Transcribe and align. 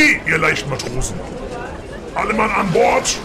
Okay, 0.00 0.18
ihr 0.26 0.38
leichten 0.38 0.70
Matrosen. 0.70 1.14
Alle 2.14 2.32
Mann 2.32 2.50
an 2.50 2.72
Bord. 2.72 3.18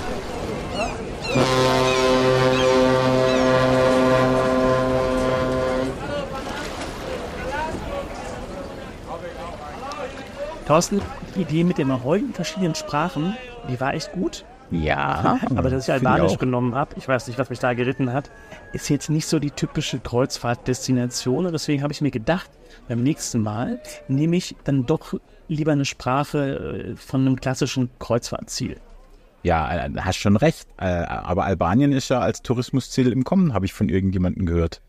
Thorsten, 10.68 11.02
die 11.36 11.44
Idee 11.44 11.64
mit 11.64 11.78
den 11.78 12.04
heutigen 12.04 12.34
verschiedenen 12.34 12.76
Sprachen, 12.76 13.38
die 13.70 13.80
war 13.80 13.94
echt 13.94 14.12
gut. 14.12 14.44
Ja, 14.70 15.40
Aber 15.56 15.70
dass 15.70 15.88
ich 15.88 15.94
Albanisch 15.94 16.38
genommen 16.38 16.76
habe, 16.76 16.96
ich 16.98 17.08
weiß 17.08 17.28
nicht, 17.28 17.40
was 17.40 17.50
mich 17.50 17.60
da 17.60 17.74
geritten 17.74 18.12
hat, 18.12 18.30
ist 18.74 18.90
jetzt 18.90 19.10
nicht 19.10 19.28
so 19.28 19.40
die 19.40 19.52
typische 19.52 20.00
Kreuzfahrtdestination. 20.00 21.46
Und 21.46 21.54
deswegen 21.54 21.84
habe 21.84 21.94
ich 21.94 22.02
mir 22.02 22.12
gedacht, 22.12 22.50
beim 22.90 23.02
nächsten 23.02 23.42
Mal 23.42 23.80
nehme 24.10 24.36
ich 24.36 24.58
dann 24.66 24.86
doch 24.86 25.14
lieber 25.48 25.72
eine 25.74 25.86
Sprache 25.86 26.94
äh, 26.94 26.96
von 26.96 27.22
einem 27.22 27.40
klassischen 27.40 27.90
Kreuzfahrtziel. 28.00 28.80
Ja, 29.44 29.86
äh, 29.86 29.92
hast 30.00 30.18
schon 30.18 30.36
recht. 30.38 30.68
Äh, 30.78 30.86
Aber 30.86 31.46
Albanien 31.46 31.92
ist 31.92 32.10
ja 32.10 32.20
als 32.20 32.42
Tourismusziel 32.42 33.12
im 33.12 33.24
Kommen, 33.24 33.54
habe 33.54 33.66
ich 33.66 33.74
von 33.74 33.90
irgendjemandem 33.90 34.46
gehört. 34.46 34.82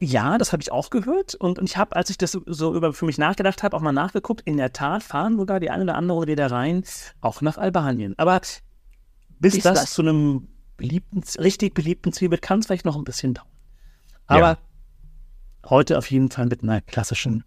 Ja, 0.00 0.38
das 0.38 0.52
habe 0.52 0.62
ich 0.62 0.72
auch 0.72 0.90
gehört. 0.90 1.34
Und, 1.34 1.58
und 1.58 1.64
ich 1.68 1.76
habe, 1.76 1.94
als 1.94 2.10
ich 2.10 2.18
das 2.18 2.32
so 2.46 2.74
über 2.74 2.92
für 2.92 3.04
mich 3.04 3.16
nachgedacht 3.18 3.62
habe, 3.62 3.76
auch 3.76 3.80
mal 3.80 3.92
nachgeguckt. 3.92 4.40
In 4.44 4.56
der 4.56 4.72
Tat 4.72 5.02
fahren 5.02 5.36
sogar 5.38 5.60
die 5.60 5.70
eine 5.70 5.84
oder 5.84 5.94
andere 5.94 6.26
Reedereien 6.26 6.84
auch 7.20 7.42
nach 7.42 7.58
Albanien. 7.58 8.14
Aber 8.18 8.40
bis 9.38 9.54
Bis 9.54 9.62
das 9.62 9.80
das- 9.82 9.92
zu 9.92 10.02
einem 10.02 10.48
beliebten, 10.76 11.22
richtig 11.40 11.74
beliebten 11.74 12.12
Ziel 12.12 12.30
wird, 12.30 12.42
kann 12.42 12.58
es 12.60 12.66
vielleicht 12.66 12.84
noch 12.86 12.96
ein 12.96 13.04
bisschen 13.04 13.34
dauern. 13.34 13.46
Aber 14.26 14.40
Ja. 14.40 14.58
heute 15.70 15.96
auf 15.98 16.10
jeden 16.10 16.30
Fall 16.30 16.46
mit 16.46 16.62
einer 16.62 16.80
klassischen 16.80 17.44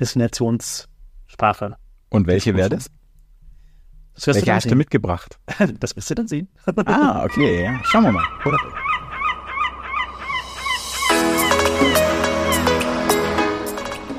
Kreuzfahrt-Destinationssprache. 0.00 1.76
Und 2.08 2.26
welche 2.26 2.56
wäre 2.56 2.70
das? 2.70 2.90
Das 4.14 4.26
du 4.26 4.34
Welche 4.34 4.54
hast 4.54 4.64
du 4.64 4.70
sehen. 4.70 4.78
mitgebracht? 4.78 5.38
das 5.80 5.94
wirst 5.96 6.10
du 6.10 6.14
dann 6.14 6.28
sehen. 6.28 6.48
Ah, 6.86 7.24
okay, 7.24 7.64
ja. 7.64 7.80
Schauen 7.84 8.04
wir 8.04 8.12
mal. 8.12 8.24
Oder? 8.44 8.58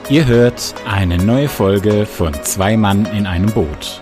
Ihr 0.10 0.26
hört 0.26 0.76
eine 0.86 1.18
neue 1.18 1.48
Folge 1.48 2.06
von 2.06 2.34
Zwei 2.44 2.76
Mann 2.76 3.06
in 3.06 3.26
einem 3.26 3.52
Boot, 3.52 4.02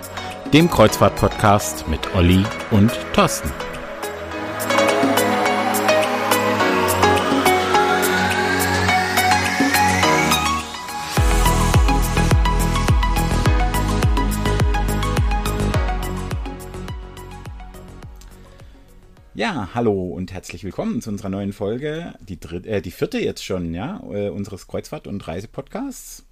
dem 0.54 0.70
Kreuzfahrt-Podcast 0.70 1.88
mit 1.88 2.16
Olli 2.16 2.44
und 2.72 2.92
Thorsten. 3.14 3.52
Ja, 19.40 19.70
hallo 19.74 19.94
und 19.94 20.34
herzlich 20.34 20.66
willkommen 20.66 21.02
zu 21.02 21.10
unserer 21.10 21.30
neuen 21.30 21.54
Folge, 21.54 22.14
die, 22.20 22.42
dritte, 22.42 22.68
äh, 22.68 22.82
die 22.82 22.92
vierte 22.92 23.20
jetzt 23.20 23.42
schon, 23.42 23.74
ja, 23.74 24.04
äh, 24.12 24.28
unseres 24.28 24.68
Kreuzfahrt- 24.68 25.08
und 25.08 25.26
Reisepodcasts. 25.26 26.26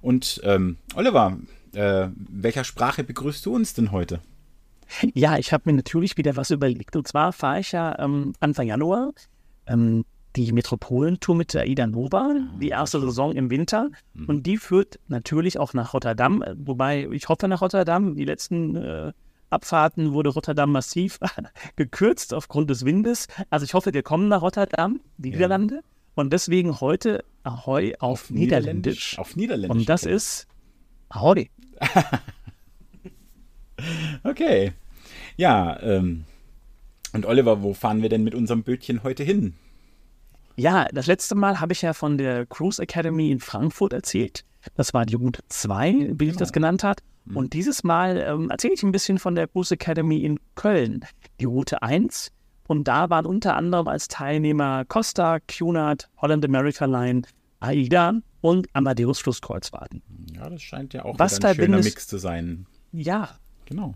Und 0.00 0.40
ähm, 0.44 0.76
Oliver, 0.94 1.38
äh, 1.74 2.06
welcher 2.14 2.62
Sprache 2.62 3.02
begrüßt 3.02 3.44
du 3.44 3.52
uns 3.52 3.74
denn 3.74 3.90
heute? 3.90 4.20
Ja, 5.12 5.38
ich 5.38 5.52
habe 5.52 5.64
mir 5.66 5.72
natürlich 5.76 6.16
wieder 6.16 6.36
was 6.36 6.52
überlegt. 6.52 6.94
Und 6.94 7.08
zwar 7.08 7.32
fahre 7.32 7.58
ich 7.58 7.72
ja 7.72 7.98
ähm, 7.98 8.32
Anfang 8.38 8.68
Januar 8.68 9.10
ähm, 9.66 10.04
die 10.36 10.52
Metropolentour 10.52 11.34
mit 11.34 11.54
der 11.54 11.62
Aida 11.62 11.88
Nova, 11.88 12.32
die 12.60 12.68
erste 12.68 13.00
Saison 13.00 13.32
im 13.34 13.50
Winter. 13.50 13.90
Und 14.28 14.46
die 14.46 14.56
führt 14.56 15.00
natürlich 15.08 15.58
auch 15.58 15.74
nach 15.74 15.94
Rotterdam. 15.94 16.42
äh, 16.42 16.54
Wobei 16.56 17.08
ich 17.10 17.28
hoffe 17.28 17.48
nach 17.48 17.60
Rotterdam. 17.60 18.14
Die 18.14 18.24
letzten 18.24 18.76
äh, 18.76 19.12
Abfahrten 19.52 20.12
wurde 20.12 20.30
Rotterdam 20.30 20.72
massiv 20.72 21.18
gekürzt 21.76 22.34
aufgrund 22.34 22.70
des 22.70 22.84
Windes. 22.84 23.28
Also 23.50 23.64
ich 23.64 23.74
hoffe, 23.74 23.92
wir 23.94 24.02
kommen 24.02 24.28
nach 24.28 24.42
Rotterdam, 24.42 25.00
die 25.18 25.30
Niederlande. 25.30 25.82
Und 26.14 26.32
deswegen 26.32 26.80
heute 26.80 27.24
Ahoi 27.42 27.94
auf, 27.98 28.30
Niederländisch. 28.30 29.18
Auf 29.18 29.36
Niederländisch. 29.36 29.80
Und 29.80 29.88
das 29.88 30.04
ist 30.04 30.46
Ahoi. 31.08 31.48
Okay. 34.22 34.72
Ja, 35.36 35.80
ähm, 35.82 36.24
und 37.12 37.26
Oliver, 37.26 37.62
wo 37.62 37.74
fahren 37.74 38.02
wir 38.02 38.08
denn 38.08 38.24
mit 38.24 38.34
unserem 38.34 38.62
Bötchen 38.62 39.02
heute 39.02 39.24
hin? 39.24 39.54
Ja, 40.56 40.86
das 40.92 41.06
letzte 41.06 41.34
Mal 41.34 41.60
habe 41.60 41.72
ich 41.72 41.82
ja 41.82 41.92
von 41.92 42.18
der 42.18 42.46
Cruise 42.46 42.80
Academy 42.80 43.30
in 43.30 43.40
Frankfurt 43.40 43.92
erzählt. 43.92 44.44
Das 44.76 44.94
war 44.94 45.06
die 45.06 45.14
Route 45.14 45.42
2, 45.48 46.12
wie 46.18 46.28
ich 46.28 46.36
das 46.36 46.52
genannt 46.52 46.84
hat. 46.84 47.02
Und 47.26 47.52
dieses 47.52 47.84
Mal 47.84 48.16
ähm, 48.18 48.50
erzähle 48.50 48.74
ich 48.74 48.82
ein 48.82 48.92
bisschen 48.92 49.18
von 49.18 49.34
der 49.34 49.46
Cruise 49.46 49.74
Academy 49.74 50.18
in 50.24 50.40
Köln, 50.54 51.04
die 51.40 51.44
Route 51.44 51.82
1. 51.82 52.32
Und 52.66 52.88
da 52.88 53.10
waren 53.10 53.26
unter 53.26 53.56
anderem 53.56 53.88
als 53.88 54.08
Teilnehmer 54.08 54.84
Costa, 54.86 55.38
Cunard, 55.40 56.08
Holland 56.18 56.44
America 56.44 56.84
Line, 56.84 57.22
AIDA 57.60 58.14
und 58.40 58.68
Amadeus 58.72 59.20
Flusskreuzfahrten. 59.20 60.02
Ja, 60.34 60.50
das 60.50 60.62
scheint 60.62 60.94
ja 60.94 61.04
auch 61.04 61.18
Was 61.18 61.42
ein 61.42 61.54
schöner 61.54 61.78
Mix 61.78 62.06
zu 62.08 62.18
sein. 62.18 62.66
Ja, 62.92 63.38
Genau. 63.66 63.94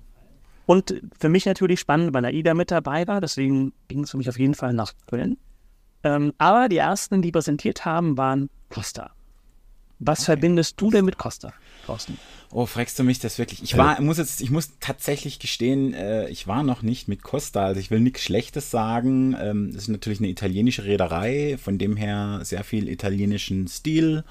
Und 0.65 1.01
für 1.21 1.29
mich 1.29 1.47
natürlich 1.47 1.81
spannend, 1.81 2.13
weil 2.15 2.25
AIDA 2.25 2.55
mit 2.55 2.71
dabei 2.71 3.07
war, 3.07 3.21
deswegen 3.21 3.73
ging 3.89 4.03
es 4.05 4.11
für 4.11 4.17
mich 4.17 4.29
auf 4.29 4.39
jeden 4.39 4.55
Fall 4.55 4.73
nach 4.73 4.95
Köln. 5.07 5.37
Ähm, 6.03 6.33
aber 6.39 6.69
die 6.69 6.79
ersten, 6.79 7.23
die 7.23 7.31
präsentiert 7.31 7.85
haben, 7.85 8.17
waren 8.17 8.51
Costa. 8.71 9.13
Was 9.99 10.25
verbindest 10.25 10.81
du 10.81 10.91
denn 10.91 11.05
mit 11.05 11.19
Costa, 11.19 11.53
Thorsten? 11.85 12.19
Oh, 12.53 12.67
fragst 12.67 12.99
du 12.99 13.05
mich 13.05 13.19
das 13.19 13.39
wirklich? 13.39 13.63
Ich 13.63 13.77
war, 13.77 14.01
muss 14.01 14.19
jetzt, 14.19 14.41
ich 14.41 14.51
muss 14.51 14.71
tatsächlich 14.81 15.39
gestehen, 15.39 15.95
äh, 15.95 16.29
ich 16.29 16.47
war 16.47 16.63
noch 16.63 16.83
nicht 16.83 17.09
mit 17.09 17.23
Costa, 17.23 17.67
also 17.67 17.81
ich 17.81 17.91
will 17.91 18.01
nichts 18.01 18.23
Schlechtes 18.23 18.71
sagen. 18.71 19.37
Ähm, 19.41 19.73
das 19.73 19.83
ist 19.83 19.89
natürlich 19.89 20.21
eine 20.21 20.29
italienische 20.29 20.85
Reederei, 20.85 21.59
von 21.59 21.79
dem 21.79 21.97
her 21.97 22.41
sehr 22.45 22.65
viel 22.65 22.89
italienischen 22.89 23.67
Stil, 23.69 24.25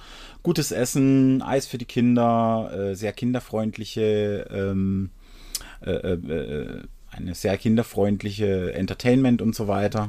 gutes 0.43 0.71
Essen, 0.71 1.41
Eis 1.41 1.67
für 1.67 1.77
die 1.77 1.85
Kinder, 1.85 2.71
äh, 2.73 2.95
sehr 2.95 3.13
kinderfreundliche, 3.13 4.47
ähm, 4.49 5.09
äh, 5.85 5.91
äh, 5.91 6.13
äh, 6.13 6.83
eine 7.11 7.35
sehr 7.35 7.57
kinderfreundliche 7.57 8.73
Entertainment 8.73 9.41
und 9.41 9.55
so 9.55 9.67
weiter. 9.67 10.07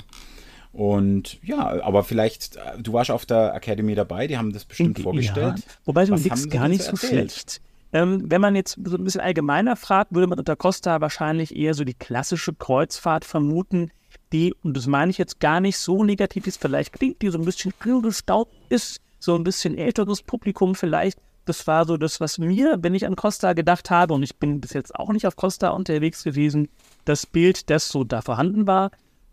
Und 0.73 1.39
ja, 1.43 1.83
aber 1.83 2.05
vielleicht, 2.05 2.57
äh, 2.57 2.61
du 2.83 2.93
warst 2.93 3.11
auf 3.11 3.25
der 3.25 3.55
Academy 3.55 3.95
dabei, 3.95 4.27
die 4.27 4.37
haben 4.37 4.53
das 4.53 4.65
bestimmt 4.65 4.99
vorgestellt. 4.99 5.59
Ja, 5.59 5.73
wobei 5.87 6.05
du 6.05 6.17
sie 6.17 6.29
gar 6.49 6.69
nicht 6.69 6.83
so 6.83 6.97
so 6.97 7.07
erzählt? 7.07 7.33
schlecht. 7.33 7.61
Ähm, 7.93 8.25
wenn 8.27 8.41
man 8.41 8.57
jetzt 8.57 8.79
so 8.85 8.97
ein 8.97 9.05
bisschen 9.05 9.21
allgemeiner 9.21 9.77
fragt, 9.77 10.15
würde 10.15 10.27
man 10.27 10.39
unter 10.39 10.57
Costa 10.57 11.01
wahrscheinlich 11.01 11.55
eher 11.55 11.75
so 11.75 11.85
die 11.85 11.95
klassische 11.95 12.53
Kreuzfahrt 12.53 13.25
vermuten, 13.25 13.91
die, 14.33 14.55
und 14.63 14.77
das 14.77 14.87
meine 14.87 15.11
ich 15.11 15.19
jetzt 15.19 15.41
gar 15.41 15.61
nicht 15.61 15.79
so 15.79 16.03
negativ 16.03 16.47
ist, 16.47 16.61
vielleicht 16.61 16.93
klingt 16.93 17.23
die 17.23 17.29
so 17.29 17.39
ein 17.39 17.45
bisschen 17.45 17.73
angestaubt 17.79 18.53
ist, 18.69 19.01
so 19.19 19.35
ein 19.35 19.45
bisschen 19.45 19.79
älteres 19.79 20.23
Publikum 20.23 20.75
vielleicht. 20.75 21.19
Das 21.45 21.67
war 21.69 21.87
so 21.87 21.97
das, 21.97 22.21
was 22.21 22.39
mir, 22.39 22.79
wenn 22.81 22.95
ich 22.95 23.07
an 23.07 23.15
Costa 23.15 23.53
gedacht 23.53 23.89
habe, 23.91 24.15
und 24.15 24.25
ich 24.25 24.37
bin 24.37 24.61
bis 24.61 24.73
jetzt 24.73 24.95
auch 24.97 25.13
nicht 25.13 25.27
auf 25.29 25.37
Costa 25.37 25.69
unterwegs 25.69 26.25
gewesen, 26.25 26.69
das 27.05 27.25
Bild, 27.25 27.71
das 27.71 27.89
so 27.89 28.03
da 28.03 28.21
vorhanden 28.21 28.67
war. 28.67 28.91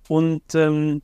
Und 0.07 0.43
ähm, 0.53 1.01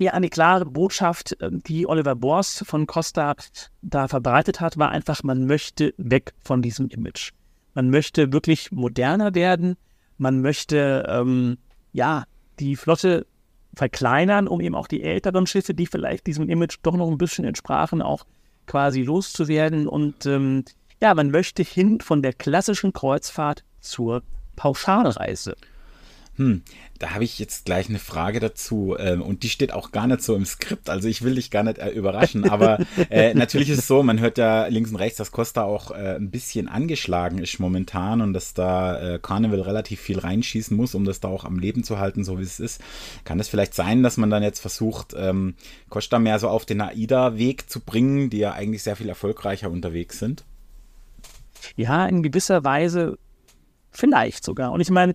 ja, 0.00 0.12
eine 0.12 0.30
klare 0.30 0.64
Botschaft, 0.64 1.40
äh, 1.40 1.50
die 1.52 1.86
Oliver 1.86 2.14
Bors 2.14 2.64
von 2.66 2.86
Costa 2.86 3.36
da 3.82 4.08
verbreitet 4.08 4.60
hat, 4.60 4.78
war 4.78 4.90
einfach, 4.90 5.22
man 5.22 5.46
möchte 5.46 5.94
weg 5.98 6.32
von 6.42 6.62
diesem 6.62 6.88
Image. 6.88 7.32
Man 7.74 7.90
möchte 7.90 8.32
wirklich 8.32 8.72
moderner 8.72 9.34
werden. 9.34 9.76
Man 10.18 10.40
möchte, 10.40 11.06
ähm, 11.08 11.58
ja, 11.92 12.24
die 12.58 12.76
Flotte 12.76 13.26
verkleinern, 13.74 14.48
um 14.48 14.60
eben 14.60 14.74
auch 14.74 14.88
die 14.88 15.02
älteren 15.02 15.46
Schiffe, 15.46 15.74
die 15.74 15.86
vielleicht 15.86 16.26
diesem 16.26 16.48
Image 16.48 16.78
doch 16.82 16.96
noch 16.96 17.08
ein 17.08 17.18
bisschen 17.18 17.44
entsprachen, 17.44 18.02
auch 18.02 18.26
quasi 18.66 19.02
loszuwerden. 19.02 19.86
Und 19.86 20.26
ähm, 20.26 20.64
ja, 21.00 21.14
man 21.14 21.30
möchte 21.30 21.62
hin 21.62 22.00
von 22.00 22.22
der 22.22 22.32
klassischen 22.32 22.92
Kreuzfahrt 22.92 23.64
zur 23.80 24.22
Pauschalreise. 24.56 25.56
Hm, 26.40 26.62
da 26.98 27.10
habe 27.10 27.24
ich 27.24 27.38
jetzt 27.38 27.66
gleich 27.66 27.90
eine 27.90 27.98
Frage 27.98 28.40
dazu 28.40 28.96
ähm, 28.98 29.20
und 29.20 29.42
die 29.42 29.50
steht 29.50 29.74
auch 29.74 29.92
gar 29.92 30.06
nicht 30.06 30.22
so 30.22 30.34
im 30.34 30.46
Skript, 30.46 30.88
also 30.88 31.06
ich 31.06 31.20
will 31.20 31.34
dich 31.34 31.50
gar 31.50 31.62
nicht 31.62 31.76
äh, 31.76 31.90
überraschen, 31.90 32.48
aber 32.48 32.78
äh, 33.10 33.34
natürlich 33.34 33.68
ist 33.68 33.80
es 33.80 33.86
so, 33.86 34.02
man 34.02 34.20
hört 34.20 34.38
ja 34.38 34.66
links 34.68 34.88
und 34.88 34.96
rechts, 34.96 35.18
dass 35.18 35.32
Costa 35.32 35.64
auch 35.64 35.90
äh, 35.90 36.16
ein 36.16 36.30
bisschen 36.30 36.66
angeschlagen 36.66 37.40
ist 37.40 37.58
momentan 37.58 38.22
und 38.22 38.32
dass 38.32 38.54
da 38.54 39.16
äh, 39.16 39.18
Carnival 39.18 39.60
relativ 39.60 40.00
viel 40.00 40.18
reinschießen 40.18 40.74
muss, 40.74 40.94
um 40.94 41.04
das 41.04 41.20
da 41.20 41.28
auch 41.28 41.44
am 41.44 41.58
Leben 41.58 41.84
zu 41.84 41.98
halten, 41.98 42.24
so 42.24 42.38
wie 42.38 42.44
es 42.44 42.58
ist. 42.58 42.80
Kann 43.24 43.38
es 43.38 43.50
vielleicht 43.50 43.74
sein, 43.74 44.02
dass 44.02 44.16
man 44.16 44.30
dann 44.30 44.42
jetzt 44.42 44.60
versucht, 44.60 45.14
ähm, 45.14 45.56
Costa 45.90 46.18
mehr 46.18 46.38
so 46.38 46.48
auf 46.48 46.64
den 46.64 46.80
AIDA-Weg 46.80 47.68
zu 47.68 47.80
bringen, 47.80 48.30
die 48.30 48.38
ja 48.38 48.52
eigentlich 48.52 48.82
sehr 48.82 48.96
viel 48.96 49.10
erfolgreicher 49.10 49.70
unterwegs 49.70 50.18
sind? 50.18 50.46
Ja, 51.76 52.06
in 52.06 52.22
gewisser 52.22 52.64
Weise 52.64 53.18
vielleicht 53.90 54.42
sogar. 54.42 54.72
Und 54.72 54.80
ich 54.80 54.88
meine, 54.88 55.12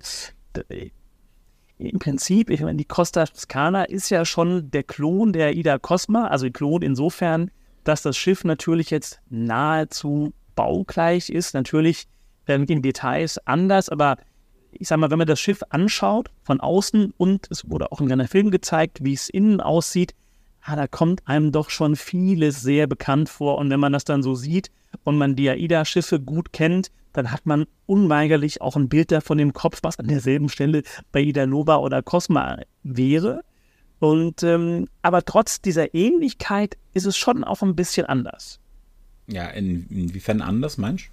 im 1.77 1.99
Prinzip, 1.99 2.49
ich 2.49 2.61
meine, 2.61 2.77
die 2.77 2.85
Costa 2.85 3.25
Toscana 3.25 3.83
ist 3.83 4.09
ja 4.09 4.25
schon 4.25 4.71
der 4.71 4.83
Klon 4.83 5.33
der 5.33 5.55
Ida 5.55 5.77
Cosma, 5.77 6.27
also 6.27 6.49
Klon 6.49 6.81
insofern, 6.81 7.51
dass 7.83 8.01
das 8.01 8.17
Schiff 8.17 8.43
natürlich 8.43 8.89
jetzt 8.89 9.19
nahezu 9.29 10.33
baugleich 10.55 11.29
ist. 11.29 11.53
Natürlich 11.53 12.07
äh, 12.47 12.57
mit 12.57 12.69
den 12.69 12.81
Details 12.81 13.37
anders, 13.45 13.89
aber 13.89 14.17
ich 14.71 14.87
sag 14.87 14.99
mal, 14.99 15.11
wenn 15.11 15.17
man 15.17 15.27
das 15.27 15.39
Schiff 15.39 15.61
anschaut 15.69 16.31
von 16.43 16.59
außen 16.59 17.13
und 17.17 17.47
es 17.49 17.69
wurde 17.69 17.91
auch 17.91 18.01
in 18.01 18.11
einem 18.11 18.27
Film 18.27 18.51
gezeigt, 18.51 18.99
wie 19.03 19.13
es 19.13 19.29
innen 19.29 19.61
aussieht, 19.61 20.13
ah, 20.61 20.75
da 20.75 20.87
kommt 20.87 21.27
einem 21.27 21.51
doch 21.51 21.69
schon 21.69 21.95
vieles 21.95 22.61
sehr 22.61 22.87
bekannt 22.87 23.29
vor. 23.29 23.57
Und 23.57 23.69
wenn 23.69 23.79
man 23.79 23.93
das 23.93 24.03
dann 24.03 24.23
so 24.23 24.35
sieht 24.35 24.71
und 25.03 25.17
man 25.17 25.35
die 25.35 25.49
AIDA-Schiffe 25.49 26.19
gut 26.19 26.51
kennt, 26.51 26.91
dann 27.17 27.31
hat 27.31 27.45
man 27.45 27.65
unweigerlich 27.85 28.61
auch 28.61 28.75
ein 28.75 28.89
Bild 28.89 29.11
davon 29.11 29.39
im 29.39 29.53
Kopf, 29.53 29.79
was 29.83 29.99
an 29.99 30.07
derselben 30.07 30.49
Stelle 30.49 30.83
bei 31.11 31.21
Ida 31.21 31.45
Nova 31.45 31.77
oder 31.77 32.01
Cosma 32.01 32.59
wäre. 32.83 33.43
Und 33.99 34.43
ähm, 34.43 34.87
aber 35.01 35.23
trotz 35.23 35.61
dieser 35.61 35.93
Ähnlichkeit 35.93 36.77
ist 36.93 37.05
es 37.05 37.17
schon 37.17 37.43
auch 37.43 37.61
ein 37.61 37.75
bisschen 37.75 38.05
anders. 38.05 38.59
Ja, 39.27 39.47
in, 39.47 39.87
inwiefern 39.89 40.41
anders, 40.41 40.77
meinst 40.77 41.05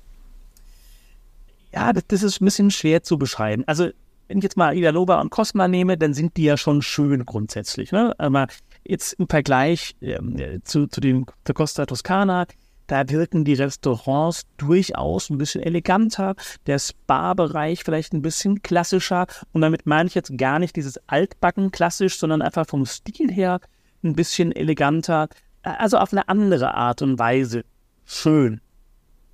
Ja, 1.73 1.93
das, 1.93 2.05
das, 2.09 2.23
ist 2.23 2.41
ein 2.41 2.45
bisschen 2.45 2.71
schwer 2.71 3.03
zu 3.03 3.19
beschreiben. 3.19 3.65
Also, 3.67 3.91
wenn 4.29 4.39
ich 4.39 4.45
jetzt 4.45 4.57
mal 4.57 4.77
Ida 4.77 4.91
Loba 4.91 5.21
und 5.21 5.31
Cosma 5.31 5.69
nehme, 5.69 5.97
dann 5.97 6.13
sind 6.13 6.37
die 6.37 6.45
ja 6.45 6.57
schon 6.57 6.83
schön 6.83 7.25
grundsätzlich. 7.25 7.93
Ne? 7.93 8.15
Aber 8.19 8.49
jetzt 8.85 9.15
im 9.15 9.29
Vergleich 9.29 9.95
äh, 10.01 10.19
zu, 10.65 10.87
zu 10.87 11.01
dem 11.01 11.27
Costa 11.55 11.87
Toscana, 11.87 12.47
da 12.93 13.09
wirken 13.09 13.47
die 13.47 13.55
Restaurants 13.55 14.43
durchaus 14.59 15.31
ein 15.31 15.39
bisschen 15.39 15.63
eleganter, 15.63 16.35
der 16.67 16.79
Spa-Bereich 16.79 17.85
vielleicht 17.85 18.13
ein 18.13 18.21
bisschen 18.21 18.61
klassischer. 18.61 19.27
Und 19.53 19.63
damit 19.63 19.87
meine 19.87 20.09
ich 20.09 20.15
jetzt 20.15 20.37
gar 20.37 20.59
nicht 20.59 20.77
dieses 20.77 21.01
altbacken 21.09 21.71
klassisch, 21.71 22.19
sondern 22.19 22.43
einfach 22.43 22.67
vom 22.67 22.85
Stil 22.85 23.33
her 23.33 23.61
ein 24.05 24.15
bisschen 24.15 24.53
eleganter. 24.53 25.31
Also 25.63 25.97
auf 25.97 26.13
eine 26.13 26.29
andere 26.29 26.75
Art 26.75 27.01
und 27.01 27.19
Weise. 27.19 27.65
Schön. 28.05 28.61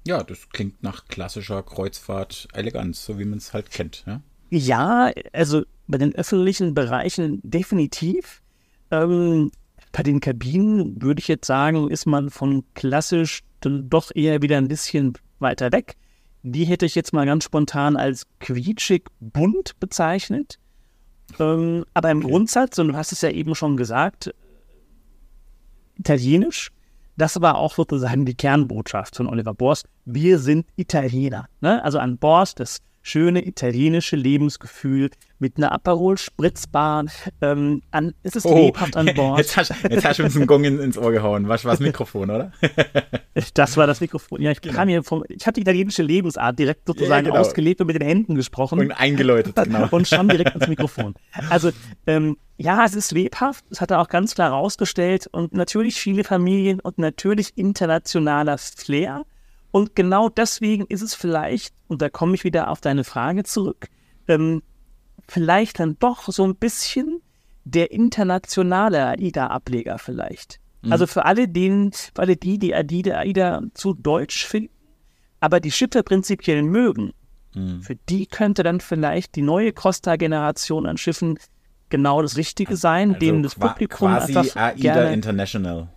Ja, 0.07 0.23
das 0.23 0.49
klingt 0.51 0.81
nach 0.85 1.07
klassischer 1.07 1.65
Kreuzfahrt-Eleganz, 1.65 3.05
so 3.05 3.19
wie 3.19 3.25
man 3.25 3.39
es 3.39 3.53
halt 3.53 3.73
kennt. 3.73 4.05
Ja? 4.07 4.23
ja, 4.51 5.11
also 5.33 5.65
bei 5.89 5.99
den 5.99 6.15
öffentlichen 6.15 6.75
Bereichen 6.75 7.41
definitiv. 7.43 8.41
Ähm, 8.93 9.51
bei 9.91 10.05
den 10.05 10.21
Kabinen 10.21 11.03
würde 11.03 11.19
ich 11.19 11.27
jetzt 11.27 11.47
sagen, 11.47 11.91
ist 11.91 12.07
man 12.07 12.31
von 12.31 12.63
klassisch 12.75 13.43
dann 13.61 13.89
doch 13.89 14.11
eher 14.15 14.43
wieder 14.43 14.57
ein 14.59 14.69
bisschen 14.69 15.15
weiter 15.39 15.73
weg. 15.73 15.97
Die 16.43 16.65
hätte 16.65 16.87
ich 16.87 16.95
jetzt 16.95 17.13
mal 17.13 17.27
ganz 17.27 17.45
spontan 17.45 17.97
als 17.97 18.27
quietschig 18.41 19.05
bunt 19.21 19.79
bezeichnet. 19.81 20.59
Ähm, 21.39 21.85
aber 21.95 22.11
im 22.11 22.19
okay. 22.19 22.29
Grundsatz, 22.29 22.79
und 22.79 22.89
du 22.89 22.95
hast 22.95 23.13
es 23.13 23.21
ja 23.21 23.31
eben 23.31 23.55
schon 23.55 23.77
gesagt, 23.77 24.33
italienisch. 25.99 26.71
Das 27.17 27.41
war 27.41 27.59
auch 27.59 27.75
sozusagen 27.75 28.25
die 28.25 28.37
Kernbotschaft 28.37 29.17
von 29.17 29.27
Oliver 29.27 29.53
Bors. 29.53 29.83
Wir 30.05 30.39
sind 30.39 30.67
Italiener. 30.77 31.49
Ne? 31.61 31.83
Also 31.83 31.99
an 31.99 32.17
Bord 32.17 32.61
des 32.61 32.79
schöne 33.09 33.47
italienische 33.47 34.17
Lebensgefühl 34.17 35.11
mit 35.39 35.57
einer 35.57 35.73
Aperol-Spritzbahn. 35.73 37.11
Ähm, 37.41 37.83
an, 37.91 38.15
es 38.23 38.37
ist 38.37 38.45
oh, 38.45 38.67
lebhaft 38.67 38.97
an 38.97 39.07
Bord. 39.15 39.39
Jetzt 39.39 39.57
hast, 39.57 39.73
jetzt 39.89 40.05
hast 40.05 40.19
du 40.19 40.25
uns 40.25 40.37
einen 40.37 40.47
Gong 40.47 40.65
in, 40.65 40.79
ins 40.79 40.99
Ohr 40.99 41.13
gehauen. 41.13 41.49
Was 41.49 41.65
war 41.65 41.73
das 41.73 41.81
Mikrofon, 41.81 42.31
oder? 42.31 42.53
das 43.55 43.77
war 43.77 43.87
das 43.87 44.01
Mikrofon. 44.01 44.43
Ja, 44.43 44.51
ich 44.51 44.61
genau. 44.61 44.75
kam 44.75 44.89
hier 44.89 45.03
vom, 45.03 45.25
ich 45.29 45.47
habe 45.47 45.55
die 45.55 45.63
italienische 45.63 46.03
Lebensart 46.03 46.59
direkt 46.59 46.87
sozusagen 46.87 47.27
ja, 47.27 47.31
genau. 47.33 47.41
ausgelebt 47.41 47.81
und 47.81 47.87
mit 47.87 47.97
den 48.01 48.07
Händen 48.07 48.35
gesprochen. 48.35 48.79
Und 48.79 48.93
eingeläutet, 48.93 49.57
genau. 49.65 49.89
und 49.91 50.07
schon 50.07 50.29
direkt 50.29 50.55
ins 50.55 50.69
Mikrofon. 50.69 51.15
Also, 51.49 51.71
ähm, 52.07 52.37
ja, 52.59 52.85
es 52.85 52.95
ist 52.95 53.13
lebhaft. 53.13 53.65
Das 53.71 53.81
hat 53.81 53.91
er 53.91 54.01
auch 54.01 54.09
ganz 54.09 54.35
klar 54.35 54.51
rausgestellt. 54.51 55.29
Und 55.29 55.55
natürlich 55.55 55.97
viele 55.97 56.25
Familien 56.25 56.81
und 56.81 56.99
natürlich 56.99 57.57
internationaler 57.57 58.59
Flair. 58.59 59.25
Und 59.71 59.95
genau 59.95 60.29
deswegen 60.29 60.87
ist 60.87 61.03
es 61.03 61.15
vielleicht, 61.15 61.75
und 61.89 62.01
da 62.01 62.09
komme 62.09 62.35
ich 62.35 62.45
wieder 62.45 62.71
auf 62.71 62.81
deine 62.81 63.05
Frage 63.05 63.45
zurück, 63.45 63.89
ähm, 64.27 64.63
vielleicht 65.27 65.81
dann 65.81 65.97
doch 65.99 66.23
so 66.29 66.45
ein 66.45 66.57
bisschen 66.57 67.21
der 67.65 67.91
internationale 67.91 69.07
AIDA-Ableger 69.07 69.99
vielleicht. 69.99 70.59
Mhm. 70.83 70.93
Also 70.93 71.07
für 71.07 71.25
alle, 71.25 71.49
denen, 71.49 71.93
für 71.93 72.23
alle 72.23 72.37
die, 72.37 72.59
die 72.59 72.75
AIDA, 72.75 73.19
AIDA 73.19 73.63
zu 73.75 73.95
deutsch 73.95 74.47
finden, 74.47 74.73
aber 75.41 75.61
die 75.61 75.71
Schiffe 75.71 76.03
prinzipiell 76.03 76.63
mögen, 76.63 77.13
mhm. 77.55 77.83
für 77.83 77.97
die 78.09 78.27
könnte 78.27 78.63
dann 78.63 78.81
vielleicht 78.81 79.37
die 79.37 79.43
neue 79.43 79.73
Costa-Generation 79.73 80.87
an 80.87 80.97
Schiffen 80.97 81.39
genau 81.91 82.23
das 82.23 82.37
Richtige 82.37 82.77
sein, 82.77 83.11
also 83.11 83.21
denen 83.21 83.43
das 83.43 83.55
Publikum 83.55 84.09
quasi 84.09 84.37
AIDA 84.37 84.73
gerne, 84.73 85.13
International. 85.13 85.89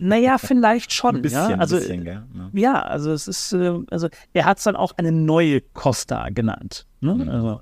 Naja, 0.00 0.38
vielleicht 0.38 0.92
schon. 0.92 1.16
Ein 1.16 1.22
bisschen, 1.22 1.50
ja? 1.50 1.56
also, 1.56 1.76
bisschen? 1.76 2.04
Ja. 2.04 2.26
ja. 2.52 2.82
also 2.82 3.12
es 3.12 3.28
ist, 3.28 3.52
äh, 3.52 3.78
also 3.90 4.08
er 4.32 4.44
hat 4.44 4.58
es 4.58 4.64
dann 4.64 4.76
auch 4.76 4.92
eine 4.96 5.12
neue 5.12 5.60
Costa 5.60 6.28
genannt. 6.30 6.86
Ne? 7.00 7.14
Mhm. 7.14 7.28
Also, 7.28 7.60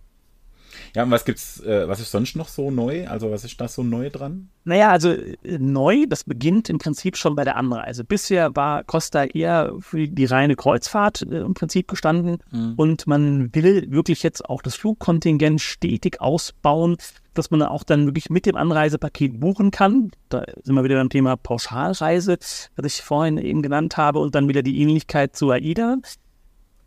ja, 0.95 1.03
und 1.03 1.11
was 1.11 1.25
gibt's, 1.25 1.61
äh, 1.61 1.89
was 1.89 2.01
ist 2.01 2.11
sonst 2.11 2.37
noch 2.37 2.49
so 2.49 2.71
neu? 2.71 3.07
Also 3.09 3.31
was 3.31 3.45
ist 3.45 3.61
da 3.61 3.69
so 3.69 3.83
neu 3.83 4.11
dran? 4.11 4.49
Naja, 4.65 4.91
also 4.91 5.11
äh, 5.11 5.37
neu, 5.59 6.07
das 6.09 6.25
beginnt 6.25 6.71
im 6.71 6.79
Prinzip 6.79 7.17
schon 7.17 7.37
bei 7.37 7.45
der 7.45 7.57
Anreise. 7.57 8.05
Bisher 8.05 8.55
war 8.57 8.85
Costa 8.85 9.25
eher 9.25 9.75
für 9.81 10.09
die 10.09 10.25
reine 10.25 10.57
Kreuzfahrt 10.57 11.23
äh, 11.23 11.41
im 11.41 11.55
Prinzip 11.55 11.89
gestanden 11.89 12.39
mhm. 12.51 12.75
und 12.77 13.07
man 13.07 13.55
will 13.55 13.91
wirklich 13.91 14.23
jetzt 14.23 14.49
auch 14.49 14.63
das 14.63 14.75
Flugkontingent 14.75 15.61
stetig 15.61 16.21
ausbauen, 16.21 16.97
dass 17.35 17.51
man 17.51 17.63
auch 17.63 17.85
dann 17.85 18.07
wirklich 18.07 18.31
mit 18.31 18.47
dem 18.47 18.57
Anreisepaket 18.57 19.41
buchen 19.41 19.71
kann. 19.71 20.13
Da 20.29 20.45
sind 20.63 20.75
wir 20.75 20.85
wieder 20.85 20.97
beim 20.97 21.11
Thema 21.11 21.37
Pauschalreise, 21.37 22.39
was 22.77 22.87
ich 22.87 23.03
vorhin 23.03 23.39
eben 23.39 23.63
genannt 23.63 23.97
habe 23.97 24.21
und 24.21 24.35
dann 24.35 24.49
wieder 24.49 24.63
die 24.63 24.81
Ähnlichkeit 24.81 25.37
zu 25.37 25.51
AIDA. 25.51 25.97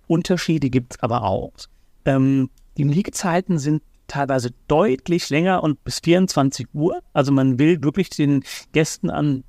Unterschiede 0.08 0.70
gibt 0.70 0.96
es 0.96 1.04
aber 1.04 1.24
auch. 1.24 1.52
Ähm, 2.06 2.50
die 2.78 2.84
Liegezeiten 2.84 3.58
sind 3.60 3.82
teilweise 4.08 4.52
deutlich 4.68 5.30
länger 5.30 5.64
und 5.64 5.84
bis 5.84 6.00
24 6.00 6.68
Uhr. 6.74 7.02
Also 7.14 7.32
man 7.32 7.60
will 7.60 7.84
wirklich 7.84 8.10
den 8.10 8.44
Gästen 8.72 9.10
an, 9.10 9.44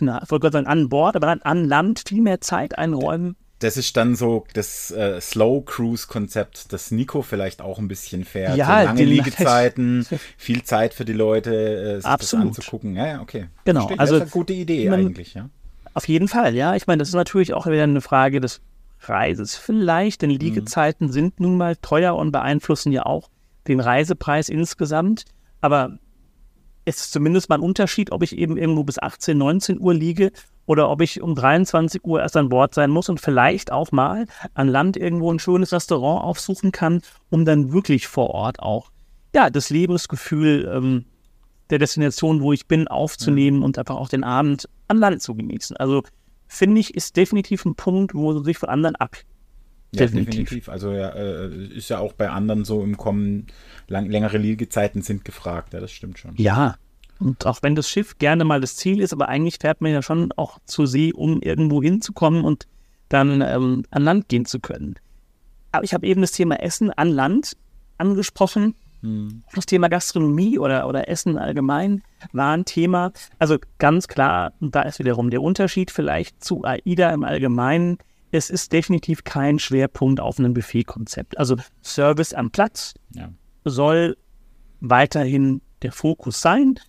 na, 0.00 0.24
sagen, 0.26 0.66
an 0.66 0.88
Bord, 0.88 1.16
aber 1.16 1.36
an 1.40 1.64
Land 1.64 2.02
viel 2.06 2.20
mehr 2.20 2.40
Zeit 2.40 2.76
einräumen. 2.76 3.36
Das 3.60 3.76
ist 3.76 3.96
dann 3.96 4.14
so 4.14 4.44
das 4.52 4.90
äh, 4.90 5.20
Slow 5.20 5.64
Cruise 5.64 6.06
Konzept, 6.06 6.72
das 6.72 6.90
Nico 6.90 7.22
vielleicht 7.22 7.62
auch 7.62 7.78
ein 7.78 7.88
bisschen 7.88 8.24
fährt. 8.24 8.56
Ja, 8.56 8.80
so 8.80 8.86
lange 8.86 9.04
Liegezeiten, 9.04 10.06
viel 10.36 10.64
Zeit 10.64 10.92
für 10.92 11.04
die 11.04 11.12
Leute, 11.12 11.54
äh, 11.54 11.96
sich 11.96 12.04
Absolut. 12.04 12.50
das 12.50 12.58
anzugucken. 12.58 12.96
Ja, 12.96 13.06
ja, 13.06 13.20
okay. 13.22 13.46
Genau. 13.64 13.86
Verstehe. 13.86 13.98
Also 14.00 14.18
das 14.18 14.28
ist 14.28 14.34
eine 14.34 14.42
gute 14.42 14.52
Idee 14.52 14.90
man, 14.90 15.00
eigentlich, 15.00 15.34
ja. 15.34 15.48
Auf 15.94 16.08
jeden 16.08 16.28
Fall, 16.28 16.54
ja. 16.54 16.74
Ich 16.74 16.86
meine, 16.88 16.98
das 16.98 17.08
ist 17.08 17.14
natürlich 17.14 17.54
auch 17.54 17.66
wieder 17.66 17.84
eine 17.84 18.00
Frage 18.00 18.40
des 18.40 18.60
Preises. 19.04 19.54
Vielleicht, 19.54 20.22
denn 20.22 20.30
Liegezeiten 20.30 21.08
mhm. 21.08 21.12
sind 21.12 21.40
nun 21.40 21.58
mal 21.58 21.76
teuer 21.76 22.16
und 22.16 22.32
beeinflussen 22.32 22.90
ja 22.90 23.04
auch 23.04 23.28
den 23.68 23.80
Reisepreis 23.80 24.48
insgesamt. 24.48 25.26
Aber 25.60 25.98
es 26.86 26.96
ist 26.96 27.12
zumindest 27.12 27.50
mal 27.50 27.56
ein 27.56 27.62
Unterschied, 27.62 28.12
ob 28.12 28.22
ich 28.22 28.38
eben 28.38 28.56
irgendwo 28.56 28.82
bis 28.82 28.98
18, 28.98 29.36
19 29.36 29.78
Uhr 29.78 29.92
liege 29.92 30.32
oder 30.64 30.88
ob 30.88 31.02
ich 31.02 31.20
um 31.20 31.34
23 31.34 32.02
Uhr 32.04 32.22
erst 32.22 32.36
an 32.38 32.48
Bord 32.48 32.72
sein 32.72 32.90
muss 32.90 33.10
und 33.10 33.20
vielleicht 33.20 33.70
auch 33.70 33.92
mal 33.92 34.24
an 34.54 34.68
Land 34.68 34.96
irgendwo 34.96 35.30
ein 35.30 35.38
schönes 35.38 35.72
Restaurant 35.72 36.24
aufsuchen 36.24 36.72
kann, 36.72 37.02
um 37.28 37.44
dann 37.44 37.74
wirklich 37.74 38.08
vor 38.08 38.30
Ort 38.30 38.60
auch 38.60 38.90
ja, 39.34 39.50
das 39.50 39.68
Lebensgefühl 39.68 40.70
ähm, 40.74 41.04
der 41.68 41.78
Destination, 41.78 42.40
wo 42.40 42.54
ich 42.54 42.66
bin, 42.68 42.88
aufzunehmen 42.88 43.60
ja. 43.60 43.66
und 43.66 43.78
einfach 43.78 43.96
auch 43.96 44.08
den 44.08 44.24
Abend 44.24 44.66
an 44.88 44.96
Land 44.96 45.20
zu 45.20 45.34
genießen. 45.34 45.76
Also 45.76 46.04
finde 46.46 46.80
ich, 46.80 46.94
ist 46.94 47.16
definitiv 47.16 47.64
ein 47.64 47.74
Punkt, 47.74 48.14
wo 48.14 48.32
sie 48.32 48.44
sich 48.44 48.58
von 48.58 48.68
anderen 48.68 48.96
ab 48.96 49.16
ja, 49.94 50.06
definitiv. 50.06 50.34
definitiv. 50.34 50.68
Also 50.68 50.92
ja, 50.92 51.10
äh, 51.10 51.66
ist 51.68 51.88
ja 51.88 51.98
auch 51.98 52.12
bei 52.12 52.28
anderen 52.30 52.64
so 52.64 52.82
im 52.82 52.96
Kommen, 52.96 53.46
lang, 53.88 54.10
längere 54.10 54.38
Liegezeiten 54.38 55.02
sind 55.02 55.24
gefragt, 55.24 55.72
ja, 55.72 55.80
das 55.80 55.92
stimmt 55.92 56.18
schon. 56.18 56.34
Ja, 56.36 56.76
und 57.20 57.46
auch 57.46 57.62
wenn 57.62 57.74
das 57.74 57.88
Schiff 57.88 58.18
gerne 58.18 58.44
mal 58.44 58.60
das 58.60 58.76
Ziel 58.76 59.00
ist, 59.00 59.12
aber 59.12 59.28
eigentlich 59.28 59.58
fährt 59.60 59.80
man 59.80 59.92
ja 59.92 60.02
schon 60.02 60.32
auch 60.32 60.58
zur 60.64 60.86
See, 60.86 61.12
um 61.12 61.40
irgendwo 61.40 61.82
hinzukommen 61.82 62.44
und 62.44 62.66
dann 63.08 63.40
ähm, 63.40 63.84
an 63.90 64.02
Land 64.02 64.28
gehen 64.28 64.46
zu 64.46 64.58
können. 64.58 64.96
Aber 65.72 65.84
ich 65.84 65.94
habe 65.94 66.06
eben 66.06 66.20
das 66.20 66.32
Thema 66.32 66.60
Essen 66.60 66.90
an 66.90 67.08
Land 67.08 67.56
angesprochen. 67.98 68.74
Hm. 69.04 69.42
Das 69.54 69.66
Thema 69.66 69.88
Gastronomie 69.88 70.58
oder, 70.58 70.88
oder 70.88 71.08
Essen 71.08 71.38
allgemein 71.38 72.02
war 72.32 72.56
ein 72.56 72.64
Thema. 72.64 73.12
Also 73.38 73.58
ganz 73.78 74.08
klar, 74.08 74.52
und 74.60 74.74
da 74.74 74.82
ist 74.82 74.98
wiederum 74.98 75.30
der 75.30 75.42
Unterschied 75.42 75.90
vielleicht 75.90 76.42
zu 76.42 76.64
AIDA 76.64 77.10
im 77.10 77.22
Allgemeinen 77.22 77.98
es 78.36 78.50
ist 78.50 78.72
definitiv 78.72 79.24
kein 79.24 79.58
Schwerpunkt 79.58 80.20
auf 80.20 80.38
einem 80.38 80.54
Buffet-Konzept. 80.54 81.38
Also 81.38 81.56
Service 81.82 82.34
am 82.34 82.50
Platz 82.50 82.94
ja. 83.14 83.30
soll 83.64 84.16
weiterhin 84.80 85.60
der 85.82 85.92
Fokus 85.92 86.40
sein. 86.40 86.80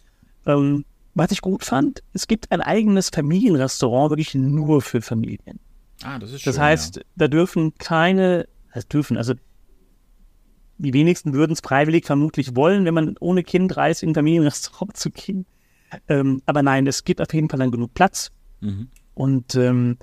Ähm, 0.45 0.85
was 1.13 1.31
ich 1.31 1.41
gut 1.41 1.63
fand, 1.63 2.03
es 2.13 2.27
gibt 2.27 2.51
ein 2.51 2.61
eigenes 2.61 3.09
Familienrestaurant, 3.09 4.09
wirklich 4.09 4.35
nur 4.35 4.81
für 4.81 5.01
Familien. 5.01 5.59
Ah, 6.03 6.19
das 6.19 6.31
ist 6.31 6.41
schön. 6.41 6.51
Das 6.51 6.59
heißt, 6.59 6.97
ja. 6.97 7.01
da 7.15 7.27
dürfen 7.27 7.75
keine, 7.75 8.47
das 8.73 8.87
dürfen, 8.87 9.15
also 9.15 9.33
die 10.77 10.93
wenigsten 10.93 11.33
würden 11.33 11.53
es 11.53 11.61
freiwillig 11.61 12.05
vermutlich 12.05 12.55
wollen, 12.55 12.85
wenn 12.85 12.93
man 12.93 13.15
ohne 13.19 13.43
Kind 13.43 13.77
reist, 13.77 14.03
in 14.03 14.09
ein 14.09 14.15
Familienrestaurant 14.15 14.97
zu 14.97 15.09
gehen. 15.11 15.45
Ähm, 16.07 16.41
aber 16.45 16.63
nein, 16.63 16.87
es 16.87 17.03
gibt 17.03 17.21
auf 17.21 17.33
jeden 17.33 17.49
Fall 17.49 17.59
dann 17.59 17.71
genug 17.71 17.93
Platz. 17.93 18.31
Mhm. 18.61 18.89
Und 19.13 19.55
ähm, 19.55 19.97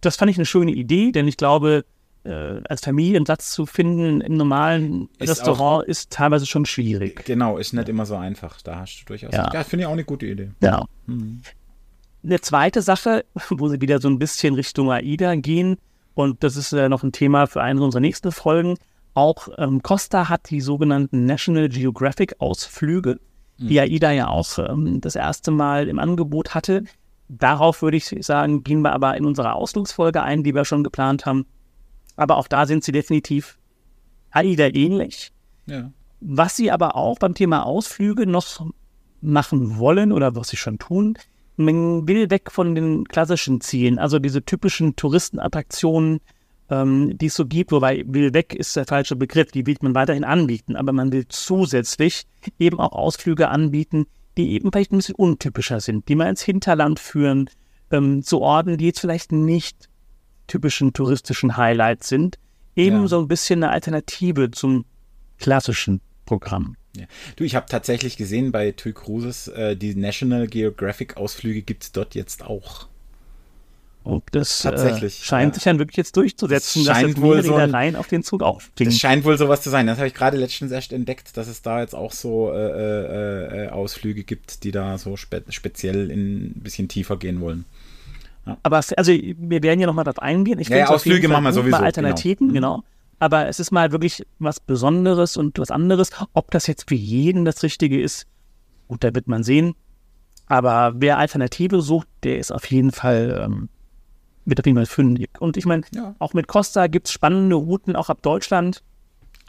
das 0.00 0.16
fand 0.16 0.30
ich 0.30 0.36
eine 0.36 0.46
schöne 0.46 0.72
Idee, 0.72 1.12
denn 1.12 1.28
ich 1.28 1.36
glaube, 1.36 1.84
äh, 2.24 2.60
als 2.68 2.82
Familiensatz 2.82 3.52
zu 3.52 3.66
finden 3.66 4.20
im 4.20 4.36
normalen 4.36 5.08
Ist 5.18 5.30
Restaurant 5.30 5.86
ist 5.86 6.10
teilweise 6.10 6.46
schon 6.46 6.66
schwierig. 6.66 7.24
Genau, 7.24 7.58
ist 7.58 7.72
nicht 7.72 7.88
immer 7.88 8.06
so 8.06 8.16
einfach. 8.16 8.60
Da 8.62 8.80
hast 8.80 9.00
du 9.00 9.04
durchaus. 9.06 9.32
Ja. 9.32 9.50
Ja, 9.52 9.62
finde 9.62 9.82
ich 9.82 9.86
auch 9.86 9.92
eine 9.92 10.04
gute 10.04 10.26
Idee. 10.26 10.50
Ja. 10.60 10.86
Mhm. 11.06 11.42
Eine 12.24 12.40
zweite 12.40 12.82
Sache, 12.82 13.24
wo 13.50 13.68
sie 13.68 13.80
wieder 13.80 14.00
so 14.00 14.08
ein 14.08 14.18
bisschen 14.18 14.54
Richtung 14.54 14.90
AIDA 14.90 15.34
gehen, 15.36 15.76
und 16.14 16.44
das 16.44 16.56
ist 16.56 16.72
äh, 16.72 16.88
noch 16.88 17.02
ein 17.02 17.12
Thema 17.12 17.46
für 17.46 17.62
eine 17.62 17.82
unserer 17.82 18.00
nächsten 18.00 18.32
Folgen. 18.32 18.76
Auch 19.14 19.48
ähm, 19.58 19.82
Costa 19.82 20.28
hat 20.28 20.50
die 20.50 20.60
sogenannten 20.60 21.24
National 21.24 21.68
Geographic 21.68 22.40
Ausflüge, 22.40 23.20
die 23.58 23.78
AIDA 23.78 24.10
ja 24.10 24.28
auch 24.28 24.58
ähm, 24.58 25.00
das 25.00 25.14
erste 25.14 25.52
Mal 25.52 25.88
im 25.88 26.00
Angebot 26.00 26.54
hatte. 26.54 26.84
Darauf 27.28 27.82
würde 27.82 27.96
ich 27.96 28.14
sagen, 28.20 28.64
gehen 28.64 28.82
wir 28.82 28.92
aber 28.92 29.16
in 29.16 29.24
unserer 29.24 29.54
Ausflugsfolge 29.54 30.22
ein, 30.22 30.42
die 30.42 30.54
wir 30.54 30.64
schon 30.64 30.82
geplant 30.82 31.24
haben. 31.24 31.46
Aber 32.16 32.36
auch 32.36 32.48
da 32.48 32.66
sind 32.66 32.82
sie 32.82 32.92
definitiv 32.92 33.56
AIDA 34.30 34.66
ähnlich. 34.74 35.32
Ja. 35.66 35.92
Was 36.20 36.56
sie 36.56 36.70
aber 36.70 36.96
auch 36.96 37.18
beim 37.18 37.34
Thema 37.34 37.64
Ausflüge 37.64 38.26
noch 38.26 38.66
machen 39.20 39.78
wollen 39.78 40.12
oder 40.12 40.34
was 40.34 40.48
sie 40.48 40.56
schon 40.56 40.78
tun, 40.78 41.16
man 41.56 42.06
will 42.08 42.30
weg 42.30 42.50
von 42.50 42.74
den 42.74 43.06
klassischen 43.06 43.60
Zielen, 43.60 43.98
also 43.98 44.18
diese 44.18 44.44
typischen 44.44 44.96
Touristenattraktionen, 44.96 46.20
ähm, 46.70 47.16
die 47.18 47.26
es 47.26 47.34
so 47.34 47.46
gibt, 47.46 47.72
wobei 47.72 48.04
will 48.06 48.32
weg 48.34 48.54
ist 48.54 48.74
der 48.76 48.86
falsche 48.86 49.16
Begriff, 49.16 49.52
die 49.52 49.66
wird 49.66 49.82
man 49.82 49.94
weiterhin 49.94 50.24
anbieten, 50.24 50.76
aber 50.76 50.92
man 50.92 51.12
will 51.12 51.26
zusätzlich 51.28 52.24
eben 52.58 52.80
auch 52.80 52.92
Ausflüge 52.92 53.48
anbieten, 53.48 54.06
die 54.36 54.52
eben 54.52 54.72
vielleicht 54.72 54.92
ein 54.92 54.96
bisschen 54.98 55.14
untypischer 55.14 55.80
sind, 55.80 56.08
die 56.08 56.14
mal 56.14 56.28
ins 56.28 56.42
Hinterland 56.42 56.98
führen, 56.98 57.50
ähm, 57.90 58.22
zu 58.22 58.40
Orten, 58.40 58.76
die 58.78 58.86
jetzt 58.86 59.00
vielleicht 59.00 59.30
nicht 59.32 59.88
typischen 60.46 60.92
touristischen 60.92 61.56
Highlights 61.56 62.08
sind, 62.08 62.38
eben 62.76 63.02
Ja. 63.02 63.08
so 63.08 63.20
ein 63.20 63.28
bisschen 63.28 63.62
eine 63.62 63.72
Alternative 63.72 64.50
zum 64.50 64.84
klassischen 65.38 66.00
Programm. 66.26 66.76
Ja. 66.96 67.06
Du, 67.36 67.44
ich 67.44 67.54
habe 67.54 67.66
tatsächlich 67.68 68.16
gesehen 68.16 68.52
bei 68.52 68.70
TUI 68.72 68.92
Cruises, 68.92 69.48
äh, 69.48 69.76
die 69.76 69.94
National 69.94 70.46
Geographic 70.46 71.16
Ausflüge 71.16 71.62
gibt 71.62 71.82
es 71.84 71.92
dort 71.92 72.14
jetzt 72.14 72.44
auch. 72.44 72.88
Und 74.04 74.22
das 74.32 74.60
Tatsächlich, 74.60 75.20
äh, 75.20 75.24
scheint 75.24 75.52
ja. 75.52 75.54
sich 75.54 75.64
dann 75.64 75.78
wirklich 75.78 75.96
jetzt 75.96 76.14
durchzusetzen, 76.16 76.84
Das 76.84 76.88
dass 76.88 76.96
scheint 76.98 77.08
jetzt 77.08 77.20
wohl 77.22 77.36
mehr 77.36 77.44
so 77.44 77.54
ein- 77.54 77.60
Reedereien 77.62 77.96
auf 77.96 78.06
den 78.06 78.22
Zug 78.22 78.42
aufspringen. 78.42 78.92
Das 78.92 79.00
scheint 79.00 79.24
wohl 79.24 79.38
sowas 79.38 79.62
zu 79.62 79.70
sein. 79.70 79.86
Das 79.86 79.96
habe 79.96 80.08
ich 80.08 80.14
gerade 80.14 80.36
letztens 80.36 80.70
erst 80.72 80.92
entdeckt, 80.92 81.36
dass 81.38 81.48
es 81.48 81.62
da 81.62 81.80
jetzt 81.80 81.94
auch 81.94 82.12
so 82.12 82.52
äh, 82.52 82.56
äh, 82.56 83.64
äh, 83.64 83.68
Ausflüge 83.70 84.22
gibt, 84.22 84.62
die 84.62 84.72
da 84.72 84.98
so 84.98 85.16
spe 85.16 85.42
speziell 85.48 86.10
in 86.10 86.44
ein 86.48 86.60
bisschen 86.62 86.86
tiefer 86.88 87.16
gehen 87.16 87.40
wollen. 87.40 87.64
Aber 88.62 88.78
es- 88.78 88.92
also 88.92 89.10
wir 89.12 89.62
werden 89.62 89.80
ja 89.80 89.86
nochmal 89.86 90.04
darauf 90.04 90.18
eingehen. 90.20 90.58
Ich 90.58 90.68
Ja, 90.68 90.76
ja, 90.76 90.88
Ausflüge 90.88 91.26
machen 91.28 91.44
wir 91.44 91.52
sowieso, 91.54 91.78
Mal 91.78 91.84
Alternativen, 91.84 92.52
genau. 92.52 92.76
genau. 92.76 92.84
Aber 93.20 93.48
es 93.48 93.58
ist 93.58 93.70
mal 93.70 93.90
wirklich 93.90 94.26
was 94.38 94.60
Besonderes 94.60 95.38
und 95.38 95.58
was 95.58 95.70
anderes. 95.70 96.10
Ob 96.34 96.50
das 96.50 96.66
jetzt 96.66 96.90
für 96.90 96.94
jeden 96.94 97.46
das 97.46 97.62
Richtige 97.62 97.98
ist, 98.02 98.26
gut, 98.86 99.02
da 99.02 99.14
wird 99.14 99.28
man 99.28 99.42
sehen. 99.44 99.74
Aber 100.46 100.92
wer 100.96 101.16
Alternative 101.16 101.80
sucht, 101.80 102.06
der 102.22 102.36
ist 102.38 102.52
auf 102.52 102.66
jeden 102.70 102.90
Fall, 102.92 103.42
ähm, 103.46 103.70
wird 104.44 104.60
auf 104.60 104.66
jeden 104.66 104.76
Fall 104.76 104.86
fündig. 104.86 105.30
Und 105.40 105.56
ich 105.56 105.66
meine, 105.66 105.82
Ja. 105.94 106.14
auch 106.18 106.34
mit 106.34 106.48
Costa 106.48 106.86
gibt 106.86 107.06
es 107.08 107.12
spannende 107.12 107.56
Routen, 107.56 107.96
auch 107.96 108.10
ab 108.10 108.22
Deutschland, 108.22 108.82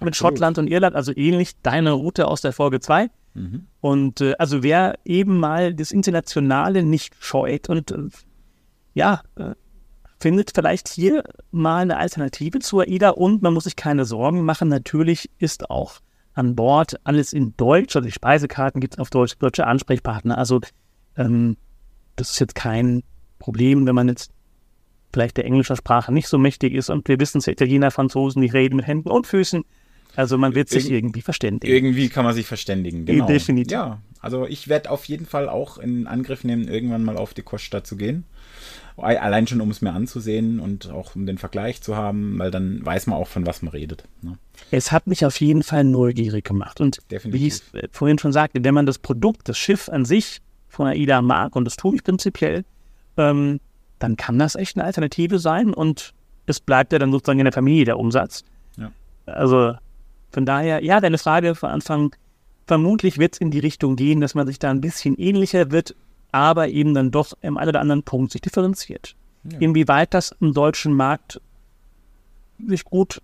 mit 0.01 0.09
Absolut. 0.09 0.15
Schottland 0.33 0.57
und 0.57 0.67
Irland, 0.67 0.95
also 0.95 1.13
ähnlich 1.15 1.51
deine 1.61 1.91
Route 1.91 2.27
aus 2.27 2.41
der 2.41 2.51
Folge 2.53 2.79
2. 2.79 3.09
Mhm. 3.33 3.67
Und 3.81 4.21
äh, 4.21 4.35
also 4.39 4.63
wer 4.63 4.97
eben 5.05 5.39
mal 5.39 5.73
das 5.73 5.91
Internationale 5.91 6.83
nicht 6.83 7.15
scheut 7.19 7.69
und 7.69 7.91
äh, 7.91 8.09
ja, 8.93 9.21
äh, 9.35 9.53
findet 10.19 10.51
vielleicht 10.55 10.87
hier 10.89 11.23
mal 11.51 11.81
eine 11.81 11.97
Alternative 11.97 12.59
zur 12.59 12.83
AIDA 12.83 13.09
und 13.09 13.41
man 13.41 13.53
muss 13.53 13.65
sich 13.65 13.75
keine 13.75 14.05
Sorgen 14.05 14.43
machen. 14.43 14.69
Natürlich 14.69 15.29
ist 15.37 15.69
auch 15.69 15.99
an 16.33 16.55
Bord 16.55 16.95
alles 17.03 17.31
in 17.33 17.53
Deutsch, 17.57 17.95
also 17.95 18.05
die 18.05 18.11
Speisekarten 18.11 18.81
gibt 18.81 18.95
es 18.95 18.99
auf 18.99 19.09
Deutsch, 19.09 19.37
deutsche 19.37 19.67
Ansprechpartner. 19.67 20.37
Also 20.37 20.61
ähm, 21.17 21.57
das 22.15 22.31
ist 22.31 22.39
jetzt 22.39 22.55
kein 22.55 23.03
Problem, 23.39 23.85
wenn 23.85 23.95
man 23.95 24.07
jetzt 24.09 24.31
vielleicht 25.15 25.37
der 25.37 25.45
englischer 25.45 25.75
Sprache 25.77 26.13
nicht 26.13 26.27
so 26.27 26.37
mächtig 26.37 26.73
ist 26.73 26.89
und 26.89 27.07
wir 27.07 27.19
wissen 27.19 27.37
es, 27.39 27.47
Italiener, 27.47 27.89
Franzosen, 27.89 28.41
die 28.41 28.49
reden 28.49 28.75
mit 28.75 28.85
Händen 28.85 29.09
und 29.09 29.25
Füßen. 29.25 29.63
Also 30.17 30.37
man 30.37 30.55
wird 30.55 30.69
sich 30.69 30.85
Irg- 30.85 30.91
irgendwie 30.95 31.21
verständigen. 31.21 31.73
Irgendwie 31.73 32.09
kann 32.09 32.23
man 32.25 32.33
sich 32.33 32.45
verständigen, 32.45 33.05
genau. 33.05 33.25
Definitiv. 33.27 33.71
Ja, 33.71 34.01
also 34.19 34.45
ich 34.45 34.67
werde 34.67 34.91
auf 34.91 35.05
jeden 35.05 35.25
Fall 35.25 35.49
auch 35.49 35.77
in 35.77 36.05
Angriff 36.07 36.43
nehmen, 36.43 36.67
irgendwann 36.67 37.03
mal 37.03 37.17
auf 37.17 37.33
die 37.33 37.41
Costa 37.41 37.83
zu 37.83 37.95
gehen. 37.95 38.25
Allein 38.97 39.45
schon, 39.47 39.59
um 39.59 39.71
es 39.71 39.81
mir 39.81 39.91
anzusehen 39.91 40.59
und 40.61 40.89
auch 40.89 41.15
um 41.15 41.25
den 41.25 41.37
Vergleich 41.37 41.81
zu 41.81 41.97
haben, 41.97 42.39
weil 42.39 42.49
dann 42.51 42.85
weiß 42.85 43.07
man 43.07 43.17
auch, 43.19 43.27
von 43.27 43.45
was 43.45 43.61
man 43.61 43.71
redet. 43.71 44.05
Ne? 44.21 44.37
Es 44.71 44.91
hat 44.93 45.07
mich 45.07 45.25
auf 45.25 45.39
jeden 45.41 45.63
Fall 45.63 45.83
neugierig 45.83 46.45
gemacht. 46.45 46.79
Und 46.79 46.99
Definitiv. 47.11 47.41
wie 47.41 47.47
ich 47.47 47.53
es 47.53 47.73
äh, 47.73 47.87
vorhin 47.91 48.19
schon 48.19 48.31
sagte, 48.31 48.63
wenn 48.63 48.73
man 48.73 48.85
das 48.85 48.99
Produkt, 48.99 49.49
das 49.49 49.57
Schiff 49.57 49.89
an 49.89 50.05
sich 50.05 50.39
von 50.69 50.87
AIDA 50.87 51.21
mag, 51.21 51.55
und 51.57 51.65
das 51.65 51.75
tue 51.75 51.95
ich 51.95 52.03
prinzipiell, 52.05 52.63
ähm, 53.17 53.59
dann 53.99 54.17
kann 54.17 54.39
das 54.39 54.55
echt 54.55 54.77
eine 54.77 54.85
Alternative 54.85 55.39
sein 55.39 55.73
und 55.73 56.13
es 56.45 56.59
bleibt 56.59 56.93
ja 56.93 56.99
dann 56.99 57.11
sozusagen 57.11 57.39
in 57.39 57.45
der 57.45 57.53
Familie 57.53 57.85
der 57.85 57.99
Umsatz. 57.99 58.43
Ja. 58.77 58.91
Also 59.25 59.73
von 60.31 60.45
daher, 60.45 60.83
ja, 60.83 60.99
deine 60.99 61.17
Frage 61.17 61.55
von 61.55 61.69
Anfang, 61.69 62.15
vermutlich 62.67 63.17
wird 63.17 63.33
es 63.35 63.39
in 63.39 63.51
die 63.51 63.59
Richtung 63.59 63.95
gehen, 63.95 64.21
dass 64.21 64.35
man 64.35 64.47
sich 64.47 64.59
da 64.59 64.69
ein 64.69 64.81
bisschen 64.81 65.15
ähnlicher 65.17 65.71
wird, 65.71 65.95
aber 66.31 66.67
eben 66.67 66.93
dann 66.93 67.11
doch 67.11 67.33
im 67.41 67.57
einen 67.57 67.69
oder 67.69 67.81
anderen 67.81 68.03
Punkt 68.03 68.31
sich 68.31 68.41
differenziert. 68.41 69.15
Ja. 69.43 69.59
Inwieweit 69.59 70.13
das 70.13 70.35
im 70.39 70.53
deutschen 70.53 70.93
Markt 70.93 71.39
sich 72.67 72.83
gut 72.83 73.21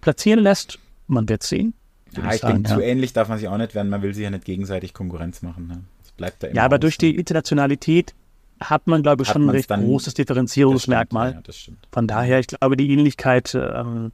platzieren 0.00 0.40
lässt, 0.40 0.78
man 1.06 1.28
wird 1.28 1.42
sehen. 1.42 1.74
Ja, 2.16 2.32
ich 2.32 2.40
denke, 2.40 2.68
ja. 2.68 2.76
zu 2.76 2.80
ähnlich 2.80 3.12
darf 3.12 3.28
man 3.28 3.38
sich 3.38 3.48
auch 3.48 3.58
nicht 3.58 3.74
werden. 3.74 3.88
Man 3.88 4.02
will 4.02 4.14
sich 4.14 4.22
ja 4.22 4.30
nicht 4.30 4.44
gegenseitig 4.44 4.94
Konkurrenz 4.94 5.42
machen. 5.42 5.66
Ne? 5.66 5.84
Das 6.02 6.12
bleibt 6.12 6.42
da 6.42 6.46
immer 6.46 6.56
Ja, 6.56 6.64
aber 6.64 6.76
aus, 6.76 6.80
durch 6.80 6.98
ne? 7.00 7.08
die 7.12 7.18
Internationalität 7.18 8.14
hat 8.60 8.86
man, 8.86 9.02
glaube 9.02 9.22
ich, 9.22 9.28
Hat 9.28 9.34
schon 9.34 9.46
ein 9.46 9.50
recht 9.50 9.68
großes 9.68 10.04
Das 10.04 10.12
stimmt, 10.12 10.28
Differenzierungsmerkmal. 10.28 11.32
Ja, 11.32 11.40
das 11.42 11.56
stimmt. 11.56 11.86
Von 11.92 12.06
daher, 12.06 12.38
ich 12.40 12.46
glaube, 12.46 12.76
die 12.76 12.90
Ähnlichkeit 12.90 13.54
ähm, 13.54 14.12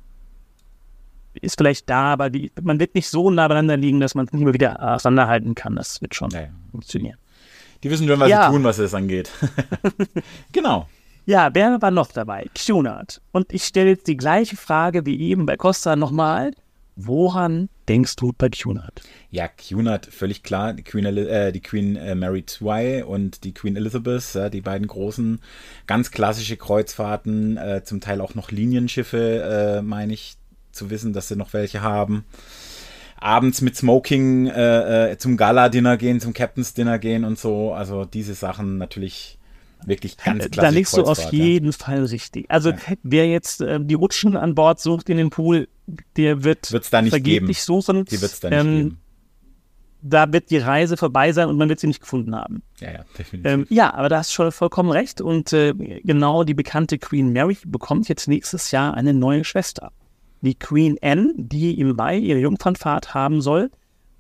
ist 1.35 1.59
vielleicht 1.59 1.89
da, 1.89 2.13
aber 2.13 2.31
die, 2.31 2.51
man 2.61 2.81
wird 2.81 2.95
nicht 2.95 3.09
so 3.09 3.31
nah 3.31 3.47
beieinander 3.49 3.77
liegen, 3.77 4.01
dass 4.01 4.15
man 4.15 4.27
es 4.27 4.33
nicht 4.33 4.43
mehr 4.45 4.55
wieder 4.55 4.95
auseinanderhalten 4.95 5.55
kann. 5.55 5.77
Das 5.77 6.01
wird 6.01 6.15
schon 6.15 6.31
Ja, 6.31 6.43
ja. 6.43 6.49
funktionieren. 6.71 7.19
Die 7.83 7.91
wissen 7.91 8.07
schon, 8.07 8.21
was 8.21 8.29
sie 8.29 8.51
tun, 8.53 8.65
was 8.65 8.79
es 8.79 8.95
angeht. 8.95 9.31
genau. 10.53 10.87
Ja, 11.27 11.51
wer 11.53 11.81
war 11.81 11.91
noch 11.91 12.13
dabei? 12.13 12.47
Cunard. 12.55 13.21
Und 13.33 13.53
ich 13.53 13.65
stelle 13.65 13.91
jetzt 13.91 14.07
die 14.07 14.17
gleiche 14.17 14.57
Frage 14.57 15.07
wie 15.07 15.19
eben 15.21 15.47
bei 15.47 15.57
Costa 15.57 15.97
nochmal. 15.97 16.53
Woran 17.07 17.69
denkst 17.89 18.17
du 18.17 18.33
bei 18.37 18.51
Cunard? 18.51 19.01
Ja, 19.31 19.49
Cunard, 19.49 20.07
völlig 20.07 20.43
klar. 20.43 20.75
Die 20.75 20.83
Queen, 20.83 21.05
äh, 21.07 21.51
die 21.51 21.61
Queen 21.61 21.97
äh, 21.97 22.15
Mary 22.15 22.45
II 22.61 23.03
und 23.05 23.45
die 23.45 23.55
Queen 23.55 23.77
Elizabeth, 23.77 24.35
ja, 24.35 24.51
die 24.51 24.61
beiden 24.61 24.87
großen, 24.87 25.41
ganz 25.87 26.11
klassische 26.11 26.57
Kreuzfahrten, 26.57 27.57
äh, 27.57 27.83
zum 27.85 28.01
Teil 28.01 28.21
auch 28.21 28.35
noch 28.35 28.51
Linienschiffe, 28.51 29.79
äh, 29.79 29.83
meine 29.83 30.13
ich 30.13 30.37
zu 30.73 30.91
wissen, 30.91 31.13
dass 31.13 31.29
sie 31.29 31.37
noch 31.37 31.53
welche 31.53 31.81
haben. 31.81 32.25
Abends 33.17 33.61
mit 33.61 33.77
Smoking 33.77 34.47
äh, 34.47 35.17
zum 35.19 35.37
Gala-Dinner 35.37 35.97
gehen, 35.97 36.21
zum 36.21 36.33
Captain's-Dinner 36.33 36.99
gehen 36.99 37.25
und 37.25 37.39
so. 37.39 37.73
Also 37.73 38.05
diese 38.05 38.35
Sachen 38.35 38.79
natürlich 38.79 39.40
wirklich 39.85 40.17
ganz 40.17 40.39
klassisch. 40.51 40.57
Da 40.57 40.69
liegst 40.69 40.97
du 40.97 41.03
auf 41.05 41.23
ja. 41.25 41.31
jeden 41.31 41.73
Fall 41.73 42.05
richtig. 42.05 42.51
Also 42.51 42.73
wer 43.03 43.29
jetzt 43.29 43.61
äh, 43.61 43.79
die 43.81 43.95
Rutschen 43.95 44.37
an 44.37 44.55
Bord 44.55 44.81
sucht 44.81 45.09
in 45.09 45.17
den 45.17 45.31
Pool, 45.31 45.69
der 46.17 46.45
wird 46.45 46.71
Wird's 46.73 46.91
da 46.91 47.03
nicht 47.03 47.11
vergeblich 47.11 47.59
geben. 47.59 47.65
suchen. 47.65 48.05
Die 48.05 48.21
wird 48.21 48.33
es 48.33 48.41
da 48.41 48.51
nicht 48.51 48.59
Ähm, 48.59 48.77
geben. 48.77 49.01
Da 50.03 50.33
wird 50.33 50.51
die 50.51 50.57
Reise 50.57 50.97
vorbei 50.97 51.33
sein 51.33 51.49
und 51.49 51.59
man 51.59 51.69
wird 51.69 51.79
sie 51.79 51.87
nicht 51.87 52.01
gefunden 52.01 52.35
haben. 52.35 52.63
Ja, 52.79 52.91
ja, 52.93 53.05
definitiv. 53.19 53.53
Ähm, 53.53 53.67
ja, 53.69 53.93
aber 53.93 54.09
da 54.09 54.19
hast 54.19 54.31
du 54.31 54.35
schon 54.35 54.53
vollkommen 54.53 54.91
recht. 54.91 55.21
Und 55.21 55.53
äh, 55.53 55.75
genau 55.75 56.43
die 56.45 56.55
bekannte 56.55 56.99
Queen 56.99 57.33
Mary 57.35 57.59
bekommt 57.67 58.09
jetzt 58.09 58.27
nächstes 58.27 58.71
Jahr 58.71 58.95
eine 58.95 59.13
neue 59.13 59.45
Schwester. 59.45 59.93
Die 60.41 60.55
Queen 60.55 60.97
Anne, 61.03 61.35
die 61.37 61.79
im 61.79 61.95
Mai 61.97 62.17
ihre 62.17 62.39
Jungfernfahrt 62.39 63.13
haben 63.13 63.43
soll. 63.43 63.71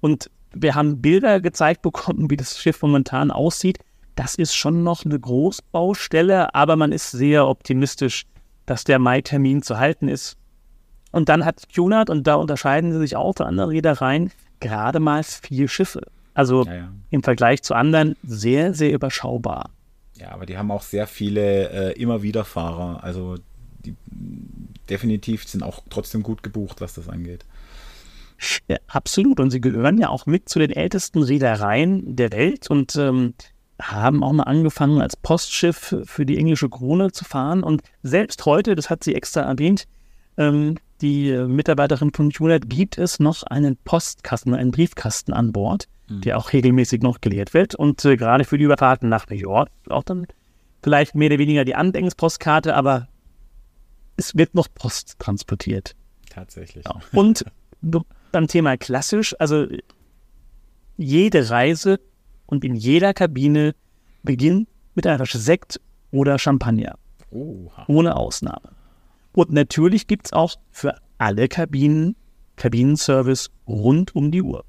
Und 0.00 0.30
wir 0.52 0.74
haben 0.74 1.00
Bilder 1.00 1.40
gezeigt 1.40 1.80
bekommen, 1.80 2.30
wie 2.30 2.36
das 2.36 2.58
Schiff 2.58 2.82
momentan 2.82 3.30
aussieht. 3.30 3.78
Das 4.20 4.34
ist 4.34 4.54
schon 4.54 4.82
noch 4.82 5.06
eine 5.06 5.18
Großbaustelle, 5.18 6.54
aber 6.54 6.76
man 6.76 6.92
ist 6.92 7.10
sehr 7.10 7.48
optimistisch, 7.48 8.26
dass 8.66 8.84
der 8.84 8.98
Mai-Termin 8.98 9.62
zu 9.62 9.78
halten 9.78 10.08
ist. 10.08 10.36
Und 11.10 11.30
dann 11.30 11.46
hat 11.46 11.62
Cunard, 11.74 12.10
und 12.10 12.26
da 12.26 12.34
unterscheiden 12.34 12.92
sie 12.92 12.98
sich 12.98 13.16
auch 13.16 13.34
von 13.34 13.46
anderen 13.46 13.70
Reedereien, 13.70 14.30
gerade 14.60 15.00
mal 15.00 15.22
vier 15.22 15.68
Schiffe. 15.68 16.02
Also 16.34 16.66
ja, 16.66 16.74
ja. 16.74 16.92
im 17.08 17.22
Vergleich 17.22 17.62
zu 17.62 17.72
anderen 17.72 18.14
sehr, 18.22 18.74
sehr 18.74 18.92
überschaubar. 18.92 19.70
Ja, 20.18 20.32
aber 20.32 20.44
die 20.44 20.58
haben 20.58 20.70
auch 20.70 20.82
sehr 20.82 21.06
viele 21.06 21.70
äh, 21.70 21.92
immer 21.98 22.22
wieder 22.22 22.44
Fahrer. 22.44 23.02
Also 23.02 23.36
die 23.86 23.96
definitiv 24.90 25.48
sind 25.48 25.62
auch 25.62 25.82
trotzdem 25.88 26.22
gut 26.22 26.42
gebucht, 26.42 26.82
was 26.82 26.92
das 26.92 27.08
angeht. 27.08 27.46
Ja, 28.68 28.76
absolut. 28.86 29.40
Und 29.40 29.50
sie 29.50 29.62
gehören 29.62 29.96
ja 29.96 30.10
auch 30.10 30.26
mit 30.26 30.50
zu 30.50 30.58
den 30.58 30.72
ältesten 30.72 31.22
Reedereien 31.22 32.16
der 32.16 32.32
Welt 32.32 32.68
und 32.68 32.96
ähm, 32.96 33.32
haben 33.80 34.22
auch 34.22 34.32
mal 34.32 34.44
angefangen, 34.44 35.00
als 35.00 35.16
Postschiff 35.16 35.96
für 36.04 36.26
die 36.26 36.38
englische 36.38 36.68
Krone 36.68 37.12
zu 37.12 37.24
fahren. 37.24 37.62
Und 37.62 37.82
selbst 38.02 38.46
heute, 38.46 38.74
das 38.74 38.90
hat 38.90 39.04
sie 39.04 39.14
extra 39.14 39.42
erwähnt, 39.42 39.86
ähm, 40.36 40.76
die 41.00 41.32
Mitarbeiterin 41.32 42.12
von 42.12 42.30
QNet, 42.30 42.68
gibt 42.68 42.98
es 42.98 43.20
noch 43.20 43.42
einen 43.44 43.76
Postkasten, 43.76 44.54
einen 44.54 44.70
Briefkasten 44.70 45.32
an 45.32 45.52
Bord, 45.52 45.88
mhm. 46.08 46.20
der 46.22 46.38
auch 46.38 46.52
regelmäßig 46.52 47.02
noch 47.02 47.20
geleert 47.20 47.54
wird. 47.54 47.74
Und 47.74 48.04
äh, 48.04 48.16
gerade 48.16 48.44
für 48.44 48.58
die 48.58 48.64
Überfahrten 48.64 49.08
nach 49.08 49.28
New 49.28 49.36
York 49.36 49.70
auch 49.88 50.04
dann 50.04 50.26
vielleicht 50.82 51.14
mehr 51.14 51.30
oder 51.30 51.38
weniger 51.38 51.64
die 51.64 51.74
Andenkenspostkarte, 51.74 52.74
aber 52.74 53.08
es 54.16 54.36
wird 54.36 54.54
noch 54.54 54.68
Post 54.74 55.18
transportiert. 55.18 55.94
Tatsächlich. 56.28 56.84
Ja. 56.84 57.00
Und 57.12 57.44
beim 58.32 58.46
Thema 58.46 58.76
klassisch, 58.76 59.34
also 59.38 59.66
jede 60.96 61.48
Reise 61.50 61.98
und 62.50 62.64
in 62.64 62.74
jeder 62.74 63.14
Kabine 63.14 63.74
beginnt 64.22 64.68
mit 64.94 65.06
einer 65.06 65.16
Flasche 65.16 65.38
Sekt 65.38 65.80
oder 66.10 66.38
Champagner. 66.38 66.98
Oha. 67.30 67.84
Ohne 67.86 68.16
Ausnahme. 68.16 68.72
Und 69.32 69.52
natürlich 69.52 70.06
gibt 70.06 70.26
es 70.26 70.32
auch 70.32 70.56
für 70.70 70.96
alle 71.18 71.48
Kabinen 71.48 72.16
Kabinenservice 72.56 73.50
rund 73.66 74.14
um 74.14 74.30
die 74.30 74.42
Uhr. 74.42 74.64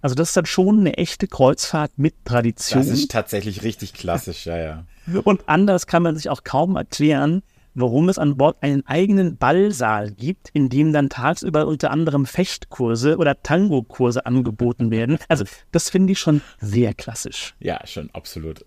Also 0.00 0.14
das 0.14 0.30
ist 0.30 0.36
dann 0.36 0.46
schon 0.46 0.80
eine 0.80 0.98
echte 0.98 1.28
Kreuzfahrt 1.28 1.92
mit 1.96 2.14
Tradition. 2.24 2.80
Das 2.80 2.90
ist 2.90 3.10
tatsächlich 3.10 3.62
richtig 3.62 3.94
klassisch, 3.94 4.46
ja, 4.46 4.58
ja. 4.58 4.84
Und 5.22 5.48
anders 5.48 5.86
kann 5.86 6.02
man 6.02 6.16
sich 6.16 6.28
auch 6.28 6.44
kaum 6.44 6.76
erklären, 6.76 7.42
warum 7.74 8.08
es 8.08 8.18
an 8.18 8.36
Bord 8.36 8.56
einen 8.60 8.86
eigenen 8.86 9.36
Ballsaal 9.36 10.10
gibt, 10.10 10.50
in 10.52 10.68
dem 10.68 10.92
dann 10.92 11.08
tagsüber 11.08 11.66
unter 11.66 11.90
anderem 11.90 12.26
Fechtkurse 12.26 13.16
oder 13.16 13.42
Tango-Kurse 13.42 14.26
angeboten 14.26 14.90
werden. 14.90 15.18
Also 15.28 15.44
das 15.72 15.90
finde 15.90 16.12
ich 16.12 16.18
schon 16.18 16.40
sehr 16.60 16.94
klassisch. 16.94 17.54
Ja, 17.58 17.80
schon 17.86 18.10
absolut. 18.12 18.64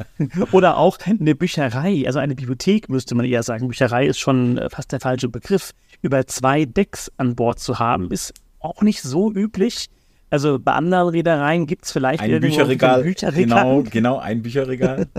oder 0.52 0.76
auch 0.78 0.98
eine 1.04 1.34
Bücherei, 1.34 2.04
also 2.06 2.18
eine 2.18 2.34
Bibliothek 2.34 2.88
müsste 2.88 3.14
man 3.14 3.26
eher 3.26 3.42
sagen. 3.42 3.68
Bücherei 3.68 4.06
ist 4.06 4.18
schon 4.18 4.58
äh, 4.58 4.70
fast 4.70 4.92
der 4.92 5.00
falsche 5.00 5.28
Begriff. 5.28 5.72
Über 6.02 6.26
zwei 6.26 6.66
Decks 6.66 7.10
an 7.16 7.34
Bord 7.34 7.58
zu 7.58 7.78
haben, 7.78 8.10
ist 8.10 8.34
auch 8.60 8.82
nicht 8.82 9.02
so 9.02 9.32
üblich. 9.32 9.88
Also 10.28 10.58
bei 10.58 10.72
anderen 10.72 11.08
Reedereien 11.08 11.66
gibt 11.66 11.84
es 11.84 11.92
vielleicht 11.92 12.20
ein 12.20 12.40
Bücherregal. 12.40 13.02
Bücherregal. 13.02 13.82
Genau, 13.82 13.82
genau, 13.82 14.18
ein 14.18 14.42
Bücherregal. 14.42 15.06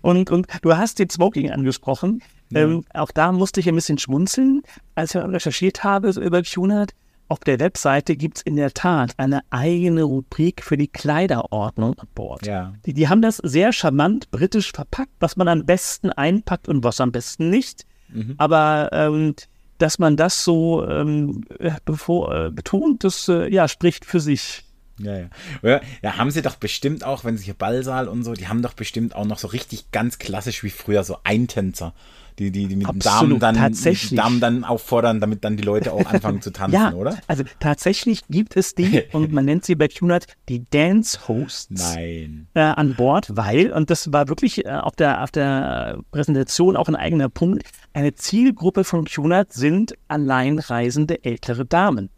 Und, 0.00 0.30
und 0.30 0.46
du 0.62 0.76
hast 0.76 0.98
den 0.98 1.10
Smoking 1.10 1.50
angesprochen. 1.50 2.22
Ja. 2.50 2.60
Ähm, 2.60 2.84
auch 2.94 3.10
da 3.10 3.32
musste 3.32 3.60
ich 3.60 3.68
ein 3.68 3.74
bisschen 3.74 3.98
schmunzeln, 3.98 4.62
als 4.94 5.14
ich 5.14 5.22
recherchiert 5.22 5.84
habe 5.84 6.12
so 6.12 6.20
über 6.20 6.42
QNAT. 6.42 6.94
Auf 7.28 7.38
der 7.40 7.58
Webseite 7.60 8.14
gibt 8.14 8.38
es 8.38 8.42
in 8.42 8.56
der 8.56 8.74
Tat 8.74 9.14
eine 9.16 9.40
eigene 9.48 10.02
Rubrik 10.02 10.62
für 10.62 10.76
die 10.76 10.88
Kleiderordnung 10.88 11.98
an 11.98 12.06
Bord. 12.14 12.44
Ja. 12.46 12.74
Die, 12.84 12.92
die 12.92 13.08
haben 13.08 13.22
das 13.22 13.38
sehr 13.38 13.72
charmant 13.72 14.30
britisch 14.30 14.70
verpackt, 14.70 15.12
was 15.18 15.36
man 15.36 15.48
am 15.48 15.64
besten 15.64 16.10
einpackt 16.10 16.68
und 16.68 16.84
was 16.84 17.00
am 17.00 17.10
besten 17.10 17.48
nicht. 17.48 17.86
Mhm. 18.12 18.34
Aber 18.36 18.90
ähm, 18.92 19.34
dass 19.78 19.98
man 19.98 20.16
das 20.16 20.44
so 20.44 20.86
ähm, 20.86 21.42
bevor, 21.84 22.34
äh, 22.34 22.50
betont, 22.50 23.02
das 23.02 23.28
äh, 23.28 23.52
ja, 23.52 23.66
spricht 23.66 24.04
für 24.04 24.20
sich. 24.20 24.64
Ja, 25.04 25.28
ja. 25.62 25.80
Ja, 26.02 26.16
haben 26.16 26.30
sie 26.30 26.42
doch 26.42 26.56
bestimmt 26.56 27.04
auch, 27.04 27.24
wenn 27.24 27.36
sie 27.36 27.44
hier 27.44 27.54
Ballsaal 27.54 28.08
und 28.08 28.24
so, 28.24 28.34
die 28.34 28.48
haben 28.48 28.62
doch 28.62 28.74
bestimmt 28.74 29.14
auch 29.14 29.24
noch 29.24 29.38
so 29.38 29.48
richtig 29.48 29.90
ganz 29.90 30.18
klassisch 30.18 30.62
wie 30.62 30.70
früher 30.70 31.04
so 31.04 31.18
Eintänzer. 31.24 31.94
Die, 32.38 32.50
die, 32.50 32.66
die 32.66 32.76
mit 32.76 32.86
Absolut, 32.86 33.04
Damen 33.04 33.40
dann, 33.40 33.56
tatsächlich. 33.56 34.18
Damen 34.18 34.40
dann 34.40 34.64
auffordern, 34.64 35.20
damit 35.20 35.44
dann 35.44 35.56
die 35.56 35.62
Leute 35.62 35.92
auch 35.92 36.06
anfangen 36.06 36.40
zu 36.40 36.50
tanzen, 36.52 36.74
ja, 36.74 36.92
oder? 36.94 37.18
Also 37.26 37.44
tatsächlich 37.60 38.22
gibt 38.28 38.56
es 38.56 38.74
die 38.74 39.02
und 39.12 39.32
man 39.32 39.44
nennt 39.44 39.64
sie 39.64 39.74
bei 39.74 39.88
QNAT 39.88 40.26
die 40.48 40.64
Dance 40.70 41.28
Hosts 41.28 41.94
Nein. 41.94 42.48
Äh, 42.54 42.60
an 42.60 42.94
Bord, 42.94 43.36
weil, 43.36 43.70
und 43.72 43.90
das 43.90 44.12
war 44.12 44.28
wirklich 44.28 44.64
äh, 44.64 44.70
auf, 44.70 44.96
der, 44.96 45.22
auf 45.22 45.30
der 45.30 45.98
Präsentation 46.10 46.76
auch 46.76 46.88
ein 46.88 46.96
eigener 46.96 47.28
Punkt, 47.28 47.64
eine 47.92 48.14
Zielgruppe 48.14 48.84
von 48.84 49.04
QNAT 49.04 49.52
sind 49.52 49.94
alleinreisende 50.08 51.22
ältere 51.24 51.66
Damen. 51.66 52.08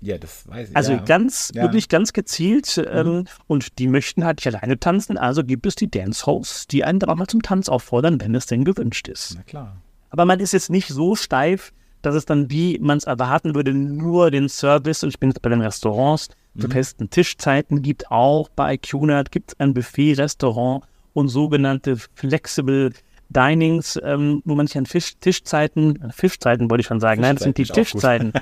Ja, 0.00 0.18
das 0.18 0.48
weiß 0.48 0.70
ich. 0.70 0.76
Also 0.76 0.92
ja. 0.92 0.98
ganz, 0.98 1.52
ja. 1.54 1.62
wirklich 1.62 1.88
ganz 1.88 2.12
gezielt. 2.12 2.76
Mhm. 2.76 2.84
Ähm, 2.90 3.24
und 3.46 3.78
die 3.78 3.86
möchten 3.86 4.24
halt 4.24 4.38
nicht 4.38 4.54
alleine 4.54 4.78
tanzen, 4.78 5.18
also 5.18 5.44
gibt 5.44 5.66
es 5.66 5.74
die 5.74 5.90
Dance-Hosts, 5.90 6.66
die 6.68 6.84
einen 6.84 6.98
dann 6.98 7.10
auch 7.10 7.16
mal 7.16 7.26
zum 7.26 7.42
Tanz 7.42 7.68
auffordern, 7.68 8.20
wenn 8.20 8.34
es 8.34 8.46
denn 8.46 8.64
gewünscht 8.64 9.08
ist. 9.08 9.34
Na 9.36 9.42
klar. 9.42 9.76
Aber 10.10 10.24
man 10.24 10.40
ist 10.40 10.52
jetzt 10.52 10.70
nicht 10.70 10.88
so 10.88 11.14
steif, 11.14 11.72
dass 12.02 12.14
es 12.14 12.24
dann, 12.24 12.50
wie 12.50 12.78
man 12.78 12.98
es 12.98 13.04
erwarten 13.04 13.54
würde, 13.54 13.74
nur 13.74 14.30
den 14.30 14.48
Service, 14.48 15.02
und 15.02 15.10
ich 15.10 15.20
bin 15.20 15.30
jetzt 15.30 15.42
bei 15.42 15.50
den 15.50 15.60
Restaurants, 15.60 16.28
zu 16.58 16.66
mhm. 16.66 16.72
festen 16.72 17.10
Tischzeiten 17.10 17.82
gibt, 17.82 18.10
auch 18.10 18.48
bei 18.48 18.76
QNAT 18.76 19.30
gibt 19.30 19.52
es 19.52 19.60
ein 19.60 19.72
Buffet-Restaurant 19.74 20.84
und 21.12 21.28
sogenannte 21.28 21.96
Flexible 22.14 22.92
Dinings, 23.30 23.98
ähm, 24.02 24.42
wo 24.44 24.54
man 24.56 24.66
sich 24.66 24.76
an 24.76 24.86
Fisch, 24.86 25.14
Tischzeiten, 25.20 26.10
Fischzeiten 26.12 26.68
wollte 26.68 26.80
ich 26.80 26.86
schon 26.86 27.00
sagen, 27.00 27.20
nein, 27.20 27.36
das 27.36 27.44
sind 27.44 27.58
die 27.58 27.64
Tischzeiten, 27.64 28.32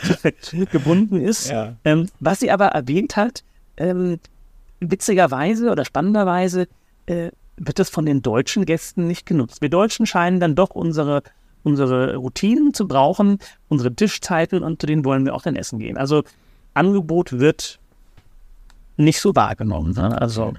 gebunden 0.72 1.20
ist. 1.20 1.50
Ja. 1.50 1.76
Ähm, 1.84 2.08
was 2.18 2.40
sie 2.40 2.50
aber 2.50 2.66
erwähnt 2.66 3.16
hat, 3.16 3.44
ähm, 3.76 4.18
witzigerweise 4.80 5.70
oder 5.70 5.84
spannenderweise 5.84 6.66
äh, 7.06 7.30
wird 7.56 7.78
das 7.78 7.90
von 7.90 8.06
den 8.06 8.22
deutschen 8.22 8.66
Gästen 8.66 9.06
nicht 9.06 9.24
genutzt. 9.24 9.62
Wir 9.62 9.70
Deutschen 9.70 10.04
scheinen 10.04 10.40
dann 10.40 10.56
doch 10.56 10.70
unsere, 10.70 11.22
unsere 11.62 12.16
Routinen 12.16 12.74
zu 12.74 12.88
brauchen, 12.88 13.38
unsere 13.68 13.94
Tischzeiten 13.94 14.64
und 14.64 14.80
zu 14.80 14.88
denen 14.88 15.04
wollen 15.04 15.24
wir 15.24 15.34
auch 15.34 15.42
dann 15.42 15.54
essen 15.54 15.78
gehen. 15.78 15.96
Also 15.96 16.24
Angebot 16.74 17.38
wird 17.38 17.78
nicht 18.96 19.20
so 19.20 19.34
wahrgenommen. 19.36 19.92
Ne? 19.92 20.20
Also 20.20 20.54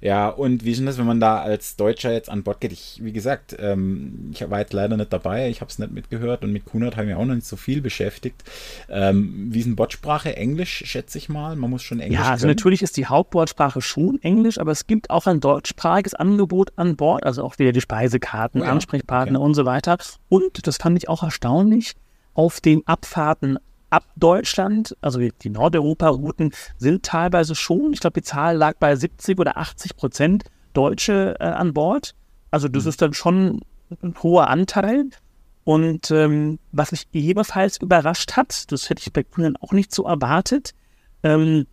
ja, 0.00 0.28
und 0.28 0.64
wie 0.64 0.70
ist 0.70 0.78
denn 0.78 0.86
das, 0.86 0.98
wenn 0.98 1.06
man 1.06 1.20
da 1.20 1.40
als 1.40 1.76
Deutscher 1.76 2.12
jetzt 2.12 2.30
an 2.30 2.42
Bord 2.44 2.60
geht? 2.60 2.72
Ich, 2.72 3.00
wie 3.02 3.12
gesagt, 3.12 3.56
ähm, 3.58 4.30
ich 4.32 4.48
war 4.48 4.60
jetzt 4.60 4.72
leider 4.72 4.96
nicht 4.96 5.12
dabei, 5.12 5.48
ich 5.48 5.60
habe 5.60 5.70
es 5.70 5.78
nicht 5.78 5.92
mitgehört 5.92 6.44
und 6.44 6.52
mit 6.52 6.64
Kunert 6.64 6.96
habe 6.96 7.04
ich 7.04 7.08
mich 7.08 7.16
auch 7.16 7.24
noch 7.24 7.34
nicht 7.34 7.46
so 7.46 7.56
viel 7.56 7.80
beschäftigt. 7.80 8.44
Ähm, 8.88 9.48
wie 9.50 9.58
ist 9.58 9.64
denn 9.64 9.76
Bordsprache? 9.76 10.36
Englisch, 10.36 10.84
schätze 10.86 11.18
ich 11.18 11.28
mal. 11.28 11.56
Man 11.56 11.70
muss 11.70 11.82
schon 11.82 12.00
Englisch. 12.00 12.20
Ja, 12.20 12.30
also 12.30 12.42
können. 12.42 12.52
natürlich 12.52 12.82
ist 12.82 12.96
die 12.96 13.06
Hauptbordsprache 13.06 13.82
schon 13.82 14.22
Englisch, 14.22 14.58
aber 14.58 14.70
es 14.70 14.86
gibt 14.86 15.10
auch 15.10 15.26
ein 15.26 15.40
deutschsprachiges 15.40 16.14
Angebot 16.14 16.72
an 16.76 16.96
Bord, 16.96 17.24
also 17.24 17.42
auch 17.42 17.58
wieder 17.58 17.72
die 17.72 17.80
Speisekarten, 17.80 18.60
oh 18.62 18.64
ja, 18.64 18.70
Ansprechpartner 18.70 19.40
okay. 19.40 19.46
und 19.46 19.54
so 19.54 19.64
weiter. 19.64 19.98
Und 20.28 20.66
das 20.66 20.76
fand 20.76 20.96
ich 20.98 21.08
auch 21.08 21.22
erstaunlich. 21.22 21.94
Auf 22.34 22.60
den 22.60 22.86
Abfahrten 22.86 23.58
ab 23.90 24.04
Deutschland, 24.16 24.96
also 25.00 25.20
die 25.20 25.50
Nordeuropa-Routen, 25.50 26.52
sind 26.76 27.04
teilweise 27.04 27.54
schon, 27.54 27.92
ich 27.92 28.00
glaube, 28.00 28.20
die 28.20 28.26
Zahl 28.26 28.56
lag 28.56 28.76
bei 28.78 28.94
70 28.94 29.38
oder 29.38 29.56
80 29.56 29.96
Prozent 29.96 30.44
Deutsche 30.72 31.36
äh, 31.40 31.44
an 31.44 31.72
Bord. 31.72 32.14
Also 32.50 32.68
das 32.68 32.84
mhm. 32.84 32.88
ist 32.88 33.02
dann 33.02 33.14
schon 33.14 33.60
ein 34.02 34.14
hoher 34.22 34.48
Anteil. 34.48 35.06
Und 35.64 36.10
ähm, 36.10 36.58
was 36.72 36.92
mich 36.92 37.08
ebenfalls 37.12 37.78
überrascht 37.78 38.36
hat, 38.36 38.70
das 38.72 38.88
hätte 38.88 39.02
ich 39.04 39.12
bei 39.12 39.22
Kunden 39.22 39.56
auch 39.56 39.72
nicht 39.72 39.94
so 39.94 40.04
erwartet, 40.04 40.72
ähm, 41.22 41.66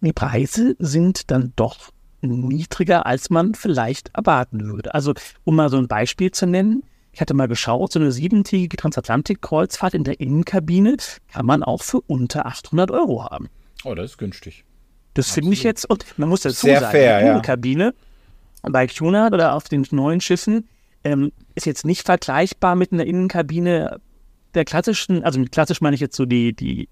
die 0.00 0.12
Preise 0.12 0.76
sind 0.78 1.30
dann 1.30 1.52
doch 1.56 1.90
niedriger, 2.22 3.06
als 3.06 3.30
man 3.30 3.54
vielleicht 3.54 4.10
erwarten 4.14 4.64
würde. 4.66 4.94
Also 4.94 5.14
um 5.44 5.56
mal 5.56 5.68
so 5.68 5.78
ein 5.78 5.88
Beispiel 5.88 6.30
zu 6.30 6.46
nennen, 6.46 6.82
ich 7.16 7.20
hatte 7.22 7.32
mal 7.32 7.48
geschaut, 7.48 7.92
so 7.92 7.98
eine 7.98 8.12
siebentägige 8.12 8.76
Transatlantik-Kreuzfahrt 8.76 9.94
in 9.94 10.04
der 10.04 10.20
Innenkabine 10.20 10.98
kann 11.32 11.46
man 11.46 11.62
auch 11.62 11.82
für 11.82 12.02
unter 12.02 12.44
800 12.44 12.90
Euro 12.90 13.24
haben. 13.24 13.48
Oh, 13.84 13.94
das 13.94 14.10
ist 14.10 14.18
günstig. 14.18 14.64
Das 15.14 15.30
finde 15.30 15.54
ich 15.54 15.62
jetzt, 15.62 15.88
und 15.88 16.04
man 16.18 16.28
muss 16.28 16.42
dazu 16.42 16.66
Sehr 16.66 16.80
sagen, 16.80 16.92
fair, 16.92 17.20
die 17.20 17.26
Innenkabine 17.28 17.94
ja. 18.64 18.68
bei 18.70 18.86
Cunard 18.86 19.32
oder 19.32 19.54
auf 19.54 19.64
den 19.64 19.86
neuen 19.92 20.20
Schiffen 20.20 20.68
ähm, 21.04 21.32
ist 21.54 21.64
jetzt 21.64 21.86
nicht 21.86 22.04
vergleichbar 22.04 22.76
mit 22.76 22.92
einer 22.92 23.06
Innenkabine 23.06 23.98
der 24.52 24.66
klassischen, 24.66 25.24
also 25.24 25.40
mit 25.40 25.52
klassisch 25.52 25.80
meine 25.80 25.94
ich 25.94 26.02
jetzt 26.02 26.16
so 26.16 26.26
die, 26.26 26.54
die, 26.54 26.90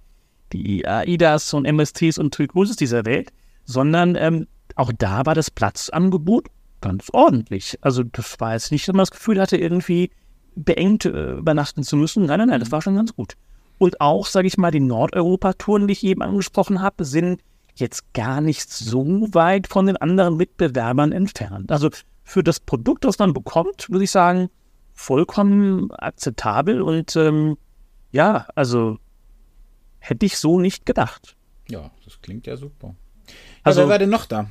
die 0.55 0.89
AIDAs 0.89 1.53
und 1.53 1.67
MSTs 1.67 2.17
und 2.17 2.33
Turquoises 2.33 2.77
dieser 2.77 3.05
Welt, 3.05 3.31
sondern 3.67 4.17
ähm, 4.17 4.47
auch 4.75 4.91
da 4.97 5.27
war 5.27 5.35
das 5.35 5.51
Platzangebot 5.51 6.49
ganz 6.85 7.09
ordentlich. 7.13 7.79
Also 7.81 8.03
das 8.03 8.39
war 8.41 8.53
jetzt 8.53 8.71
nicht, 8.71 8.87
dass 8.87 8.93
man 8.93 9.03
das 9.03 9.11
Gefühl 9.11 9.41
hatte, 9.41 9.57
irgendwie 9.57 10.11
beengt 10.55 11.07
äh, 11.07 11.33
übernachten 11.33 11.83
zu 11.83 11.97
müssen. 11.97 12.27
Nein, 12.27 12.39
nein, 12.39 12.49
nein, 12.49 12.61
das 12.61 12.69
mhm. 12.69 12.73
war 12.73 12.83
schon 12.83 12.97
ganz 12.97 13.17
gut. 13.17 13.37
Und 13.79 14.01
auch, 14.01 14.27
sage 14.27 14.47
ich 14.47 14.59
mal, 14.59 14.71
die 14.71 14.81
Nordeuropa-Touren, 14.81 15.89
die 15.89 15.93
ich 15.93 16.05
eben 16.05 16.23
angesprochen 16.23 16.83
habe, 16.83 17.05
sind 17.05 17.41
jetzt 17.75 18.13
gar 18.13 18.41
nicht 18.41 18.71
so 18.71 19.05
weit 19.33 19.67
von 19.67 19.87
den 19.87 19.97
anderen 19.97 20.37
Mitbewerbern 20.37 21.11
entfernt. 21.11 21.73
Also 21.73 21.89
für 22.23 22.45
das 22.45 22.61
Produkt, 22.61 23.05
das 23.05 23.19
man 23.19 23.33
bekommt, 23.33 23.91
würde 23.91 24.05
ich 24.05 24.11
sagen, 24.11 24.51
vollkommen 24.93 25.91
akzeptabel 25.91 26.83
und 26.83 27.17
ähm, 27.17 27.57
ja, 28.13 28.47
also 28.55 28.99
hätte 29.99 30.27
ich 30.27 30.39
so 30.39 30.61
nicht 30.61 30.87
gedacht. 30.87 31.35
Ja, 31.69 31.91
das 32.05 32.21
klingt 32.21 32.47
ja 32.47 32.57
super. 32.57 32.95
Also, 33.63 33.81
wer 33.81 33.89
war 33.89 33.99
denn 33.99 34.11
noch 34.11 34.27
da? 34.27 34.47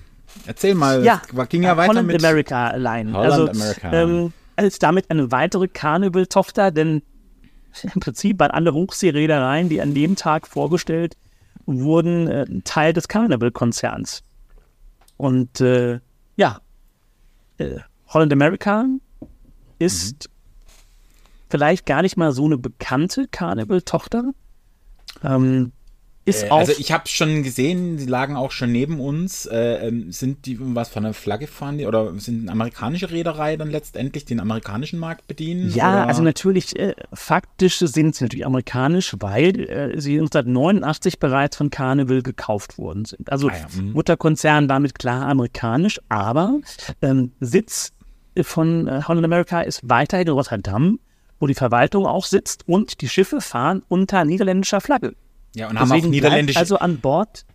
Erzähl 0.45 0.75
mal, 0.75 1.03
ja, 1.03 1.21
ging 1.49 1.63
ja 1.63 1.77
weiter 1.77 1.89
Holland 1.89 2.07
mit 2.07 2.23
America 2.23 2.75
Line. 2.75 3.13
Holland 3.13 3.49
also, 3.49 3.49
America. 3.49 3.93
Ähm, 3.93 4.33
als 4.55 4.79
damit 4.79 5.09
eine 5.09 5.31
weitere 5.31 5.67
Carnival-Tochter, 5.67 6.71
denn 6.71 7.01
im 7.83 7.99
Prinzip 7.99 8.39
waren 8.39 8.51
alle 8.51 8.73
Hochseereedereien, 8.73 9.69
die 9.69 9.81
an 9.81 9.93
dem 9.93 10.15
Tag 10.15 10.47
vorgestellt 10.47 11.17
wurden, 11.65 12.27
äh, 12.27 12.45
Teil 12.63 12.93
des 12.93 13.07
Carnival-Konzerns. 13.07 14.23
Und 15.17 15.61
äh, 15.61 15.99
ja, 16.35 16.59
äh, 17.57 17.79
Holland 18.07 18.33
America 18.33 18.85
ist 19.79 20.27
mhm. 20.27 20.33
vielleicht 21.49 21.85
gar 21.85 22.01
nicht 22.01 22.17
mal 22.17 22.31
so 22.31 22.45
eine 22.45 22.57
bekannte 22.57 23.27
Carnival-Tochter. 23.27 24.33
Ähm, 25.23 25.71
ist 26.25 26.43
Äh, 26.43 26.49
auch, 26.49 26.59
also 26.59 26.73
ich 26.77 26.91
habe 26.91 27.07
schon 27.07 27.43
gesehen, 27.43 27.97
die 27.97 28.05
lagen 28.05 28.35
auch 28.35 28.51
schon 28.51 28.71
neben 28.71 28.99
uns. 28.99 29.45
Äh, 29.45 29.87
ähm, 29.87 30.11
sind 30.11 30.45
die 30.45 30.57
was 30.59 30.89
von 30.89 31.03
der 31.03 31.13
Flagge 31.13 31.47
fahren 31.47 31.77
die 31.77 31.85
oder 31.85 32.17
sind 32.19 32.49
amerikanische 32.49 33.11
Reederei 33.11 33.57
dann 33.57 33.69
letztendlich 33.69 34.25
den 34.25 34.39
amerikanischen 34.39 34.99
Markt 34.99 35.27
bedienen? 35.27 35.69
ja, 35.69 35.89
oder? 35.89 36.07
also 36.07 36.21
natürlich, 36.21 36.77
äh, 36.79 36.95
faktisch 37.13 37.79
sind 37.79 38.15
sie 38.15 38.23
natürlich 38.23 38.45
amerikanisch, 38.45 39.15
weil 39.19 39.59
äh, 39.69 39.99
sie 39.99 40.13
1989 40.19 41.19
bereits 41.19 41.57
von 41.57 41.69
Carnival 41.69 42.21
gekauft 42.21 42.77
worden 42.77 43.05
sind. 43.05 43.31
Also 43.31 43.49
Ah 43.49 43.53
ja, 43.53 43.81
mhm. 43.81 43.91
Mutterkonzern 43.93 44.67
damit 44.67 44.97
klar 44.97 45.27
amerikanisch, 45.27 45.99
aber 46.09 46.59
ähm, 47.01 47.31
Sitz 47.39 47.91
von 48.41 48.87
äh, 48.87 49.01
Holland 49.07 49.25
America 49.25 49.61
ist 49.61 49.81
weiterhin 49.83 50.27
in 50.27 50.33
Rotterdam, 50.33 50.99
wo 51.39 51.47
die 51.47 51.53
Verwaltung 51.53 52.05
auch 52.05 52.25
sitzt 52.25 52.67
und 52.67 53.01
die 53.01 53.09
Schiffe 53.09 53.41
fahren 53.41 53.83
unter 53.89 54.23
niederländischer 54.25 54.81
Flagge. 54.81 55.15
Ja, 55.55 55.69
und 55.69 55.79
haben 55.79 55.89
auch 55.89 55.95
Deswegen 55.95 56.09
niederländische. 56.11 56.59
also 56.59 56.77
an 56.77 56.99
Bord 56.99 57.45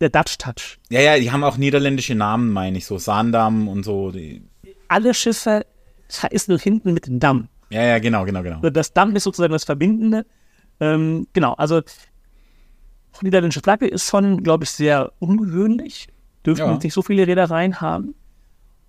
der 0.00 0.10
Dutch 0.10 0.36
Touch. 0.38 0.78
ja, 0.90 1.00
ja, 1.00 1.18
die 1.18 1.30
haben 1.32 1.42
auch 1.44 1.56
niederländische 1.56 2.14
Namen, 2.14 2.50
meine 2.52 2.78
ich, 2.78 2.86
so 2.86 2.98
Sandam 2.98 3.68
und 3.68 3.84
so. 3.84 4.10
Die, 4.10 4.42
Alle 4.88 5.14
Schiffe 5.14 5.64
ist 6.30 6.48
nur 6.48 6.58
hinten 6.58 6.92
mit 6.92 7.06
dem 7.06 7.18
Damm. 7.20 7.48
ja, 7.70 7.82
ja, 7.82 7.98
genau, 7.98 8.24
genau, 8.24 8.42
genau. 8.42 8.60
Das 8.70 8.92
Damm 8.92 9.16
ist 9.16 9.24
sozusagen 9.24 9.52
das 9.52 9.64
Verbindende. 9.64 10.26
Ähm, 10.80 11.26
genau, 11.32 11.54
also 11.54 11.80
niederländische 13.22 13.60
Flagge 13.60 13.86
ist 13.86 14.06
schon, 14.10 14.42
glaube 14.42 14.64
ich, 14.64 14.70
sehr 14.70 15.12
ungewöhnlich. 15.20 16.08
Dürfen 16.44 16.66
Ja. 16.66 16.76
nicht 16.76 16.92
so 16.92 17.00
viele 17.02 17.26
Reedereien 17.26 17.80
haben. 17.80 18.14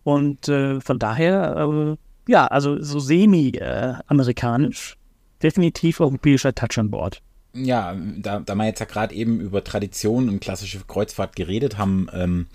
Und 0.04 0.48
äh, 0.50 0.82
von 0.82 1.00
daher, 1.00 1.56
äh, 1.58 2.32
ja, 2.32 2.46
also 2.48 2.82
so 2.82 3.00
semi-amerikanisch. 3.00 4.98
Definitiv 5.41 6.00
europäischer 6.00 6.54
Touch 6.54 6.78
an 6.78 6.89
Bord. 6.91 7.22
Ja, 7.63 7.96
da, 8.17 8.39
da 8.39 8.56
wir 8.56 8.65
jetzt 8.65 8.80
ja 8.80 8.86
gerade 8.86 9.15
eben 9.15 9.39
über 9.39 9.63
Tradition 9.63 10.30
und 10.30 10.39
klassische 10.39 10.80
Kreuzfahrt 10.88 11.36
geredet 11.36 11.78
haben, 11.78 12.08
ähm, 12.13 12.48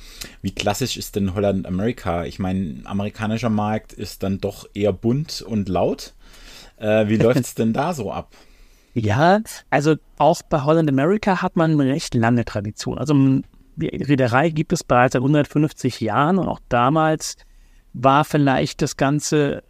wie 0.43 0.53
klassisch 0.53 0.97
ist 0.97 1.17
denn 1.17 1.35
Holland 1.35 1.67
America? 1.67 2.25
Ich 2.25 2.38
meine, 2.38 2.83
amerikanischer 2.85 3.51
Markt 3.51 3.93
ist 3.93 4.23
dann 4.23 4.38
doch 4.38 4.69
eher 4.75 4.93
bunt 4.93 5.43
und 5.43 5.69
laut. 5.69 6.15
Äh, 6.77 7.09
wie 7.09 7.17
läuft 7.19 7.41
es 7.41 7.55
denn 7.55 7.73
da 7.73 7.95
so 7.95 8.12
ab? 8.12 8.35
Ja, 8.95 9.41
also 9.71 9.97
auch 10.19 10.43
bei 10.43 10.62
Holland 10.62 10.88
America 10.88 11.41
hat 11.41 11.57
man 11.57 11.73
eine 11.73 11.91
recht 11.91 12.15
lange 12.15 12.45
Tradition. 12.45 12.99
Also 12.99 13.15
die 13.77 13.87
Reederei 13.87 14.51
gibt 14.51 14.73
es 14.73 14.85
bereits 14.85 15.15
seit 15.15 15.23
150 15.23 16.01
Jahren 16.01 16.38
und 16.38 16.49
auch 16.49 16.61
damals 16.69 17.37
war 17.95 18.25
vielleicht 18.25 18.83
das 18.83 18.97
Ganze 18.97 19.62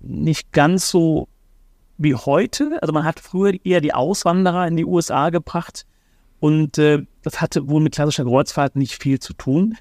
nicht 0.00 0.52
ganz 0.52 0.90
so 0.90 1.28
wie 1.98 2.14
heute. 2.14 2.78
Also 2.80 2.92
man 2.92 3.04
hat 3.04 3.20
früher 3.20 3.54
eher 3.64 3.80
die 3.80 3.94
Auswanderer 3.94 4.66
in 4.66 4.76
die 4.76 4.84
USA 4.84 5.30
gebracht 5.30 5.86
und 6.40 6.78
äh, 6.78 7.04
das 7.22 7.40
hatte 7.40 7.68
wohl 7.68 7.80
mit 7.80 7.94
klassischer 7.94 8.24
Kreuzfahrt 8.24 8.76
nicht 8.76 9.00
viel 9.02 9.18
zu 9.18 9.32
tun. 9.32 9.76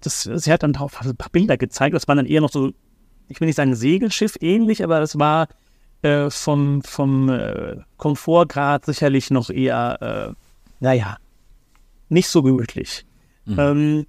Das, 0.00 0.22
sie 0.22 0.52
hat 0.52 0.62
dann 0.62 0.76
auch 0.76 0.92
ein 1.00 1.16
paar 1.16 1.30
Bilder 1.30 1.56
gezeigt, 1.56 1.94
das 1.94 2.08
waren 2.08 2.16
dann 2.16 2.26
eher 2.26 2.40
noch 2.40 2.50
so, 2.50 2.72
ich 3.28 3.40
will 3.40 3.46
nicht 3.46 3.56
sagen 3.56 3.74
Segelschiff 3.74 4.36
ähnlich, 4.40 4.82
aber 4.82 5.00
das 5.00 5.18
war 5.18 5.48
äh, 6.02 6.28
vom, 6.30 6.82
vom 6.82 7.28
äh, 7.28 7.76
Komfortgrad 7.96 8.84
sicherlich 8.84 9.30
noch 9.30 9.48
eher, 9.50 10.34
äh, 10.34 10.34
naja, 10.80 11.16
nicht 12.08 12.28
so 12.28 12.42
gemütlich. 12.42 13.06
Ähm, 13.58 14.06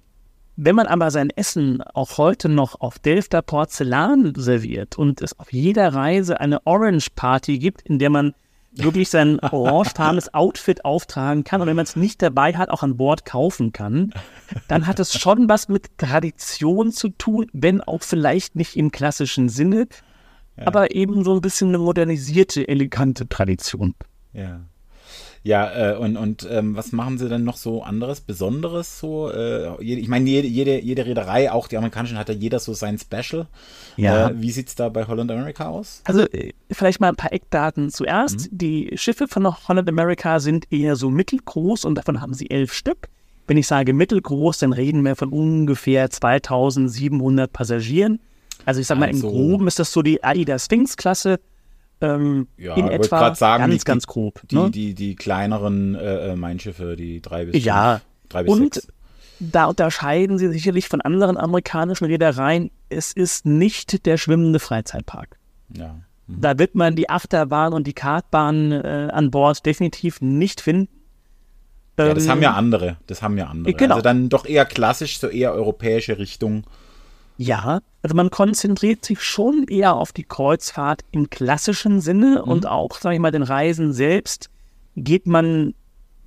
wenn 0.56 0.76
man 0.76 0.86
aber 0.86 1.10
sein 1.10 1.30
Essen 1.30 1.82
auch 1.82 2.18
heute 2.18 2.48
noch 2.48 2.80
auf 2.80 2.98
Delfter 2.98 3.42
Porzellan 3.42 4.34
serviert 4.36 4.96
und 4.96 5.20
es 5.20 5.38
auf 5.38 5.52
jeder 5.52 5.94
Reise 5.94 6.40
eine 6.40 6.64
Orange 6.66 7.10
Party 7.14 7.58
gibt, 7.58 7.82
in 7.82 7.98
der 7.98 8.10
man 8.10 8.34
wirklich 8.72 9.08
sein 9.08 9.40
orangefarbenes 9.50 10.32
Outfit 10.34 10.84
auftragen 10.84 11.44
kann 11.44 11.60
und 11.60 11.66
wenn 11.66 11.76
man 11.76 11.84
es 11.84 11.96
nicht 11.96 12.22
dabei 12.22 12.54
hat, 12.54 12.70
auch 12.70 12.82
an 12.82 12.96
Bord 12.96 13.24
kaufen 13.24 13.72
kann, 13.72 14.12
dann 14.68 14.86
hat 14.86 15.00
es 15.00 15.18
schon 15.18 15.48
was 15.48 15.68
mit 15.68 15.98
Tradition 15.98 16.92
zu 16.92 17.08
tun, 17.10 17.46
wenn 17.52 17.80
auch 17.80 18.02
vielleicht 18.02 18.56
nicht 18.56 18.76
im 18.76 18.90
klassischen 18.90 19.48
Sinne, 19.48 19.88
aber 20.56 20.94
eben 20.94 21.24
so 21.24 21.34
ein 21.34 21.40
bisschen 21.40 21.68
eine 21.68 21.78
modernisierte, 21.78 22.68
elegante 22.68 23.28
Tradition. 23.28 23.94
Ja. 24.32 24.60
Ja, 25.46 25.92
äh, 25.92 25.96
und, 25.98 26.16
und 26.16 26.48
ähm, 26.50 26.74
was 26.74 26.92
machen 26.92 27.18
sie 27.18 27.28
denn 27.28 27.44
noch 27.44 27.58
so 27.58 27.82
anderes, 27.82 28.22
Besonderes 28.22 28.98
so? 28.98 29.30
Äh, 29.30 29.82
jede, 29.84 30.00
ich 30.00 30.08
meine, 30.08 30.28
jede, 30.28 30.48
jede, 30.48 30.80
jede 30.80 31.04
Reederei, 31.04 31.52
auch 31.52 31.68
die 31.68 31.76
amerikanischen, 31.76 32.16
hat 32.16 32.30
ja 32.30 32.34
jeder 32.34 32.58
so 32.58 32.72
sein 32.72 32.98
Special. 32.98 33.46
Ja. 33.98 34.30
Äh, 34.30 34.40
wie 34.40 34.50
sieht's 34.50 34.74
da 34.74 34.88
bei 34.88 35.06
Holland 35.06 35.30
America 35.30 35.68
aus? 35.68 36.00
Also 36.04 36.22
äh, 36.30 36.52
vielleicht 36.70 36.98
mal 37.00 37.10
ein 37.10 37.16
paar 37.16 37.34
Eckdaten 37.34 37.90
zuerst. 37.90 38.48
Die 38.52 38.92
Schiffe 38.94 39.28
von 39.28 39.46
Holland 39.68 39.86
America 39.86 40.40
sind 40.40 40.64
eher 40.72 40.96
so 40.96 41.10
mittelgroß 41.10 41.84
und 41.84 41.96
davon 41.96 42.22
haben 42.22 42.32
sie 42.32 42.48
elf 42.48 42.72
Stück. 42.72 43.08
Wenn 43.46 43.58
ich 43.58 43.66
sage 43.66 43.92
mittelgroß, 43.92 44.56
dann 44.60 44.72
reden 44.72 45.04
wir 45.04 45.14
von 45.14 45.28
ungefähr 45.28 46.08
2700 46.08 47.52
Passagieren. 47.52 48.18
Also 48.64 48.80
ich 48.80 48.86
sage 48.86 49.00
mal, 49.00 49.10
im 49.10 49.16
Also- 49.16 49.28
Groben 49.30 49.66
ist 49.66 49.78
das 49.78 49.92
so 49.92 50.00
die 50.00 50.24
AIDA 50.24 50.58
Sphinx-Klasse. 50.58 51.38
Ähm, 52.00 52.48
Ja, 52.56 52.74
in 52.76 52.88
etwa 52.88 53.18
gerade 53.18 53.36
sagen, 53.36 53.62
ganz, 53.70 53.82
die- 53.82 53.84
ganz 53.84 54.06
grob. 54.06 54.40
Die, 54.50 54.56
ne? 54.56 54.70
die, 54.70 54.94
die 54.94 55.14
kleineren 55.16 55.94
äh, 55.94 56.32
äh, 56.32 56.36
Mein 56.36 56.58
Schiffe, 56.60 56.96
die 56.96 57.20
drei 57.22 57.46
bis 57.46 57.64
Ja, 57.64 57.98
fünf, 57.98 58.28
drei 58.30 58.42
bis 58.42 58.52
und 58.52 58.74
sechs. 58.74 58.88
da 59.40 59.66
unterscheiden 59.66 60.38
sie 60.38 60.48
sicherlich 60.48 60.88
von 60.88 61.00
anderen 61.00 61.36
amerikanischen 61.36 62.04
Reedereien. 62.06 62.70
Es 62.88 63.12
ist 63.12 63.46
nicht 63.46 64.06
der 64.06 64.16
schwimmende 64.16 64.58
Freizeitpark. 64.58 65.38
Ja. 65.76 65.96
Da 66.26 66.58
wird 66.58 66.74
man 66.74 66.96
die 66.96 67.10
Achterbahn 67.10 67.72
und 67.74 67.86
die 67.86 67.92
Kartbahn 67.92 68.72
äh, 68.72 69.08
an 69.12 69.30
Bord 69.30 69.64
definitiv 69.66 70.20
nicht 70.22 70.60
finden. 70.62 70.88
ja, 71.98 72.14
das 72.14 72.24
Ähm, 72.24 72.30
haben 72.30 72.42
ja 72.42 72.52
andere. 72.54 72.96
Das 73.06 73.20
haben 73.22 73.36
ja 73.38 73.46
andere. 73.46 73.74
genau. 73.74 73.94
Also 73.96 74.02
dann 74.02 74.28
doch 74.30 74.46
eher 74.46 74.64
klassisch, 74.64 75.18
so 75.18 75.28
eher 75.28 75.52
europäische 75.52 76.18
Richtung. 76.18 76.64
Ja, 77.36 77.80
also 78.02 78.14
man 78.14 78.30
konzentriert 78.30 79.04
sich 79.04 79.20
schon 79.22 79.64
eher 79.68 79.94
auf 79.96 80.12
die 80.12 80.22
Kreuzfahrt 80.24 81.02
im 81.10 81.30
klassischen 81.30 82.00
Sinne 82.00 82.42
Mhm. 82.44 82.50
und 82.50 82.66
auch, 82.66 82.94
sage 82.98 83.16
ich 83.16 83.20
mal, 83.20 83.30
den 83.32 83.42
Reisen 83.42 83.92
selbst 83.92 84.50
geht 84.96 85.26
man 85.26 85.74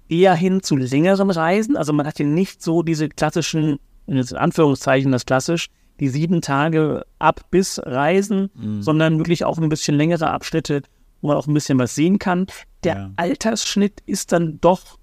eher 0.10 0.36
hin 0.36 0.62
zu 0.64 0.76
längeren 0.76 1.30
Reisen. 1.30 1.78
Also 1.78 1.94
man 1.94 2.06
hat 2.08 2.18
hier 2.18 2.26
nicht 2.26 2.62
so 2.62 2.84
diese 2.84 3.08
klassischen, 3.10 3.80
in 4.08 4.20
Anführungszeichen 4.36 5.12
das 5.12 5.26
klassisch, 5.26 5.68
die 6.00 6.10
sieben 6.10 6.42
Tage 6.42 7.06
ab 7.20 7.42
bis 7.52 7.80
Reisen, 7.84 8.50
Mhm. 8.56 8.82
sondern 8.82 9.18
wirklich 9.18 9.46
auch 9.46 9.58
ein 9.58 9.70
bisschen 9.70 9.96
längere 9.98 10.30
Abschnitte, 10.30 10.82
wo 11.22 11.30
man 11.30 11.38
auch 11.38 11.48
ein 11.48 11.54
bisschen 11.54 11.80
was 11.80 11.96
sehen 11.96 12.20
kann. 12.20 12.46
Der 12.84 12.96
Ja. 12.96 13.12
Altersschnitt 13.16 14.02
ist 14.06 14.32
dann 14.32 14.60
doch 14.62 14.98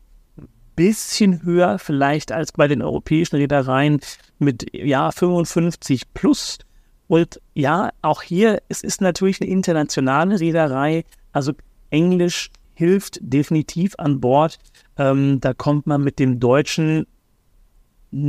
bisschen 0.76 1.42
höher 1.42 1.78
vielleicht 1.78 2.32
als 2.32 2.52
bei 2.52 2.68
den 2.68 2.82
europäischen 2.82 3.36
Reedereien 3.36 4.00
mit 4.38 4.66
ja 4.72 5.10
55 5.10 6.12
plus. 6.14 6.58
Und 7.06 7.40
ja, 7.54 7.90
auch 8.02 8.22
hier, 8.22 8.62
es 8.68 8.82
ist 8.82 9.00
natürlich 9.00 9.40
eine 9.40 9.50
internationale 9.50 10.40
Reederei, 10.40 11.04
also 11.32 11.52
Englisch 11.90 12.50
hilft 12.74 13.18
definitiv 13.20 13.94
an 13.98 14.20
Bord. 14.20 14.58
Ähm, 14.96 15.40
da 15.40 15.54
kommt 15.54 15.86
man 15.86 16.02
mit 16.02 16.18
dem 16.18 16.40
Deutschen 16.40 17.06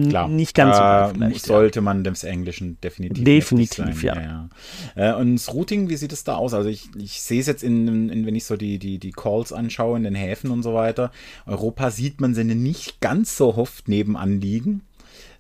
Klar. 0.10 0.28
nicht 0.28 0.56
ganz 0.56 0.76
so 0.78 0.82
da 0.82 1.08
gut 1.08 1.18
vielleicht. 1.18 1.42
ja. 1.42 1.46
sollte 1.48 1.82
man 1.82 2.04
des 2.04 2.24
Englischen 2.24 2.80
definitiv 2.82 3.24
Definitiv, 3.24 4.02
sein. 4.02 4.02
ja. 4.02 4.50
ja. 4.96 5.12
Äh, 5.14 5.22
und 5.22 5.36
das 5.36 5.54
Routing, 5.54 5.90
wie 5.90 5.96
sieht 5.96 6.12
es 6.12 6.24
da 6.24 6.36
aus? 6.36 6.54
Also 6.54 6.70
ich, 6.70 6.90
ich 6.98 7.22
sehe 7.22 7.40
es 7.40 7.46
jetzt 7.48 7.64
in, 7.64 8.10
in, 8.10 8.26
wenn 8.26 8.36
ich 8.36 8.46
so 8.46 8.58
die, 8.58 8.80
die, 8.80 8.98
die 8.98 9.12
Calls 9.12 9.54
anschaue 9.54 9.98
in 9.98 10.04
den 10.04 10.16
Häfen 10.16 10.50
und 10.50 10.64
so 10.64 10.74
weiter. 10.74 11.12
Europa 11.46 11.92
sieht 11.92 12.20
man 12.22 12.34
sie 12.34 12.44
nicht 12.44 13.00
ganz 13.02 13.38
so 13.38 13.54
oft 13.56 13.88
nebenan 13.88 14.42
liegen. 14.42 14.82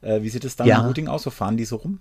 Äh, 0.01 0.21
wie 0.21 0.29
sieht 0.29 0.45
es 0.45 0.55
da 0.55 0.65
Ja. 0.65 0.79
im 0.81 0.85
Routing 0.87 1.07
aus? 1.07 1.25
Wo 1.25 1.29
fahren 1.31 1.57
die 1.57 1.65
so 1.65 1.77
rum? 1.77 1.99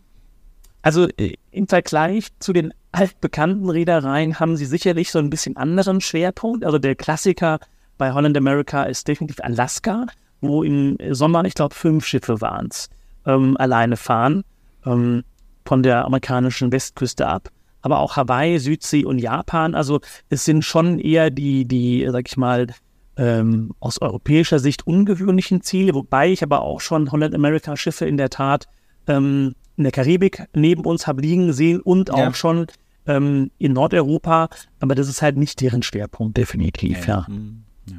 Also 0.83 1.09
äh, 1.17 1.35
im 1.51 1.67
Vergleich 1.67 2.29
zu 2.41 2.53
den 2.53 2.75
altbekannten 2.93 3.71
Reedereien 3.71 4.39
haben 4.39 4.57
sie 4.57 4.67
sicherlich 4.67 5.11
so 5.11 5.19
ein 5.19 5.31
bisschen 5.31 5.57
anderen 5.57 6.01
Schwerpunkt. 6.03 6.65
Also 6.65 6.79
der 6.79 6.95
Klassiker 6.95 7.59
bei 7.97 8.13
Holland 8.13 8.37
America 8.37 8.83
ist 8.85 9.09
definitiv 9.09 9.37
Alaska, 9.41 10.07
wo 10.49 10.63
im 10.63 10.97
Sommer, 11.11 11.45
ich 11.45 11.55
glaube, 11.55 11.75
fünf 11.75 12.07
Schiffe 12.07 12.41
waren 12.41 12.69
es, 12.71 12.89
ähm, 13.27 13.57
alleine 13.59 13.97
fahren 13.97 14.45
ähm, 14.87 15.25
von 15.65 15.83
der 15.83 16.05
amerikanischen 16.05 16.73
Westküste 16.73 17.27
ab. 17.27 17.49
Aber 17.83 17.99
auch 17.99 18.17
Hawaii, 18.17 18.59
Südsee 18.59 19.05
und 19.05 19.19
Japan. 19.19 19.75
Also 19.75 20.01
es 20.31 20.45
sind 20.45 20.65
schon 20.65 20.99
eher 20.99 21.31
die, 21.31 21.67
die, 21.67 22.07
sag 22.11 22.27
ich 22.29 22.37
mal, 22.37 22.69
ähm, 23.17 23.73
aus 23.79 24.01
europäischer 24.01 24.59
Sicht 24.59 24.87
ungewöhnlichen 24.87 25.61
Ziele, 25.63 25.95
wobei 25.95 26.33
ich 26.33 26.43
aber 26.43 26.63
auch 26.63 26.81
schon 26.81 27.13
Holland 27.13 27.35
America 27.35 27.77
Schiffe 27.77 28.07
in 28.07 28.17
der 28.17 28.31
Tat 28.31 28.67
ähm, 29.07 29.55
in 29.77 29.85
der 29.85 29.93
Karibik 29.93 30.45
neben 30.55 30.85
uns 30.85 31.07
habe 31.07 31.21
liegen 31.21 31.53
sehen 31.53 31.81
und 31.81 32.09
Ja. 32.09 32.29
auch 32.29 32.35
schon 32.35 32.67
ähm, 33.07 33.51
in 33.59 33.73
Nordeuropa, 33.73 34.49
aber 34.81 34.95
das 34.95 35.09
ist 35.09 35.21
halt 35.21 35.37
nicht 35.37 35.61
deren 35.61 35.83
Schwerpunkt, 35.83 36.37
definitiv, 36.37 37.07
ja. 37.07 37.27
Hm, 37.27 37.65
ja. 37.91 37.97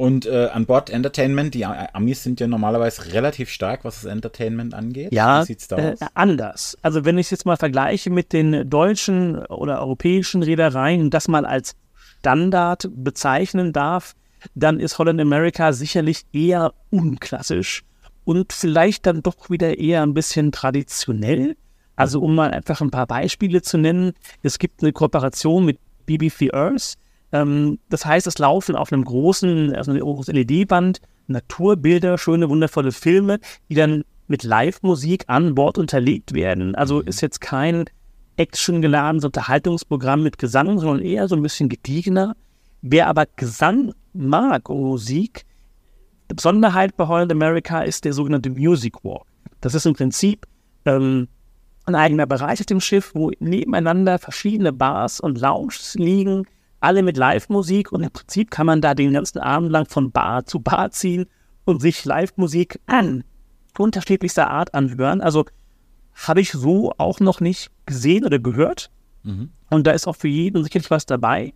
Und 0.00 0.24
äh, 0.24 0.48
an 0.50 0.64
Bord 0.64 0.88
Entertainment, 0.88 1.52
die 1.52 1.66
Amis 1.66 2.22
sind 2.22 2.40
ja 2.40 2.46
normalerweise 2.46 3.12
relativ 3.12 3.50
stark, 3.50 3.84
was 3.84 3.96
das 3.96 4.10
Entertainment 4.10 4.72
angeht. 4.72 5.12
Ja, 5.12 5.42
Wie 5.42 5.46
sieht's 5.48 5.68
da 5.68 5.76
äh, 5.76 5.92
aus? 5.92 5.98
anders. 6.14 6.78
Also 6.80 7.04
wenn 7.04 7.18
ich 7.18 7.26
es 7.26 7.30
jetzt 7.32 7.44
mal 7.44 7.58
vergleiche 7.58 8.08
mit 8.08 8.32
den 8.32 8.70
deutschen 8.70 9.44
oder 9.44 9.78
europäischen 9.82 10.42
Reedereien 10.42 11.02
und 11.02 11.12
das 11.12 11.28
mal 11.28 11.44
als 11.44 11.76
Standard 12.20 12.88
bezeichnen 12.94 13.74
darf, 13.74 14.14
dann 14.54 14.80
ist 14.80 14.98
Holland 14.98 15.20
America 15.20 15.74
sicherlich 15.74 16.22
eher 16.32 16.72
unklassisch 16.88 17.82
und 18.24 18.54
vielleicht 18.54 19.04
dann 19.04 19.22
doch 19.22 19.50
wieder 19.50 19.76
eher 19.76 20.02
ein 20.02 20.14
bisschen 20.14 20.50
traditionell. 20.50 21.58
Also 21.96 22.22
um 22.22 22.34
mal 22.34 22.52
einfach 22.52 22.80
ein 22.80 22.90
paar 22.90 23.06
Beispiele 23.06 23.60
zu 23.60 23.76
nennen, 23.76 24.14
es 24.42 24.58
gibt 24.58 24.82
eine 24.82 24.94
Kooperation 24.94 25.66
mit 25.66 25.78
BBC 26.06 26.54
Earth. 26.54 26.94
Ähm, 27.32 27.78
das 27.88 28.04
heißt, 28.04 28.26
es 28.26 28.38
laufen 28.38 28.76
auf 28.76 28.92
einem 28.92 29.04
großen, 29.04 29.74
also 29.74 29.90
einem 29.90 30.00
großen 30.00 30.34
LED-Band 30.34 31.00
Naturbilder, 31.30 32.18
schöne, 32.18 32.50
wundervolle 32.50 32.92
Filme, 32.92 33.38
die 33.68 33.74
dann 33.74 34.04
mit 34.26 34.42
Live-Musik 34.42 35.24
an 35.28 35.54
Bord 35.54 35.78
unterlegt 35.78 36.34
werden. 36.34 36.74
Also 36.74 36.96
mhm. 36.96 37.08
ist 37.08 37.20
jetzt 37.20 37.40
kein 37.40 37.84
actiongeladenes 38.36 39.24
Unterhaltungsprogramm 39.24 40.22
mit 40.22 40.38
Gesang, 40.38 40.78
sondern 40.78 41.04
eher 41.04 41.28
so 41.28 41.36
ein 41.36 41.42
bisschen 41.42 41.68
gediegener. 41.68 42.36
Wer 42.82 43.08
aber 43.08 43.26
Gesang 43.36 43.92
mag 44.12 44.68
und 44.68 44.80
Musik, 44.80 45.44
die 46.30 46.34
Besonderheit 46.34 46.96
bei 46.96 47.06
Holland 47.06 47.32
America 47.32 47.80
ist 47.82 48.04
der 48.04 48.12
sogenannte 48.12 48.50
Music 48.50 49.04
Walk. 49.04 49.26
Das 49.60 49.74
ist 49.74 49.84
im 49.84 49.94
Prinzip 49.94 50.46
ähm, 50.86 51.28
ein 51.86 51.94
eigener 51.94 52.26
Bereich 52.26 52.60
auf 52.60 52.66
dem 52.66 52.80
Schiff, 52.80 53.12
wo 53.14 53.30
nebeneinander 53.40 54.18
verschiedene 54.18 54.72
Bars 54.72 55.20
und 55.20 55.40
Lounges 55.40 55.94
liegen, 55.96 56.46
alle 56.80 57.02
mit 57.02 57.16
Live-Musik 57.16 57.92
und 57.92 58.02
im 58.02 58.10
Prinzip 58.10 58.50
kann 58.50 58.66
man 58.66 58.80
da 58.80 58.94
den 58.94 59.12
ganzen 59.12 59.38
Abend 59.38 59.70
lang 59.70 59.86
von 59.86 60.10
Bar 60.10 60.46
zu 60.46 60.60
Bar 60.60 60.90
ziehen 60.90 61.26
und 61.64 61.80
sich 61.80 62.04
Live-Musik 62.04 62.80
an 62.86 63.24
unterschiedlichster 63.78 64.50
Art 64.50 64.74
anhören. 64.74 65.20
Also 65.20 65.46
habe 66.14 66.40
ich 66.40 66.52
so 66.52 66.92
auch 66.98 67.20
noch 67.20 67.40
nicht 67.40 67.70
gesehen 67.86 68.24
oder 68.24 68.38
gehört. 68.38 68.90
Mhm. 69.22 69.50
Und 69.70 69.86
da 69.86 69.92
ist 69.92 70.06
auch 70.06 70.16
für 70.16 70.28
jeden 70.28 70.64
sicherlich 70.64 70.90
was 70.90 71.06
dabei. 71.06 71.54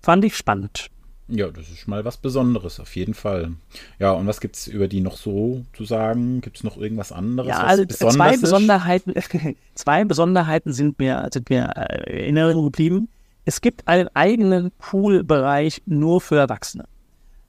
Fand 0.00 0.24
ich 0.24 0.36
spannend. 0.36 0.90
Ja, 1.30 1.48
das 1.48 1.68
ist 1.68 1.86
mal 1.86 2.06
was 2.06 2.16
Besonderes, 2.16 2.80
auf 2.80 2.96
jeden 2.96 3.12
Fall. 3.12 3.52
Ja, 3.98 4.12
und 4.12 4.26
was 4.26 4.40
gibt 4.40 4.56
es 4.56 4.66
über 4.66 4.88
die 4.88 5.02
noch 5.02 5.18
so 5.18 5.62
zu 5.74 5.84
sagen? 5.84 6.40
Gibt 6.40 6.56
es 6.56 6.64
noch 6.64 6.78
irgendwas 6.78 7.12
anderes? 7.12 7.50
Ja, 7.50 7.64
also 7.64 7.84
zwei 7.84 8.38
Besonderheiten, 8.38 9.12
zwei 9.74 10.04
Besonderheiten 10.04 10.72
sind 10.72 10.98
mir, 10.98 11.28
sind 11.30 11.50
mir 11.50 11.70
äh, 11.76 12.28
in 12.28 12.36
Erinnerung 12.38 12.64
geblieben. 12.64 13.08
Es 13.48 13.62
gibt 13.62 13.88
einen 13.88 14.10
eigenen 14.12 14.72
Poolbereich 14.72 15.80
nur 15.86 16.20
für 16.20 16.36
Erwachsene. 16.36 16.84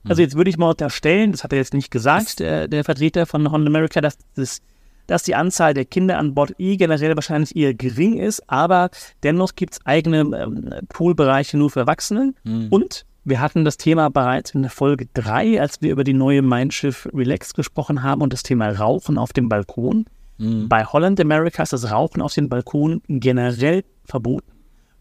Also 0.04 0.20
hm. 0.20 0.24
jetzt 0.24 0.34
würde 0.34 0.48
ich 0.48 0.56
mal 0.56 0.70
unterstellen, 0.70 1.32
das 1.32 1.44
hat 1.44 1.52
er 1.52 1.58
jetzt 1.58 1.74
nicht 1.74 1.90
gesagt, 1.90 2.40
der, 2.40 2.68
der 2.68 2.84
Vertreter 2.84 3.26
von 3.26 3.52
Honda 3.52 3.66
America, 3.68 4.00
dass, 4.00 4.16
das, 4.34 4.62
dass 5.06 5.24
die 5.24 5.34
Anzahl 5.34 5.74
der 5.74 5.84
Kinder 5.84 6.16
an 6.16 6.32
Bord 6.32 6.54
I 6.58 6.78
generell 6.78 7.14
wahrscheinlich 7.16 7.54
eher 7.54 7.74
gering 7.74 8.16
ist, 8.16 8.48
aber 8.48 8.88
dennoch 9.22 9.56
gibt 9.56 9.74
es 9.74 9.84
eigene 9.84 10.20
ähm, 10.20 10.70
Poolbereiche 10.88 11.58
nur 11.58 11.68
für 11.68 11.80
Erwachsene. 11.80 12.32
Mhm. 12.44 12.68
Und 12.70 13.04
wir 13.24 13.42
hatten 13.42 13.66
das 13.66 13.76
Thema 13.76 14.08
bereits 14.08 14.52
in 14.52 14.62
der 14.62 14.70
Folge 14.70 15.06
3, 15.12 15.60
als 15.60 15.82
wir 15.82 15.92
über 15.92 16.02
die 16.02 16.14
neue 16.14 16.40
Mein 16.40 16.70
Schiff 16.70 17.10
Relax 17.12 17.52
gesprochen 17.52 18.02
haben 18.02 18.22
und 18.22 18.32
das 18.32 18.42
Thema 18.42 18.70
Rauchen 18.70 19.18
auf 19.18 19.34
dem 19.34 19.50
Balkon. 19.50 20.06
Mhm. 20.38 20.66
Bei 20.66 20.82
Holland 20.86 21.20
America 21.20 21.62
ist 21.62 21.74
das 21.74 21.90
Rauchen 21.90 22.22
auf 22.22 22.32
dem 22.32 22.48
Balkon 22.48 23.02
generell 23.06 23.84
verboten. 24.06 24.50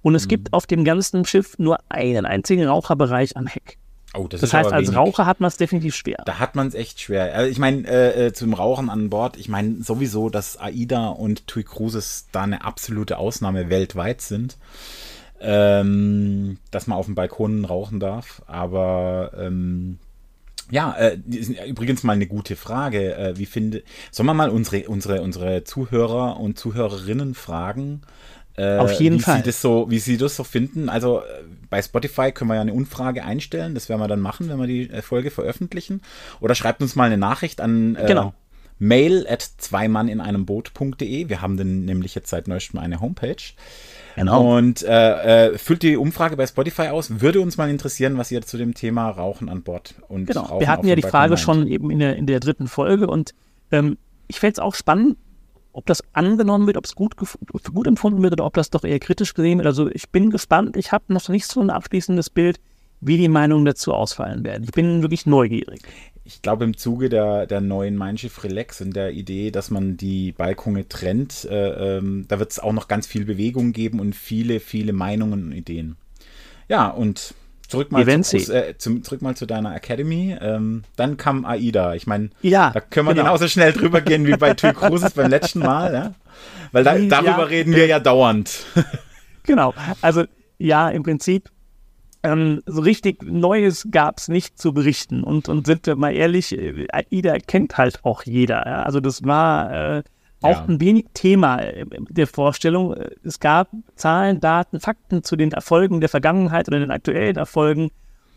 Und 0.01 0.15
es 0.15 0.25
mhm. 0.25 0.29
gibt 0.29 0.53
auf 0.53 0.65
dem 0.67 0.83
ganzen 0.83 1.25
Schiff 1.25 1.57
nur 1.57 1.79
einen 1.89 2.25
einzigen 2.25 2.65
Raucherbereich 2.65 3.35
am 3.37 3.47
Heck. 3.47 3.77
Oh, 4.15 4.27
das, 4.27 4.41
das 4.41 4.53
heißt, 4.53 4.71
als 4.71 4.87
wenig. 4.87 4.97
Raucher 4.97 5.25
hat 5.27 5.39
man 5.39 5.49
es 5.49 5.57
definitiv 5.57 5.95
schwer. 5.95 6.23
Da 6.25 6.39
hat 6.39 6.55
man 6.55 6.67
es 6.67 6.73
echt 6.73 6.99
schwer. 6.99 7.35
Also 7.35 7.51
ich 7.51 7.59
meine, 7.59 7.87
äh, 7.87 8.27
äh, 8.27 8.33
zum 8.33 8.53
Rauchen 8.53 8.89
an 8.89 9.09
Bord, 9.09 9.37
ich 9.37 9.49
meine 9.49 9.83
sowieso, 9.83 10.29
dass 10.29 10.57
AIDA 10.57 11.09
und 11.09 11.45
TUI 11.45 11.63
Cruises 11.63 12.27
da 12.31 12.43
eine 12.43 12.63
absolute 12.63 13.17
Ausnahme 13.17 13.69
weltweit 13.69 14.21
sind 14.21 14.57
ähm, 15.41 16.57
dass 16.71 16.87
man 16.87 16.97
auf 16.97 17.05
dem 17.05 17.15
Balkon 17.15 17.65
rauchen 17.65 17.99
darf. 17.99 18.41
Aber 18.47 19.31
ähm, 19.37 19.99
ja, 20.71 20.93
äh, 20.93 21.17
übrigens 21.67 22.03
mal 22.03 22.13
eine 22.13 22.27
gute 22.27 22.55
Frage. 22.55 23.15
Äh, 23.15 23.37
wie 23.37 23.45
finde, 23.45 23.83
sollen 24.11 24.27
wir 24.27 24.33
mal 24.33 24.49
unsere, 24.49 24.87
unsere, 24.87 25.21
unsere 25.21 25.63
Zuhörer 25.63 26.39
und 26.39 26.59
Zuhörerinnen 26.59 27.33
fragen? 27.33 28.01
Äh, 28.59 28.77
auf 28.77 28.91
jeden 28.93 29.19
wie 29.19 29.21
Fall. 29.21 29.37
Sie 29.37 29.43
das 29.43 29.61
so, 29.61 29.89
wie 29.89 29.99
sie 29.99 30.17
das 30.17 30.35
so 30.35 30.43
finden. 30.43 30.89
Also 30.89 31.19
äh, 31.19 31.43
bei 31.69 31.81
Spotify 31.81 32.31
können 32.33 32.49
wir 32.49 32.55
ja 32.55 32.61
eine 32.61 32.73
Umfrage 32.73 33.23
einstellen. 33.23 33.73
Das 33.73 33.87
werden 33.87 34.01
wir 34.01 34.07
dann 34.09 34.19
machen, 34.19 34.49
wenn 34.49 34.59
wir 34.59 34.67
die 34.67 34.89
äh, 34.89 35.01
Folge 35.01 35.31
veröffentlichen. 35.31 36.01
Oder 36.41 36.55
schreibt 36.55 36.81
uns 36.81 36.95
mal 36.95 37.05
eine 37.05 37.17
Nachricht 37.17 37.61
an 37.61 37.95
äh, 37.95 38.05
genau. 38.05 38.33
mail 38.77 39.25
at 39.29 39.41
zweimann 39.41 40.09
in 40.09 40.19
einem 40.19 40.45
Boot.de. 40.45 41.29
Wir 41.29 41.41
haben 41.41 41.55
denn 41.55 41.85
nämlich 41.85 42.15
jetzt 42.15 42.29
seit 42.29 42.49
neuestem 42.49 42.79
eine 42.79 42.99
Homepage. 42.99 43.37
Genau. 44.17 44.57
Und 44.57 44.83
äh, 44.83 45.51
äh, 45.51 45.57
füllt 45.57 45.81
die 45.81 45.95
Umfrage 45.95 46.35
bei 46.35 46.45
Spotify 46.45 46.89
aus. 46.89 47.21
Würde 47.21 47.39
uns 47.39 47.55
mal 47.55 47.69
interessieren, 47.69 48.17
was 48.17 48.29
ihr 48.29 48.41
zu 48.41 48.57
dem 48.57 48.73
Thema 48.73 49.09
Rauchen 49.09 49.47
an 49.47 49.61
Bord 49.61 49.95
und 50.09 50.25
Genau, 50.25 50.41
Rauchen 50.41 50.59
wir 50.59 50.67
hatten 50.67 50.87
ja 50.87 50.95
die 50.95 51.01
Frage 51.03 51.31
meint. 51.35 51.39
schon 51.39 51.67
eben 51.67 51.89
in 51.89 51.99
der, 51.99 52.17
in 52.17 52.27
der 52.27 52.41
dritten 52.41 52.67
Folge 52.67 53.07
und 53.07 53.33
ähm, 53.71 53.97
ich 54.27 54.41
fände 54.41 54.53
es 54.53 54.59
auch 54.59 54.75
spannend, 54.75 55.17
ob 55.71 55.85
das 55.85 56.03
angenommen 56.13 56.67
wird, 56.67 56.77
ob 56.77 56.85
es 56.85 56.95
gut, 56.95 57.15
gut 57.17 57.87
empfunden 57.87 58.21
wird 58.21 58.33
oder 58.33 58.45
ob 58.45 58.53
das 58.53 58.69
doch 58.69 58.83
eher 58.83 58.99
kritisch 58.99 59.33
gesehen 59.33 59.59
wird. 59.59 59.67
Also 59.67 59.89
ich 59.89 60.09
bin 60.09 60.29
gespannt. 60.29 60.77
Ich 60.77 60.91
habe 60.91 61.05
noch 61.07 61.27
nicht 61.29 61.45
so 61.45 61.61
ein 61.61 61.69
abschließendes 61.69 62.29
Bild, 62.29 62.59
wie 63.01 63.17
die 63.17 63.29
Meinungen 63.29 63.65
dazu 63.65 63.93
ausfallen 63.93 64.43
werden. 64.43 64.63
Ich 64.63 64.71
bin 64.71 65.01
wirklich 65.01 65.25
neugierig 65.25 65.81
ich 66.29 66.43
glaube, 66.43 66.63
im 66.63 66.77
Zuge 66.77 67.09
der, 67.09 67.47
der 67.47 67.59
neuen 67.59 67.95
Mein 67.95 68.15
Schiff 68.15 68.43
Relax 68.43 68.81
und 68.81 68.95
der 68.95 69.13
Idee, 69.13 69.49
dass 69.49 69.71
man 69.71 69.97
die 69.97 70.31
Balkone 70.31 70.87
trennt, 70.87 71.45
äh, 71.45 71.97
ähm, 71.97 72.25
da 72.27 72.37
wird 72.37 72.51
es 72.51 72.59
auch 72.59 72.71
noch 72.71 72.87
ganz 72.87 73.07
viel 73.07 73.25
Bewegung 73.25 73.73
geben 73.73 73.99
und 73.99 74.15
viele, 74.15 74.59
viele 74.59 74.93
Meinungen 74.93 75.45
und 75.45 75.51
Ideen. 75.53 75.95
Ja, 76.67 76.87
und 76.87 77.33
zurück 77.69 77.91
mal, 77.91 78.23
zu, 78.23 78.37
äh, 78.37 78.77
zum, 78.77 79.03
zurück 79.03 79.21
mal 79.21 79.35
zu 79.35 79.45
deiner 79.45 79.75
Academy. 79.75 80.35
Ähm, 80.41 80.83
dann 80.95 81.17
kam 81.17 81.45
AIDA. 81.45 81.93
Ich 81.93 82.07
meine, 82.07 82.31
ja, 82.41 82.71
da 82.71 82.81
können 82.81 83.07
wir 83.07 83.13
genau. 83.13 83.25
genauso 83.25 83.47
schnell 83.47 83.73
drüber 83.73 84.01
gehen 84.01 84.25
wie 84.25 84.35
bei 84.35 84.53
TUI 84.53 84.73
Cruises 84.73 85.13
beim 85.13 85.29
letzten 85.29 85.59
Mal. 85.59 85.93
Ja? 85.93 86.13
Weil 86.71 86.83
da, 86.83 86.97
darüber 86.97 87.43
ja, 87.43 87.43
reden 87.43 87.75
wir 87.75 87.85
ja 87.85 87.99
dauernd. 87.99 88.65
genau. 89.43 89.73
Also 90.01 90.25
ja, 90.57 90.89
im 90.89 91.03
Prinzip 91.03 91.49
ähm, 92.23 92.61
so 92.65 92.81
richtig 92.81 93.23
Neues 93.23 93.87
gab 93.91 94.17
es 94.17 94.27
nicht 94.27 94.59
zu 94.59 94.73
berichten. 94.73 95.23
Und, 95.23 95.47
und 95.47 95.67
sind 95.67 95.85
wir 95.85 95.95
mal 95.95 96.13
ehrlich, 96.13 96.57
äh, 96.57 96.87
AIDA 96.91 97.37
kennt 97.37 97.77
halt 97.77 98.03
auch 98.03 98.23
jeder. 98.23 98.65
Ja? 98.65 98.83
Also 98.83 98.99
das 98.99 99.23
war 99.23 99.97
äh, 99.97 100.03
auch 100.41 100.51
ja. 100.51 100.65
ein 100.65 100.79
wenig 100.79 101.05
Thema 101.13 101.59
äh, 101.59 101.85
der 102.09 102.27
Vorstellung. 102.27 102.95
Es 103.23 103.39
gab 103.39 103.69
Zahlen, 103.95 104.39
Daten, 104.39 104.79
Fakten 104.79 105.23
zu 105.23 105.35
den 105.35 105.51
Erfolgen 105.51 105.99
der 105.99 106.09
Vergangenheit 106.09 106.67
oder 106.67 106.79
den 106.79 106.91
aktuellen 106.91 107.35
Erfolgen. 107.35 107.91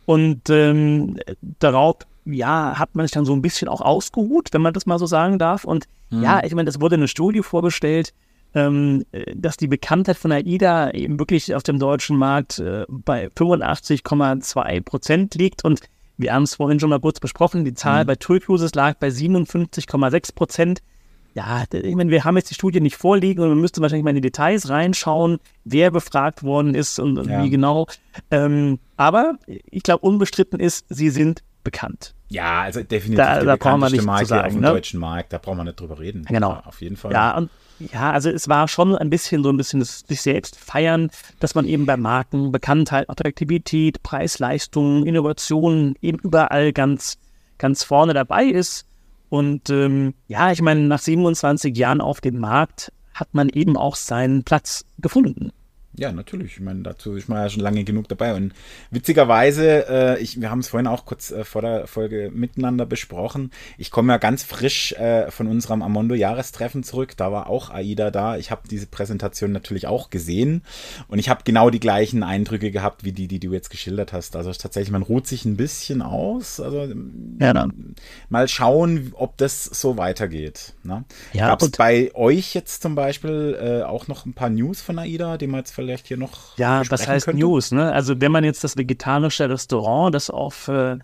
Und 0.04 0.50
ähm, 0.50 1.18
darauf, 1.60 1.98
ja, 2.24 2.78
hat 2.78 2.94
man 2.94 3.06
sich 3.06 3.12
dann 3.12 3.24
so 3.24 3.32
ein 3.32 3.42
bisschen 3.42 3.68
auch 3.68 3.80
ausgeruht, 3.80 4.48
wenn 4.52 4.62
man 4.62 4.72
das 4.72 4.86
mal 4.86 4.98
so 4.98 5.06
sagen 5.06 5.38
darf. 5.38 5.64
Und 5.64 5.86
mhm. 6.10 6.22
ja, 6.22 6.42
ich 6.44 6.54
meine, 6.54 6.68
es 6.68 6.80
wurde 6.80 6.96
eine 6.96 7.08
Studie 7.08 7.42
vorgestellt, 7.42 8.12
ähm, 8.54 9.04
dass 9.34 9.56
die 9.56 9.68
Bekanntheit 9.68 10.16
von 10.16 10.32
AIDA 10.32 10.90
eben 10.90 11.18
wirklich 11.18 11.54
auf 11.54 11.62
dem 11.62 11.78
deutschen 11.78 12.16
Markt 12.16 12.58
äh, 12.58 12.84
bei 12.88 13.28
85,2 13.28 14.80
Prozent 14.82 15.34
liegt. 15.36 15.64
Und 15.64 15.80
wir 16.16 16.34
haben 16.34 16.42
es 16.42 16.56
vorhin 16.56 16.80
schon 16.80 16.90
mal 16.90 17.00
kurz 17.00 17.20
besprochen, 17.20 17.64
die 17.64 17.74
Zahl 17.74 18.04
mhm. 18.04 18.08
bei 18.08 18.16
Tool 18.16 18.40
Cruises 18.40 18.74
lag 18.74 18.96
bei 18.96 19.08
57,6 19.08 20.34
Prozent. 20.34 20.82
Ja, 21.34 21.64
ich 21.72 21.94
meine, 21.94 22.10
wir 22.10 22.24
haben 22.24 22.36
jetzt 22.36 22.50
die 22.50 22.54
Studie 22.54 22.80
nicht 22.80 22.96
vorliegen 22.96 23.42
und 23.42 23.48
man 23.48 23.60
müsste 23.60 23.80
wahrscheinlich 23.80 24.04
mal 24.04 24.10
in 24.10 24.16
die 24.16 24.22
Details 24.22 24.68
reinschauen, 24.68 25.38
wer 25.64 25.90
befragt 25.90 26.42
worden 26.42 26.74
ist 26.74 26.98
und, 26.98 27.18
und 27.18 27.28
ja. 27.30 27.42
wie 27.42 27.50
genau. 27.50 27.86
Ähm, 28.30 28.78
aber 28.96 29.38
ich 29.48 29.82
glaube, 29.82 30.06
unbestritten 30.06 30.60
ist, 30.60 30.84
sie 30.90 31.08
sind 31.08 31.42
bekannt. 31.64 32.14
Ja, 32.28 32.62
also 32.62 32.82
definitiv 32.82 33.18
da, 33.18 33.34
der 33.36 33.44
da 33.44 33.52
bekannteste 33.52 34.02
Marke 34.02 34.26
sagen, 34.26 34.46
auf 34.46 34.52
dem 34.52 34.60
ne? 34.60 34.68
deutschen 34.68 35.00
Markt, 35.00 35.32
da 35.32 35.38
braucht 35.38 35.56
man 35.56 35.66
nicht 35.66 35.80
drüber 35.80 35.98
reden. 35.98 36.24
Genau. 36.24 36.50
Ja, 36.50 36.62
auf 36.66 36.80
jeden 36.80 36.96
Fall. 36.96 37.12
Ja, 37.12 37.36
und 37.36 37.50
ja, 37.78 38.12
also 38.12 38.30
es 38.30 38.48
war 38.48 38.68
schon 38.68 38.94
ein 38.96 39.10
bisschen 39.10 39.42
so 39.42 39.50
ein 39.50 39.56
bisschen 39.56 39.80
das 39.80 40.00
sich 40.00 40.22
selbst 40.22 40.56
feiern, 40.58 41.10
dass 41.40 41.54
man 41.54 41.66
eben 41.66 41.86
bei 41.86 41.96
Marken 41.96 42.52
Bekanntheit, 42.52 43.10
Attraktivität, 43.10 44.02
Preis-Leistung, 44.02 45.04
Innovation 45.04 45.94
eben 46.00 46.18
überall 46.18 46.72
ganz, 46.72 47.18
ganz 47.58 47.84
vorne 47.84 48.14
dabei 48.14 48.44
ist. 48.44 48.86
Und 49.32 49.70
ähm, 49.70 50.12
ja, 50.28 50.52
ich 50.52 50.60
meine, 50.60 50.82
nach 50.82 50.98
27 50.98 51.74
Jahren 51.74 52.02
auf 52.02 52.20
dem 52.20 52.38
Markt 52.38 52.92
hat 53.14 53.32
man 53.32 53.48
eben 53.48 53.78
auch 53.78 53.96
seinen 53.96 54.44
Platz 54.44 54.84
gefunden. 54.98 55.52
Ja, 55.94 56.10
natürlich. 56.10 56.54
Ich 56.54 56.60
meine, 56.60 56.82
dazu 56.82 57.14
ist 57.16 57.28
man 57.28 57.38
ja 57.38 57.50
schon 57.50 57.62
lange 57.62 57.84
genug 57.84 58.08
dabei. 58.08 58.34
Und 58.34 58.54
witzigerweise, 58.90 59.86
äh, 59.88 60.22
ich, 60.22 60.40
wir 60.40 60.50
haben 60.50 60.60
es 60.60 60.68
vorhin 60.68 60.86
auch 60.86 61.04
kurz 61.04 61.30
äh, 61.30 61.44
vor 61.44 61.60
der 61.60 61.86
Folge 61.86 62.30
miteinander 62.32 62.86
besprochen. 62.86 63.50
Ich 63.76 63.90
komme 63.90 64.14
ja 64.14 64.16
ganz 64.16 64.42
frisch 64.42 64.92
äh, 64.94 65.30
von 65.30 65.48
unserem 65.48 65.82
Amondo-Jahrestreffen 65.82 66.82
zurück. 66.82 67.14
Da 67.18 67.30
war 67.30 67.50
auch 67.50 67.68
AIDA 67.68 68.10
da. 68.10 68.38
Ich 68.38 68.50
habe 68.50 68.62
diese 68.70 68.86
Präsentation 68.86 69.52
natürlich 69.52 69.86
auch 69.86 70.08
gesehen. 70.08 70.62
Und 71.08 71.18
ich 71.18 71.28
habe 71.28 71.42
genau 71.44 71.68
die 71.68 71.80
gleichen 71.80 72.22
Eindrücke 72.22 72.70
gehabt, 72.70 73.04
wie 73.04 73.12
die, 73.12 73.28
die 73.28 73.38
du 73.38 73.52
jetzt 73.52 73.68
geschildert 73.68 74.14
hast. 74.14 74.34
Also 74.34 74.50
tatsächlich, 74.52 74.92
man 74.92 75.02
ruht 75.02 75.26
sich 75.26 75.44
ein 75.44 75.58
bisschen 75.58 76.00
aus. 76.00 76.58
Also 76.58 76.88
ja, 77.38 77.52
dann. 77.52 77.96
mal 78.30 78.48
schauen, 78.48 79.12
ob 79.14 79.36
das 79.36 79.64
so 79.64 79.98
weitergeht. 79.98 80.72
Ne? 80.84 81.04
Ja, 81.34 81.48
Gab 81.48 81.60
es 81.60 81.70
bei 81.70 82.10
euch 82.14 82.54
jetzt 82.54 82.80
zum 82.80 82.94
Beispiel 82.94 83.58
äh, 83.60 83.82
auch 83.82 84.08
noch 84.08 84.24
ein 84.24 84.32
paar 84.32 84.48
News 84.48 84.80
von 84.80 84.98
AIDA, 84.98 85.36
die 85.36 85.46
man 85.46 85.60
jetzt 85.60 85.72
vielleicht 85.72 85.81
hier 86.06 86.16
noch. 86.16 86.56
Ja, 86.56 86.82
was 86.88 87.06
heißt 87.06 87.26
könnte? 87.26 87.40
News? 87.40 87.72
Ne? 87.72 87.92
Also, 87.92 88.20
wenn 88.20 88.32
man 88.32 88.44
jetzt 88.44 88.64
das 88.64 88.76
vegetarische 88.76 89.48
Restaurant, 89.48 90.14
das 90.14 90.30
auf 90.30 90.68
äh, 90.68 90.98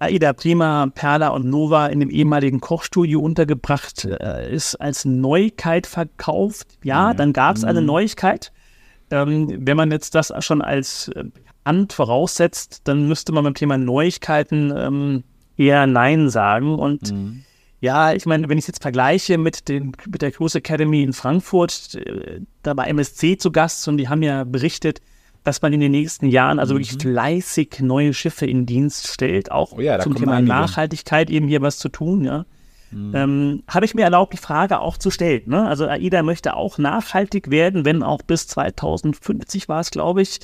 Aida 0.00 0.32
Prima, 0.32 0.88
Perla 0.94 1.28
und 1.28 1.46
Nova 1.46 1.88
in 1.88 2.00
dem 2.00 2.10
ehemaligen 2.10 2.60
Kochstudio 2.60 3.20
untergebracht 3.20 4.04
äh, 4.04 4.52
ist, 4.52 4.76
als 4.76 5.04
Neuigkeit 5.04 5.86
verkauft, 5.86 6.68
ja, 6.82 7.12
mhm. 7.12 7.16
dann 7.16 7.32
gab 7.32 7.56
es 7.56 7.64
eine 7.64 7.80
mhm. 7.80 7.86
Neuigkeit. 7.86 8.52
Ähm, 9.10 9.48
wenn 9.66 9.76
man 9.76 9.90
jetzt 9.90 10.14
das 10.14 10.32
schon 10.40 10.62
als 10.62 11.08
äh, 11.08 11.24
voraussetzt, 11.90 12.82
dann 12.84 13.08
müsste 13.08 13.32
man 13.32 13.44
beim 13.44 13.54
Thema 13.54 13.76
Neuigkeiten 13.76 14.72
ähm, 14.76 15.24
eher 15.56 15.86
Nein 15.86 16.30
sagen. 16.30 16.78
Und 16.78 17.12
mhm. 17.12 17.44
Ja, 17.82 18.12
ich 18.12 18.26
meine, 18.26 18.48
wenn 18.48 18.58
ich 18.58 18.62
es 18.62 18.68
jetzt 18.68 18.82
vergleiche 18.82 19.38
mit, 19.38 19.68
den, 19.68 19.90
mit 20.08 20.22
der 20.22 20.30
Cruise 20.30 20.56
Academy 20.56 21.02
in 21.02 21.12
Frankfurt, 21.12 21.96
äh, 21.96 22.40
da 22.62 22.76
war 22.76 22.86
MSC 22.86 23.36
zu 23.38 23.50
Gast 23.50 23.88
und 23.88 23.96
die 23.96 24.08
haben 24.08 24.22
ja 24.22 24.44
berichtet, 24.44 25.00
dass 25.42 25.62
man 25.62 25.72
in 25.72 25.80
den 25.80 25.90
nächsten 25.90 26.26
Jahren 26.26 26.60
also 26.60 26.74
mhm. 26.74 26.78
wirklich 26.78 27.02
fleißig 27.02 27.80
neue 27.80 28.14
Schiffe 28.14 28.46
in 28.46 28.66
Dienst 28.66 29.08
stellt, 29.08 29.50
auch 29.50 29.72
oh 29.72 29.80
ja, 29.80 29.98
zum 29.98 30.14
Thema 30.14 30.34
einige. 30.34 30.52
Nachhaltigkeit 30.52 31.28
eben 31.28 31.48
hier 31.48 31.60
was 31.60 31.78
zu 31.78 31.88
tun, 31.88 32.22
ja. 32.22 32.46
Mhm. 32.92 33.12
Ähm, 33.16 33.62
Habe 33.66 33.84
ich 33.84 33.94
mir 33.96 34.02
erlaubt, 34.02 34.32
die 34.32 34.38
Frage 34.38 34.78
auch 34.78 34.96
zu 34.96 35.10
stellen. 35.10 35.42
Ne? 35.46 35.66
Also 35.66 35.88
AIDA 35.88 36.22
möchte 36.22 36.54
auch 36.54 36.78
nachhaltig 36.78 37.50
werden, 37.50 37.84
wenn 37.84 38.04
auch 38.04 38.22
bis 38.22 38.46
2050 38.46 39.68
war 39.68 39.80
es, 39.80 39.90
glaube 39.90 40.22
ich, 40.22 40.38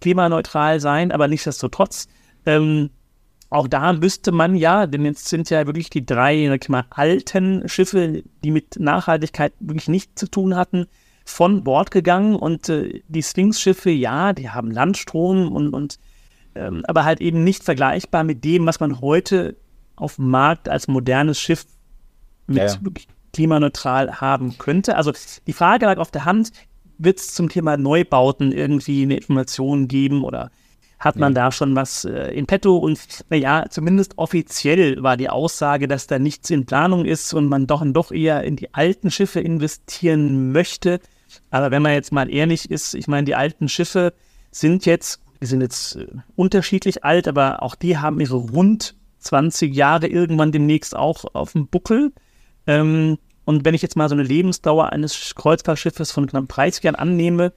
klimaneutral 0.00 0.78
sein, 0.78 1.10
aber 1.10 1.26
nichtsdestotrotz 1.26 2.06
ähm, 2.46 2.90
auch 3.54 3.68
da 3.68 3.92
müsste 3.92 4.32
man 4.32 4.56
ja, 4.56 4.86
denn 4.88 5.04
jetzt 5.04 5.28
sind 5.28 5.48
ja 5.48 5.64
wirklich 5.64 5.88
die 5.88 6.04
drei, 6.04 6.48
sag 6.48 6.64
ich 6.64 6.68
mal, 6.68 6.86
alten 6.90 7.68
Schiffe, 7.68 8.24
die 8.42 8.50
mit 8.50 8.80
Nachhaltigkeit 8.80 9.52
wirklich 9.60 9.88
nichts 9.88 10.16
zu 10.16 10.28
tun 10.28 10.56
hatten, 10.56 10.86
von 11.24 11.62
Bord 11.62 11.92
gegangen 11.92 12.34
und 12.34 12.68
äh, 12.68 13.02
die 13.06 13.22
Sphinx-Schiffe, 13.22 13.90
ja, 13.90 14.32
die 14.32 14.50
haben 14.50 14.72
Landstrom 14.72 15.52
und, 15.52 15.72
und 15.72 15.98
ähm, 16.56 16.82
aber 16.88 17.04
halt 17.04 17.20
eben 17.20 17.44
nicht 17.44 17.62
vergleichbar 17.62 18.24
mit 18.24 18.42
dem, 18.44 18.66
was 18.66 18.80
man 18.80 19.00
heute 19.00 19.56
auf 19.94 20.16
dem 20.16 20.30
Markt 20.30 20.68
als 20.68 20.88
modernes 20.88 21.38
Schiff 21.38 21.64
mit 22.48 22.58
ja, 22.58 22.66
ja. 22.66 22.78
klimaneutral 23.32 24.20
haben 24.20 24.58
könnte. 24.58 24.96
Also 24.96 25.12
die 25.46 25.52
Frage 25.52 25.86
lag 25.86 25.98
auf 25.98 26.10
der 26.10 26.24
Hand, 26.24 26.50
wird 26.98 27.20
es 27.20 27.32
zum 27.32 27.48
Thema 27.48 27.76
Neubauten 27.76 28.50
irgendwie 28.50 29.04
eine 29.04 29.16
Information 29.16 29.86
geben 29.86 30.24
oder 30.24 30.50
hat 31.04 31.16
man 31.16 31.34
ja. 31.34 31.44
da 31.44 31.52
schon 31.52 31.76
was 31.76 32.06
äh, 32.06 32.32
in 32.32 32.46
petto. 32.46 32.78
Und 32.78 33.24
naja, 33.28 33.66
zumindest 33.68 34.16
offiziell 34.16 35.02
war 35.02 35.18
die 35.18 35.28
Aussage, 35.28 35.86
dass 35.86 36.06
da 36.06 36.18
nichts 36.18 36.48
in 36.48 36.64
Planung 36.64 37.04
ist 37.04 37.34
und 37.34 37.48
man 37.48 37.66
doch, 37.66 37.84
doch 37.86 38.10
eher 38.10 38.42
in 38.42 38.56
die 38.56 38.72
alten 38.72 39.10
Schiffe 39.10 39.40
investieren 39.40 40.50
möchte. 40.52 41.00
Aber 41.50 41.70
wenn 41.70 41.82
man 41.82 41.92
jetzt 41.92 42.12
mal 42.12 42.32
ehrlich 42.32 42.70
ist, 42.70 42.94
ich 42.94 43.06
meine, 43.06 43.26
die 43.26 43.34
alten 43.34 43.68
Schiffe 43.68 44.14
sind 44.50 44.86
jetzt, 44.86 45.20
die 45.42 45.46
sind 45.46 45.60
jetzt 45.60 45.96
äh, 45.96 46.06
unterschiedlich 46.36 47.04
alt, 47.04 47.28
aber 47.28 47.62
auch 47.62 47.74
die 47.74 47.98
haben 47.98 48.18
ihre 48.20 48.36
rund 48.36 48.94
20 49.18 49.74
Jahre 49.74 50.06
irgendwann 50.06 50.52
demnächst 50.52 50.96
auch 50.96 51.24
auf 51.34 51.52
dem 51.52 51.66
Buckel. 51.66 52.12
Ähm, 52.66 53.18
und 53.44 53.66
wenn 53.66 53.74
ich 53.74 53.82
jetzt 53.82 53.96
mal 53.96 54.08
so 54.08 54.14
eine 54.14 54.22
Lebensdauer 54.22 54.90
eines 54.90 55.34
Kreuzfahrtschiffes 55.34 56.12
von 56.12 56.26
knapp 56.26 56.48
30 56.48 56.82
Jahren 56.82 56.94
annehme, 56.94 57.52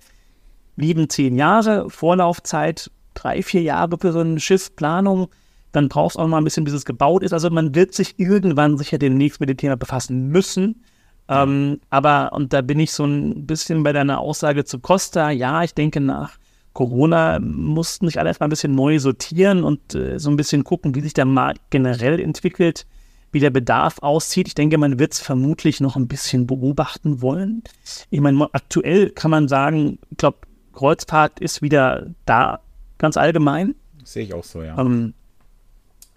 lieben 0.75 1.09
10 1.09 1.37
Jahre 1.37 1.89
Vorlaufzeit, 1.89 2.91
drei, 3.17 3.41
vier 3.41 3.61
Jahre 3.61 3.97
für 3.99 4.11
so 4.11 4.21
ein 4.21 4.39
Schiff 4.39 4.75
Planung, 4.75 5.27
dann 5.71 5.89
brauchst 5.89 6.17
du 6.17 6.21
auch 6.21 6.27
mal 6.27 6.37
ein 6.37 6.43
bisschen, 6.43 6.63
bis 6.63 6.73
es 6.73 6.85
gebaut 6.85 7.23
ist. 7.23 7.33
Also 7.33 7.49
man 7.49 7.75
wird 7.75 7.93
sich 7.93 8.17
irgendwann 8.17 8.77
sicher 8.77 8.97
demnächst 8.97 9.39
mit 9.39 9.49
dem 9.49 9.57
Thema 9.57 9.77
befassen 9.77 10.27
müssen. 10.29 10.83
Ähm, 11.29 11.81
aber, 11.89 12.31
und 12.33 12.53
da 12.53 12.61
bin 12.61 12.79
ich 12.79 12.93
so 12.93 13.05
ein 13.05 13.45
bisschen 13.45 13.83
bei 13.83 13.91
deiner 13.91 14.19
Aussage 14.19 14.63
zu 14.63 14.79
Costa, 14.79 15.29
ja, 15.29 15.63
ich 15.63 15.73
denke 15.73 15.99
nach 15.99 16.37
Corona 16.77 17.39
mussten 17.39 18.05
sich 18.05 18.19
alle 18.19 18.29
erstmal 18.29 18.47
ein 18.47 18.51
bisschen 18.51 18.75
neu 18.75 18.99
sortieren 18.99 19.63
und 19.63 19.95
äh, 19.95 20.19
so 20.19 20.29
ein 20.29 20.35
bisschen 20.35 20.63
gucken, 20.63 20.93
wie 20.93 21.01
sich 21.01 21.13
der 21.13 21.25
Markt 21.25 21.59
generell 21.71 22.19
entwickelt, 22.19 22.85
wie 23.31 23.39
der 23.39 23.49
Bedarf 23.49 23.97
aussieht. 24.03 24.47
Ich 24.47 24.53
denke, 24.53 24.77
man 24.77 24.99
wird 24.99 25.13
es 25.13 25.19
vermutlich 25.19 25.81
noch 25.81 25.95
ein 25.95 26.07
bisschen 26.07 26.45
beobachten 26.45 27.21
wollen. 27.23 27.63
Ich 28.11 28.21
meine, 28.21 28.47
aktuell 28.53 29.09
kann 29.09 29.31
man 29.31 29.47
sagen, 29.47 29.97
ich 30.11 30.17
glaube, 30.17 30.37
Kreuzfahrt 30.71 31.39
ist 31.39 31.63
wieder 31.63 32.11
da 32.25 32.59
ganz 32.97 33.17
allgemein. 33.17 33.75
Sehe 34.03 34.23
ich 34.23 34.33
auch 34.33 34.43
so, 34.43 34.61
ja. 34.63 34.77
Ähm, 34.77 35.13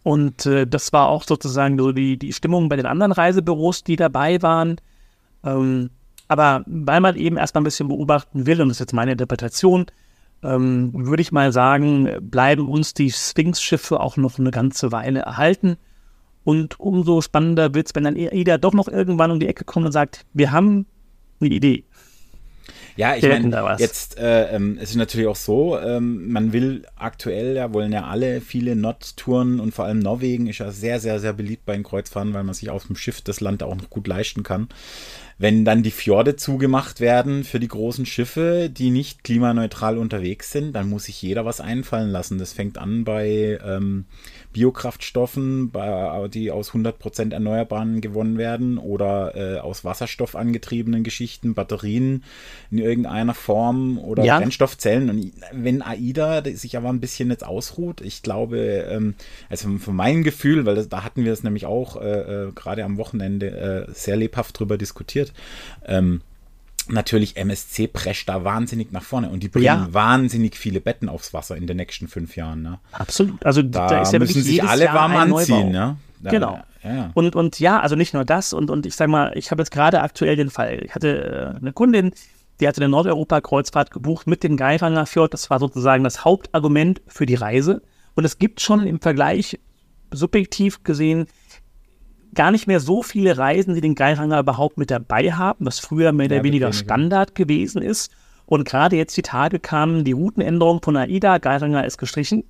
und 0.03 0.47
äh, 0.47 0.67
das 0.67 0.93
war 0.93 1.09
auch 1.09 1.25
sozusagen 1.25 1.79
so 1.79 1.93
die, 1.93 2.19
die 2.19 2.33
Stimmung 2.33 2.69
bei 2.69 2.77
den 2.77 2.87
anderen 2.87 3.13
Reisebüros, 3.13 3.85
die 3.85 3.97
dabei 3.97 4.41
waren. 4.43 4.77
Ähm, 5.45 5.91
aber 6.29 6.63
weil 6.67 7.01
man 7.01 7.17
eben 7.17 7.37
erstmal 7.37 7.63
ein 7.63 7.65
bisschen 7.65 7.89
beobachten 7.89 8.47
will, 8.47 8.63
und 8.63 8.69
das 8.69 8.77
ist 8.77 8.81
jetzt 8.81 8.93
meine 8.93 9.13
Interpretation, 9.13 9.87
ähm, 10.43 10.93
würde 10.95 11.21
ich 11.21 11.33
mal 11.33 11.53
sagen, 11.53 12.09
bleiben 12.21 12.69
uns 12.69 12.95
die 12.95 13.11
Sphinx-Schiffe 13.11 14.01
auch 14.01 14.17
noch 14.17 14.39
eine 14.39 14.51
ganze 14.51 14.93
Weile 14.93 15.21
erhalten. 15.21 15.77
Und 16.45 16.81
umso 16.81 17.21
spannender 17.21 17.75
wird 17.75 17.89
es, 17.89 17.95
wenn 17.95 18.05
dann 18.05 18.17
EIDA 18.17 18.57
doch 18.57 18.73
noch 18.73 18.89
irgendwann 18.89 19.31
um 19.31 19.41
die 19.41 19.49
Ecke 19.49 19.65
kommt 19.65 19.87
und 19.87 19.93
sagt, 19.93 20.25
wir 20.33 20.53
haben 20.53 20.87
eine 21.41 21.51
Idee. 21.51 21.85
Ja, 23.01 23.17
ich 23.17 23.23
meine, 23.23 23.77
jetzt 23.79 24.19
äh, 24.19 24.55
ähm, 24.55 24.77
es 24.79 24.91
ist 24.91 24.97
natürlich 24.97 25.27
auch 25.27 25.35
so, 25.35 25.79
ähm, 25.79 26.31
man 26.31 26.53
will 26.53 26.85
aktuell, 26.97 27.57
ja, 27.57 27.73
wollen 27.73 27.93
ja 27.93 28.05
alle 28.05 28.43
viele 28.43 28.77
Nord-Touren 28.77 29.59
und 29.59 29.73
vor 29.73 29.87
allem 29.87 30.01
Norwegen 30.01 30.47
ist 30.49 30.59
ja 30.59 30.71
sehr, 30.71 31.01
sehr, 31.01 31.19
sehr 31.19 31.33
beliebt 31.33 31.65
bei 31.65 31.73
den 31.73 31.83
Kreuzfahrten, 31.83 32.35
weil 32.35 32.45
man 32.45 32.53
sich 32.53 32.69
auf 32.69 32.87
dem 32.87 32.97
Schiff 32.97 33.23
das 33.23 33.41
Land 33.41 33.63
auch 33.63 33.75
noch 33.75 33.89
gut 33.89 34.07
leisten 34.07 34.43
kann. 34.43 34.69
Wenn 35.41 35.65
dann 35.65 35.83
die 35.83 35.91
Fjorde 35.91 36.37
zugemacht 36.37 37.01
werden 37.01 37.45
für 37.45 37.59
die 37.59 37.69
großen 37.69 38.05
Schiffe, 38.05 38.69
die 38.69 38.91
nicht 38.91 39.25
klimaneutral 39.25 39.97
unterwegs 39.97 40.53
sind, 40.53 40.75
dann 40.75 40.91
muss 40.91 41.05
sich 41.05 41.23
jeder 41.23 41.47
was 41.47 41.63
einfallen 41.63 42.11
lassen. 42.11 42.37
Das 42.37 42.53
fängt 42.53 42.77
an 42.77 43.05
bei 43.05 43.59
ähm, 43.65 44.05
Biokraftstoffen, 44.53 45.73
die 46.35 46.51
aus 46.51 46.73
100% 46.73 47.33
Erneuerbaren 47.33 48.03
gewonnen 48.03 48.37
werden 48.37 48.77
oder 48.77 49.35
äh, 49.35 49.59
aus 49.61 49.83
Wasserstoff 49.83 50.37
angetriebenen 50.37 51.05
Geschichten, 51.05 51.55
Batterien 51.55 52.23
in 52.71 52.79
irgendeiner 52.91 53.35
Form 53.35 53.99
oder 53.99 54.25
ja. 54.25 54.39
Brennstoffzellen. 54.39 55.09
Und 55.09 55.33
wenn 55.53 55.83
AIDA 55.83 56.43
sich 56.55 56.77
aber 56.77 56.91
ein 56.91 57.01
bisschen 57.01 57.31
jetzt 57.31 57.45
ausruht, 57.45 58.01
ich 58.01 58.23
glaube, 58.23 58.59
ähm, 58.91 59.15
also 59.49 59.79
von 59.79 59.97
meinem 59.97 60.23
Gefühl, 60.23 60.67
weil 60.67 60.75
das, 60.75 60.89
da 60.89 61.03
hatten 61.05 61.25
wir 61.25 61.33
es 61.33 61.43
nämlich 61.43 61.67
auch 61.67 62.01
äh, 62.01 62.49
äh, 62.49 62.53
gerade 62.53 62.85
am 62.85 62.99
Wochenende 62.99 63.87
äh, 63.89 63.93
sehr 63.93 64.17
lebhaft 64.17 64.59
drüber 64.59 64.77
diskutiert, 64.77 65.33
ähm, 65.87 66.21
natürlich 66.89 67.37
MSC 67.37 67.87
prescht 67.87 68.29
da 68.29 68.45
wahnsinnig 68.45 68.93
nach 68.93 69.03
vorne 69.03 69.31
und 69.31 69.43
die 69.43 69.49
bringen 69.49 69.65
ja. 69.65 69.89
wahnsinnig 69.91 70.57
viele 70.57 70.81
Betten 70.81 71.09
aufs 71.09 71.33
Wasser 71.33 71.57
in 71.57 71.67
den 71.67 71.77
nächsten 71.77 72.09
fünf 72.09 72.37
Jahren. 72.37 72.63
Ne? 72.63 72.81
Absolut. 72.93 73.45
Also 73.45 73.63
da, 73.63 73.87
da 73.87 74.03
ist 74.03 74.13
ja 74.13 74.19
müssen 74.19 74.43
sich 74.43 74.63
alle 74.63 74.85
Jahr 74.85 74.95
warm 74.95 75.17
anziehen. 75.17 75.71
Ne? 75.71 75.97
Da, 76.21 76.31
genau. 76.31 76.61
Ja. 76.83 77.11
Und, 77.15 77.37
und 77.37 77.61
ja, 77.61 77.81
also 77.81 77.97
nicht 77.97 78.15
nur 78.15 78.25
das. 78.25 78.53
Und, 78.53 78.71
und 78.71 78.87
ich 78.87 78.95
sage 78.95 79.11
mal, 79.11 79.33
ich 79.37 79.51
habe 79.51 79.63
jetzt 79.63 79.71
gerade 79.71 80.01
aktuell 80.01 80.37
den 80.37 80.51
Fall. 80.51 80.83
Ich 80.85 80.95
hatte 80.95 81.55
äh, 81.55 81.59
eine 81.59 81.73
Kundin, 81.73 82.13
die 82.61 82.69
hatte 82.69 82.81
eine 82.81 82.91
Nordeuropa-Kreuzfahrt 82.91 83.91
gebucht 83.91 84.27
mit 84.27 84.43
dem 84.43 84.57
Geiranger 84.57 85.07
Fjord. 85.07 85.33
Das 85.33 85.51
war 85.51 85.59
sozusagen 85.59 86.05
das 86.05 86.25
Hauptargument 86.25 87.01
für 87.07 87.27
die 87.27 87.35
Reise. 87.35 87.83
Und 88.15 88.25
es 88.25 88.39
gibt 88.39 88.61
schon 88.61 88.87
im 88.87 89.01
Vergleich 89.01 89.59
subjektiv 90.13 90.83
gesehen 90.85 91.27
gar 92.35 92.51
nicht 92.51 92.67
mehr 92.67 92.81
so 92.81 93.03
viele 93.03 93.39
Reisen, 93.39 93.75
die 93.75 93.81
den 93.81 93.95
Geiranger 93.95 94.39
überhaupt 94.41 94.79
mit 94.79 94.91
dabei 94.91 95.33
haben, 95.33 95.67
was 95.67 95.81
früher 95.81 96.13
mehr 96.13 96.27
oder 96.27 96.45
weniger 96.45 96.73
Standard 96.73 97.35
gewesen 97.35 97.83
ist. 97.83 98.13
Und 98.47 98.65
gerade 98.65 98.97
jetzt 98.97 99.17
die 99.17 99.23
Tage 99.23 99.59
kamen 99.59 100.05
die 100.05 100.13
Routenänderung 100.13 100.81
von 100.83 100.97
AIDA, 100.97 101.39
Geiranger 101.39 101.85
ist 101.85 101.99
gestrichen. 101.99 102.45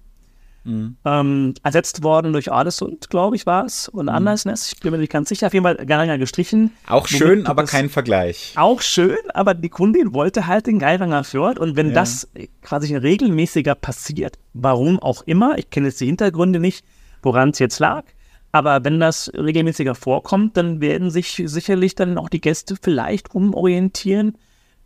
Mhm. 0.64 0.96
Ähm, 1.04 1.54
ersetzt 1.62 2.02
worden 2.02 2.32
durch 2.32 2.52
Adesund, 2.52 3.08
glaube 3.08 3.36
ich, 3.36 3.46
war 3.46 3.64
es. 3.64 3.88
Und 3.88 4.06
mhm. 4.06 4.10
Andersness, 4.10 4.72
ich 4.72 4.80
bin 4.80 4.92
mir 4.92 4.98
nicht 4.98 5.12
ganz 5.12 5.28
sicher. 5.28 5.46
Auf 5.46 5.54
jeden 5.54 5.64
Fall 5.64 5.76
Geiranger 5.76 6.18
gestrichen. 6.18 6.72
Auch 6.86 7.08
schön, 7.08 7.46
aber 7.46 7.64
kein 7.64 7.88
Vergleich. 7.88 8.52
Auch 8.56 8.82
schön, 8.82 9.18
aber 9.32 9.54
die 9.54 9.68
Kundin 9.68 10.12
wollte 10.12 10.46
halt 10.46 10.66
den 10.66 10.78
Geiranger 10.78 11.24
Fjord. 11.24 11.58
Und 11.58 11.76
wenn 11.76 11.88
ja. 11.88 11.94
das 11.94 12.28
quasi 12.62 12.94
regelmäßiger 12.94 13.74
passiert, 13.74 14.38
warum 14.52 14.98
auch 14.98 15.22
immer, 15.22 15.58
ich 15.58 15.70
kenne 15.70 15.88
jetzt 15.88 16.00
die 16.00 16.06
Hintergründe 16.06 16.60
nicht, 16.60 16.84
woran 17.22 17.50
es 17.50 17.58
jetzt 17.58 17.78
lag, 17.78 18.04
aber 18.52 18.84
wenn 18.84 18.98
das 18.98 19.30
regelmäßiger 19.34 19.94
vorkommt, 19.94 20.56
dann 20.56 20.80
werden 20.80 21.10
sich 21.10 21.42
sicherlich 21.44 21.94
dann 21.94 22.18
auch 22.18 22.28
die 22.28 22.40
Gäste 22.40 22.76
vielleicht 22.80 23.34
umorientieren 23.34 24.36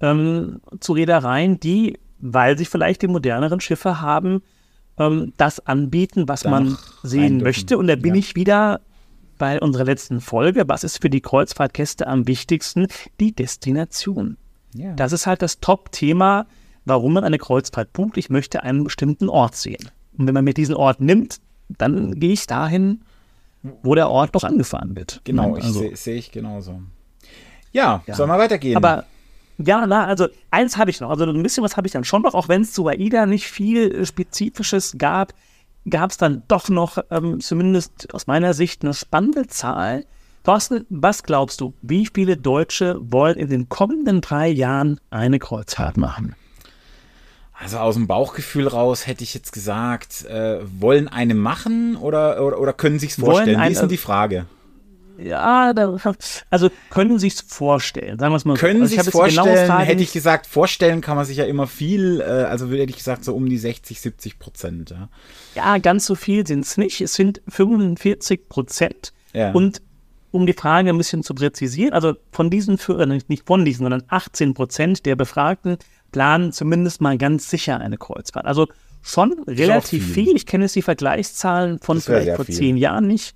ähm, 0.00 0.60
zu 0.80 0.92
Reedereien, 0.92 1.60
die 1.60 1.98
weil 2.26 2.56
sich 2.56 2.68
vielleicht 2.68 3.02
die 3.02 3.06
moderneren 3.06 3.60
Schiffe 3.60 4.00
haben 4.00 4.42
ähm, 4.98 5.32
das 5.36 5.60
anbieten, 5.66 6.28
was 6.28 6.44
man 6.44 6.64
Danach 6.64 6.92
sehen 7.02 7.20
rein 7.20 7.30
dürfen. 7.32 7.42
möchte. 7.44 7.78
Und 7.78 7.86
da 7.88 7.96
bin 7.96 8.14
Ja. 8.14 8.18
ich 8.20 8.34
wieder 8.36 8.80
bei 9.38 9.60
unserer 9.60 9.84
letzten 9.84 10.20
Folge. 10.20 10.64
Was 10.68 10.84
ist 10.84 11.00
für 11.02 11.10
die 11.10 11.20
Kreuzfahrtgäste 11.20 12.06
am 12.06 12.26
wichtigsten? 12.28 12.86
Die 13.20 13.32
Destination. 13.32 14.36
Ja. 14.74 14.92
Das 14.94 15.12
ist 15.12 15.26
halt 15.26 15.42
das 15.42 15.60
Top-Thema, 15.60 16.46
warum 16.84 17.14
man 17.14 17.24
eine 17.24 17.38
Kreuzfahrt 17.38 17.92
bucht. 17.92 18.16
Ich 18.16 18.30
möchte 18.30 18.62
einen 18.62 18.84
bestimmten 18.84 19.28
Ort 19.28 19.56
sehen. 19.56 19.90
Und 20.16 20.26
wenn 20.26 20.34
man 20.34 20.44
mir 20.44 20.54
diesen 20.54 20.74
Ort 20.76 21.00
nimmt, 21.00 21.38
dann 21.68 22.18
gehe 22.20 22.32
ich 22.32 22.46
dahin, 22.46 23.00
wo 23.82 23.94
der 23.94 24.10
Ort 24.10 24.34
noch 24.34 24.44
angefahren 24.44 24.94
wird. 24.94 25.20
Genau, 25.24 25.56
ich 25.56 25.64
Also- 25.64 25.80
sehe 25.80 25.96
seh 25.96 26.14
ich 26.16 26.30
genauso. 26.30 26.80
Ja, 27.72 28.02
Ja. 28.06 28.14
soll 28.14 28.26
mal 28.26 28.38
weitergehen? 28.38 28.76
Aber 28.76 29.04
ja, 29.58 29.86
na, 29.86 30.06
also 30.06 30.26
eins 30.50 30.76
habe 30.76 30.90
ich 30.90 31.00
noch. 31.00 31.10
Also 31.10 31.24
ein 31.24 31.42
bisschen 31.42 31.62
was 31.64 31.76
habe 31.76 31.86
ich 31.86 31.92
dann 31.92 32.04
schon 32.04 32.22
noch, 32.22 32.34
auch 32.34 32.48
wenn 32.48 32.62
es 32.62 32.72
zu 32.72 32.86
AIDA 32.88 33.26
nicht 33.26 33.46
viel 33.46 33.92
äh, 33.94 34.06
Spezifisches 34.06 34.94
gab, 34.98 35.32
gab 35.88 36.10
es 36.10 36.16
dann 36.16 36.42
doch 36.48 36.68
noch, 36.68 36.98
ähm, 37.10 37.40
zumindest 37.40 38.12
aus 38.14 38.26
meiner 38.26 38.54
Sicht, 38.54 38.82
eine 38.82 38.94
spannende 38.94 39.46
Zahl. 39.46 40.04
Thorsten, 40.44 40.84
was 40.90 41.22
glaubst 41.22 41.60
du, 41.60 41.72
wie 41.82 42.08
viele 42.12 42.36
Deutsche 42.36 42.98
wollen 43.00 43.36
in 43.38 43.48
den 43.48 43.68
kommenden 43.68 44.20
drei 44.20 44.48
Jahren 44.48 45.00
eine 45.10 45.38
Kreuzfahrt 45.38 45.96
machen? 45.96 46.34
Also 47.56 47.78
aus 47.78 47.94
dem 47.94 48.06
Bauchgefühl 48.08 48.66
raus 48.66 49.06
hätte 49.06 49.22
ich 49.24 49.32
jetzt 49.32 49.52
gesagt, 49.52 50.24
äh, 50.26 50.58
wollen 50.80 51.08
eine 51.08 51.34
machen 51.34 51.96
oder, 51.96 52.44
oder, 52.44 52.58
oder 52.58 52.72
können 52.72 52.98
sich's 52.98 53.18
Wollen 53.20 53.30
vorstellen? 53.30 53.56
Wie 53.58 53.62
eine- 53.62 53.72
ist 53.72 53.80
denn 53.80 53.88
die 53.88 53.96
Frage? 53.96 54.46
Ja, 55.18 55.72
da, 55.72 55.96
also 56.50 56.70
können 56.90 57.18
Sie 57.18 57.28
es 57.28 57.40
vorstellen, 57.40 58.18
sagen 58.18 58.32
wir 58.32 58.36
es 58.36 58.44
mal 58.44 58.56
Können 58.56 58.86
so. 58.86 58.96
Also 58.96 58.96
jetzt 58.96 59.06
die 59.06 59.10
genaue 59.10 59.46
vorstellen? 59.46 59.66
Frage 59.66 59.84
Hätte 59.84 60.02
ich 60.02 60.12
gesagt, 60.12 60.46
vorstellen 60.46 61.00
kann 61.00 61.16
man 61.16 61.24
sich 61.24 61.36
ja 61.36 61.44
immer 61.44 61.66
viel, 61.66 62.20
äh, 62.20 62.24
also 62.24 62.68
hätte 62.68 62.90
ich 62.90 62.96
gesagt 62.96 63.24
so 63.24 63.34
um 63.34 63.48
die 63.48 63.58
60, 63.58 64.00
70 64.00 64.38
Prozent. 64.38 64.90
Ja. 64.90 65.08
Ja, 65.54 65.78
ganz 65.78 66.06
so 66.06 66.14
viel 66.14 66.46
sind 66.46 66.64
es 66.64 66.76
nicht. 66.76 67.00
Es 67.00 67.14
sind 67.14 67.42
45 67.48 68.48
Prozent. 68.48 69.12
Ja. 69.32 69.52
Und 69.52 69.82
um 70.30 70.46
die 70.46 70.52
Frage 70.52 70.90
ein 70.90 70.98
bisschen 70.98 71.22
zu 71.22 71.34
präzisieren, 71.34 71.92
also 71.92 72.14
von 72.32 72.50
diesen, 72.50 72.78
äh, 72.88 73.06
nicht 73.28 73.46
von 73.46 73.64
diesen, 73.64 73.84
sondern 73.84 74.02
18 74.08 74.54
Prozent 74.54 75.06
der 75.06 75.14
Befragten 75.14 75.78
planen 76.10 76.52
zumindest 76.52 77.00
mal 77.00 77.18
ganz 77.18 77.50
sicher 77.50 77.78
eine 77.78 77.98
Kreuzfahrt. 77.98 78.46
Also 78.46 78.66
schon 79.02 79.44
relativ 79.46 80.04
viel. 80.04 80.26
viel. 80.26 80.36
Ich 80.36 80.46
kenne 80.46 80.64
jetzt 80.64 80.74
die 80.74 80.82
Vergleichszahlen 80.82 81.78
von 81.78 82.00
vielleicht 82.00 82.34
vor 82.34 82.46
zehn 82.46 82.76
Jahren 82.76 83.06
nicht. 83.06 83.34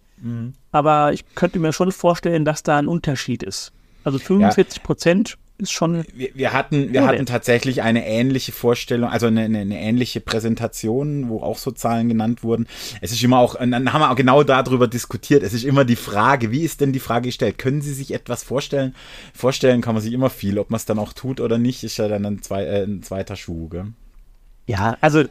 Aber 0.73 1.13
ich 1.13 1.25
könnte 1.35 1.59
mir 1.59 1.73
schon 1.73 1.93
vorstellen, 1.93 2.45
dass 2.45 2.63
da 2.63 2.79
ein 2.79 2.89
Unterschied 2.89 3.43
ist. 3.43 3.73
Also 4.05 4.19
45 4.19 4.83
Prozent 4.83 5.39
ist 5.59 5.73
schon 5.73 6.05
Wir, 6.15 6.31
wir 6.35 6.53
hatten, 6.53 6.93
wir 6.93 7.01
Ja, 7.01 7.07
hatten 7.09 7.27
tatsächlich 7.27 7.83
eine 7.83 8.07
ähnliche 8.07 8.53
Vorstellung, 8.53 9.11
also 9.11 9.27
eine, 9.27 9.43
eine, 9.43 9.59
eine 9.59 9.81
ähnliche 9.81 10.21
Präsentation, 10.21 11.29
wo 11.29 11.43
auch 11.43 11.59
so 11.59 11.73
Zahlen 11.73 12.09
genannt 12.09 12.45
wurden. 12.45 12.69
Es 13.01 13.11
ist 13.11 13.23
immer 13.25 13.39
auch, 13.39 13.57
dann 13.57 13.93
haben 13.93 14.01
wir 14.01 14.11
auch 14.11 14.17
genau 14.17 14.45
darüber 14.45 14.87
diskutiert. 14.87 15.43
Es 15.43 15.53
ist 15.53 15.65
immer 15.65 15.85
die 15.85 15.97
Frage, 15.97 16.53
wie 16.53 16.63
ist 16.63 16.81
denn 16.81 16.93
die 16.93 17.01
Frage 17.01 17.29
gestellt? 17.29 17.59
Können 17.59 17.83
Sie 17.83 17.93
sich 17.93 18.15
etwas 18.15 18.45
vorstellen? 18.45 18.95
Vorstellen 19.35 19.81
kann 19.81 19.95
man 19.95 20.03
sich 20.03 20.13
immer 20.13 20.31
viel. 20.31 20.59
Ob 20.59 20.71
man 20.71 20.77
es 20.77 20.85
dann 20.85 20.99
auch 20.99 21.13
tut 21.13 21.41
oder 21.41 21.59
nicht, 21.59 21.83
ist 21.83 21.97
ja 21.97 22.07
dann 22.07 22.25
ein, 22.25 22.43
zwei, 22.43 22.65
äh, 22.65 22.85
ein 22.85 23.03
zweiter 23.03 23.35
Schuh. 23.35 23.69
Gell? 23.69 23.87
Ja, 24.67 24.97
also 25.01 25.25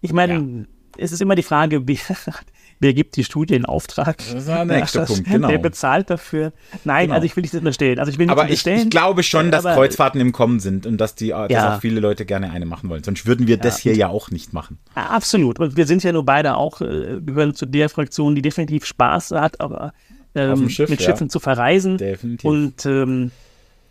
ich 0.00 0.12
meine, 0.12 0.66
es 0.96 1.12
ist 1.12 1.20
immer 1.20 1.34
die 1.34 1.42
Frage, 1.42 1.86
wer, 1.86 1.96
wer 2.80 2.94
gibt 2.94 3.16
die 3.16 3.24
Studie 3.24 3.54
in 3.54 3.64
Auftrag? 3.64 4.18
Das 4.18 4.34
ist 4.34 4.48
der 4.48 4.64
nächste 4.64 5.04
Punkt, 5.04 5.24
genau. 5.24 5.48
Wer 5.48 5.58
bezahlt 5.58 6.10
dafür? 6.10 6.52
Nein, 6.84 7.04
Genau. 7.06 7.14
also 7.14 7.26
ich 7.26 7.36
will 7.36 7.42
nicht 7.42 7.54
unterstellen. 7.54 7.98
Also 7.98 8.10
ich 8.12 8.18
will 8.18 8.26
nicht 8.26 8.32
Aber 8.32 8.48
ich, 8.50 8.66
ich 8.66 8.90
glaube 8.90 9.22
schon, 9.22 9.50
dass 9.50 9.64
aber- 9.66 9.74
Kreuzfahrten 9.76 10.20
im 10.20 10.32
Kommen 10.32 10.60
sind 10.60 10.86
und 10.86 10.98
dass, 10.98 11.14
die, 11.14 11.28
dass 11.28 11.50
Ja. 11.50 11.76
auch 11.76 11.80
viele 11.80 12.00
Leute 12.00 12.24
gerne 12.24 12.50
eine 12.50 12.66
machen 12.66 12.88
wollen. 12.90 13.02
Sonst 13.04 13.26
würden 13.26 13.46
wir 13.46 13.56
das 13.56 13.78
hier 13.78 13.94
ja 13.94 14.08
auch 14.08 14.30
nicht 14.30 14.52
machen. 14.52 14.78
Ja, 14.96 15.06
absolut. 15.06 15.58
Und 15.58 15.76
wir 15.76 15.86
sind 15.86 16.02
ja 16.04 16.12
nur 16.12 16.24
beide 16.24 16.56
auch, 16.56 16.80
äh, 16.80 17.20
gehören 17.24 17.54
zu 17.54 17.66
der 17.66 17.88
Fraktion, 17.88 18.34
die 18.34 18.42
definitiv 18.42 18.84
Spaß 18.84 19.32
hat, 19.32 19.60
aber 19.60 19.92
ähm, 20.34 20.68
Schiff, 20.68 20.88
mit 20.90 21.00
ja. 21.00 21.06
Schiffen 21.06 21.30
zu 21.30 21.40
verreisen. 21.40 21.98
Definitiv. 21.98 22.44
Und 22.44 22.86
ähm, 22.86 23.30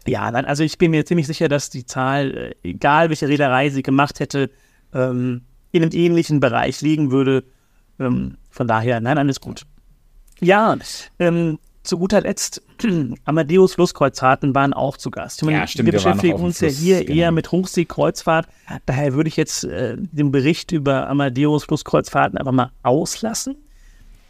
ja, 0.08 0.32
nein, 0.32 0.46
also 0.46 0.64
ich 0.64 0.78
bin 0.78 0.92
mir 0.92 1.06
ziemlich 1.06 1.28
sicher, 1.28 1.50
dass 1.50 1.70
die 1.70 1.86
Zahl, 1.86 2.54
äh, 2.64 2.70
egal 2.70 3.10
welche 3.10 3.28
Reederei 3.28 3.70
sie 3.70 3.84
gemacht 3.84 4.20
hätte, 4.22 4.50
ähm, 4.94 5.42
in 5.74 5.84
einem 5.84 5.92
ähnlichen 5.94 6.40
Bereich 6.40 6.80
liegen 6.82 7.12
würde. 7.12 7.44
Ähm, 8.00 8.38
von 8.58 8.68
daher, 8.68 9.00
nein, 9.00 9.20
alles 9.20 9.40
gut. 9.40 9.68
Ja, 10.40 10.76
ähm, 11.20 11.60
zu 11.84 12.00
guter 12.00 12.22
Letzt, 12.22 12.64
Amadeus 13.26 13.76
Flusskreuzfahrten 13.76 14.56
waren 14.56 14.74
auch 14.74 14.98
zu 14.98 15.12
Gast. 15.12 15.42
Ich 15.42 15.46
meine, 15.46 15.60
Ja, 15.60 15.68
stimmt, 15.68 15.86
wir 15.86 15.94
beschäftigen 15.94 16.34
uns 16.34 16.60
ja 16.60 16.70
Fluss, 16.70 16.80
hier 16.80 17.06
genau. 17.06 17.20
eher 17.20 17.32
mit 17.32 17.52
Hochseekreuzfahrt. 17.52 18.48
Daher 18.88 19.14
würde 19.14 19.28
ich 19.28 19.38
jetzt 19.38 19.64
äh, 19.64 19.96
den 19.98 20.32
Bericht 20.32 20.72
über 20.72 21.08
Amadeus 21.08 21.66
Flusskreuzfahrten 21.66 22.40
einfach 22.40 22.52
mal 22.52 22.72
auslassen. 22.82 23.56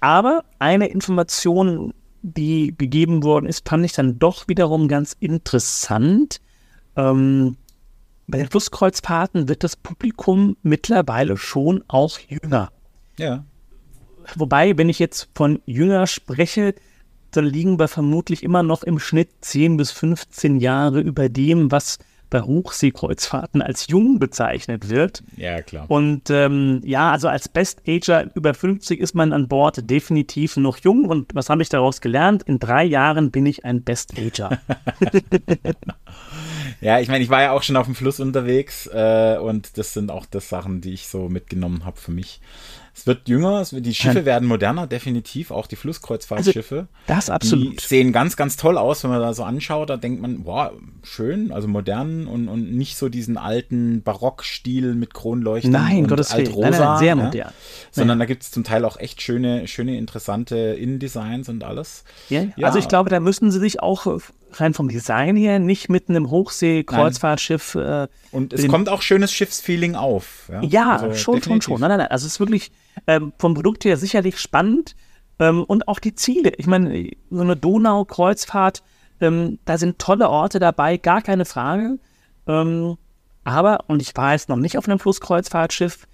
Aber 0.01 0.43
eine 0.59 0.87
Information, 0.87 1.93
die 2.21 2.75
gegeben 2.77 3.23
worden 3.23 3.45
ist, 3.45 3.67
fand 3.67 3.85
ich 3.85 3.93
dann 3.93 4.19
doch 4.19 4.49
wiederum 4.49 4.89
ganz 4.89 5.15
interessant. 5.21 6.41
Ähm, 6.97 7.55
bei 8.27 8.39
den 8.39 8.49
Flusskreuzfahrten 8.49 9.47
wird 9.47 9.63
das 9.63 9.77
Publikum 9.77 10.57
mittlerweile 10.63 11.37
schon 11.37 11.81
auch 11.87 12.19
jünger. 12.19 12.71
Ja. 13.17 13.45
Wobei, 14.35 14.77
wenn 14.77 14.89
ich 14.89 14.99
jetzt 14.99 15.29
von 15.35 15.61
jünger 15.65 16.07
spreche, 16.07 16.75
dann 17.31 17.45
liegen 17.45 17.79
wir 17.79 17.87
vermutlich 17.87 18.43
immer 18.43 18.63
noch 18.63 18.83
im 18.83 18.99
Schnitt 18.99 19.29
10 19.41 19.77
bis 19.77 19.91
15 19.91 20.57
Jahre 20.57 21.01
über 21.01 21.29
dem, 21.29 21.71
was 21.71 21.99
bei 22.29 22.41
Hochseekreuzfahrten 22.41 23.61
als 23.61 23.87
jung 23.87 24.19
bezeichnet 24.19 24.89
wird. 24.89 25.23
Ja, 25.37 25.61
klar. 25.61 25.89
Und 25.89 26.29
ähm, 26.29 26.81
ja, 26.83 27.11
also 27.11 27.29
als 27.29 27.47
Best 27.47 27.83
Ager 27.87 28.29
über 28.35 28.53
50 28.53 28.99
ist 28.99 29.15
man 29.15 29.31
an 29.31 29.47
Bord 29.47 29.89
definitiv 29.89 30.57
noch 30.57 30.77
jung. 30.77 31.05
Und 31.05 31.33
was 31.35 31.49
habe 31.49 31.61
ich 31.61 31.69
daraus 31.69 32.01
gelernt? 32.01 32.43
In 32.43 32.59
drei 32.59 32.83
Jahren 32.83 33.31
bin 33.31 33.45
ich 33.45 33.63
ein 33.63 33.81
Best 33.81 34.13
Ager. 34.17 34.59
Ja, 36.79 36.99
ich 36.99 37.07
meine, 37.07 37.23
ich 37.23 37.29
war 37.29 37.41
ja 37.41 37.51
auch 37.51 37.63
schon 37.63 37.75
auf 37.75 37.85
dem 37.85 37.95
Fluss 37.95 38.19
unterwegs 38.19 38.87
äh, 38.87 39.37
und 39.41 39.77
das 39.77 39.93
sind 39.93 40.11
auch 40.11 40.25
das 40.25 40.49
Sachen, 40.49 40.81
die 40.81 40.93
ich 40.93 41.07
so 41.07 41.27
mitgenommen 41.27 41.85
habe 41.85 41.97
für 41.97 42.11
mich. 42.11 42.39
Es 42.97 43.05
wird 43.05 43.29
jünger, 43.29 43.61
es 43.61 43.73
wird, 43.73 43.85
die 43.85 43.93
Schiffe 43.93 44.19
Ja. 44.19 44.25
werden 44.25 44.47
moderner, 44.47 44.87
definitiv, 44.87 45.51
auch 45.51 45.67
die 45.67 45.75
Flusskreuzfahrtschiffe. 45.75 46.87
das 47.05 47.27
Die 47.27 47.31
absolut. 47.31 47.79
sehen 47.79 48.11
ganz, 48.11 48.35
ganz 48.35 48.57
toll 48.57 48.75
aus, 48.75 49.03
wenn 49.03 49.11
man 49.11 49.21
da 49.21 49.33
so 49.35 49.43
anschaut. 49.43 49.91
Da 49.91 49.97
denkt 49.97 50.19
man, 50.19 50.45
wow, 50.45 50.71
schön, 51.03 51.51
also 51.51 51.67
modern 51.67 52.25
und, 52.25 52.47
und 52.47 52.73
nicht 52.73 52.97
so 52.97 53.07
diesen 53.07 53.37
alten 53.37 54.01
Barockstil 54.01 54.95
mit 54.95 55.13
Kronleuchten 55.13 55.71
Nein, 55.71 55.99
und 55.99 56.07
Gottes 56.07 56.33
Willen. 56.35 56.47
altrosa, 56.47 56.69
Nein, 56.69 56.79
nein, 56.79 56.97
sehr 56.99 57.07
ja, 57.07 57.15
modern. 57.15 57.53
Sondern 57.91 58.19
da 58.19 58.25
gibt 58.25 58.41
es 58.43 58.51
zum 58.51 58.63
Teil 58.63 58.83
auch 58.83 58.97
echt 58.97 59.21
schöne, 59.21 59.67
schöne, 59.67 59.95
interessante 59.97 60.55
Innendesigns 60.57 61.49
und 61.49 61.63
alles. 61.63 62.03
Ja, 62.29 62.45
Ja. 62.55 62.65
Also 62.67 62.79
ich 62.79 62.87
glaube, 62.87 63.11
da 63.11 63.19
müssen 63.19 63.51
sie 63.51 63.59
sich 63.59 63.79
auch 63.81 64.07
rein 64.59 64.73
vom 64.73 64.89
Design 64.89 65.35
her 65.35 65.59
nicht 65.59 65.89
mit 65.89 66.09
einem 66.09 66.29
Hochsee-Kreuzfahrtschiff 66.29 67.75
äh, 67.75 68.07
Und 68.31 68.53
es 68.53 68.67
kommt 68.67 68.89
auch 68.89 69.01
schönes 69.01 69.31
Schiffsfeeling 69.31 69.95
auf. 69.95 70.49
Ja, 70.51 70.61
Ja, 70.63 70.91
Also 70.91 71.05
schon, 71.07 71.15
schon, 71.15 71.35
definitiv. 71.35 71.63
schon. 71.65 71.79
Nein, 71.81 71.89
nein, 71.89 71.97
nein. 71.99 72.07
Also 72.07 72.25
es 72.25 72.33
ist 72.33 72.39
wirklich 72.39 72.71
ähm, 73.07 73.33
vom 73.37 73.53
Produkt 73.53 73.85
her 73.85 73.97
sicherlich 73.97 74.39
spannend 74.39 74.95
ähm, 75.39 75.63
und 75.63 75.87
auch 75.87 75.99
die 75.99 76.15
Ziele. 76.15 76.51
Ich 76.57 76.67
meine, 76.67 77.11
so 77.29 77.41
eine 77.41 77.55
Donau-Kreuzfahrt, 77.55 78.83
ähm, 79.21 79.59
da 79.65 79.77
sind 79.77 79.99
tolle 79.99 80.29
Orte 80.29 80.59
dabei, 80.59 80.97
gar 80.97 81.21
keine 81.21 81.45
Frage. 81.45 81.99
Ähm, 82.47 82.97
aber, 83.43 83.85
und 83.87 84.01
ich 84.01 84.15
war 84.15 84.33
jetzt 84.33 84.49
noch 84.49 84.57
nicht 84.57 84.77
auf 84.77 84.87
einem 84.87 84.99
Flusskreuzfahrtschiff, 84.99 86.07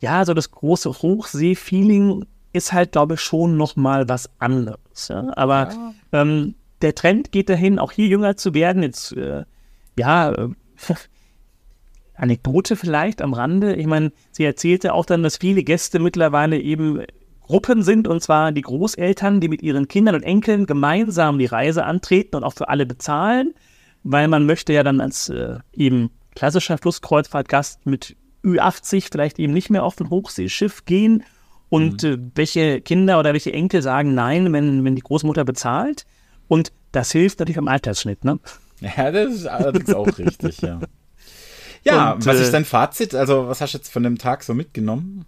ja, 0.00 0.24
so 0.24 0.34
das 0.34 0.50
große 0.50 0.90
Hochsee-Feeling 0.90 2.24
ist 2.52 2.72
halt, 2.72 2.92
glaube 2.92 3.14
ich, 3.14 3.20
schon 3.20 3.56
noch 3.56 3.76
mal 3.76 4.08
was 4.08 4.30
anderes. 4.38 5.08
Ja? 5.08 5.30
Aber 5.36 5.94
ähm, 6.12 6.54
der 6.82 6.94
Trend 6.94 7.32
geht 7.32 7.48
dahin, 7.48 7.78
auch 7.78 7.92
hier 7.92 8.06
jünger 8.06 8.36
zu 8.36 8.54
werden. 8.54 8.82
Jetzt, 8.82 9.12
äh, 9.12 9.44
ja, 9.98 10.32
äh, 10.32 10.48
Anekdote 12.14 12.76
vielleicht 12.76 13.22
am 13.22 13.32
Rande. 13.32 13.74
Ich 13.74 13.86
meine, 13.86 14.12
sie 14.30 14.44
erzählte 14.44 14.92
auch 14.92 15.06
dann, 15.06 15.22
dass 15.22 15.38
viele 15.38 15.62
Gäste 15.62 15.98
mittlerweile 15.98 16.58
eben 16.58 17.02
Gruppen 17.40 17.82
sind, 17.82 18.06
und 18.06 18.22
zwar 18.22 18.52
die 18.52 18.62
Großeltern, 18.62 19.40
die 19.40 19.48
mit 19.48 19.62
ihren 19.62 19.88
Kindern 19.88 20.14
und 20.14 20.22
Enkeln 20.22 20.66
gemeinsam 20.66 21.38
die 21.38 21.46
Reise 21.46 21.84
antreten 21.84 22.36
und 22.36 22.44
auch 22.44 22.52
für 22.52 22.68
alle 22.68 22.86
bezahlen, 22.86 23.54
weil 24.04 24.28
man 24.28 24.46
möchte 24.46 24.72
ja 24.72 24.82
dann 24.82 25.00
als 25.00 25.28
äh, 25.30 25.58
eben 25.72 26.10
klassischer 26.36 26.78
Flusskreuzfahrtgast 26.78 27.86
mit 27.86 28.16
Ü80 28.44 29.08
vielleicht 29.10 29.38
eben 29.38 29.52
nicht 29.52 29.70
mehr 29.70 29.82
auf 29.82 30.00
ein 30.00 30.10
Hochseeschiff 30.10 30.84
gehen. 30.84 31.24
Und 31.68 32.04
äh, 32.04 32.18
welche 32.34 32.80
Kinder 32.80 33.18
oder 33.18 33.32
welche 33.32 33.52
Enkel 33.52 33.82
sagen 33.82 34.14
nein, 34.14 34.52
wenn, 34.52 34.84
wenn 34.84 34.94
die 34.94 35.02
Großmutter 35.02 35.44
bezahlt. 35.44 36.06
Und 36.50 36.72
das 36.90 37.12
hilft 37.12 37.38
natürlich 37.38 37.58
am 37.58 37.68
Altersschnitt, 37.68 38.24
ne? 38.24 38.40
Ja, 38.80 39.12
das 39.12 39.32
ist 39.32 39.46
allerdings 39.46 39.94
auch 39.94 40.06
richtig, 40.18 40.60
ja. 40.62 40.80
Ja, 41.84 42.12
Und, 42.12 42.26
was 42.26 42.38
äh, 42.38 42.42
ist 42.42 42.52
dein 42.52 42.64
Fazit? 42.64 43.14
Also, 43.14 43.46
was 43.46 43.60
hast 43.60 43.72
du 43.74 43.78
jetzt 43.78 43.92
von 43.92 44.02
dem 44.02 44.18
Tag 44.18 44.42
so 44.42 44.52
mitgenommen? 44.52 45.26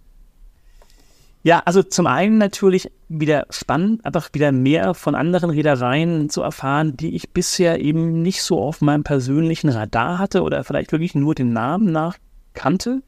Ja, 1.41 1.61
also 1.63 1.81
zum 1.81 2.07
einen 2.07 2.37
natürlich 2.39 2.91
wieder 3.07 3.45
spannend, 3.51 4.05
einfach 4.05 4.31
wieder 4.33 4.51
mehr 4.51 4.93
von 4.93 5.15
anderen 5.15 5.49
Reedereien 5.49 6.29
zu 6.29 6.41
erfahren, 6.41 6.97
die 6.97 7.15
ich 7.15 7.29
bisher 7.29 7.79
eben 7.79 8.21
nicht 8.21 8.43
so 8.43 8.59
auf 8.59 8.81
meinem 8.81 9.05
persönlichen 9.05 9.69
Radar 9.69 10.19
hatte 10.19 10.41
oder 10.41 10.65
vielleicht 10.65 10.91
wirklich 10.91 11.15
nur 11.15 11.35
den 11.35 11.53
Namen 11.53 11.89
nach 11.93 12.17
kannte. 12.53 13.01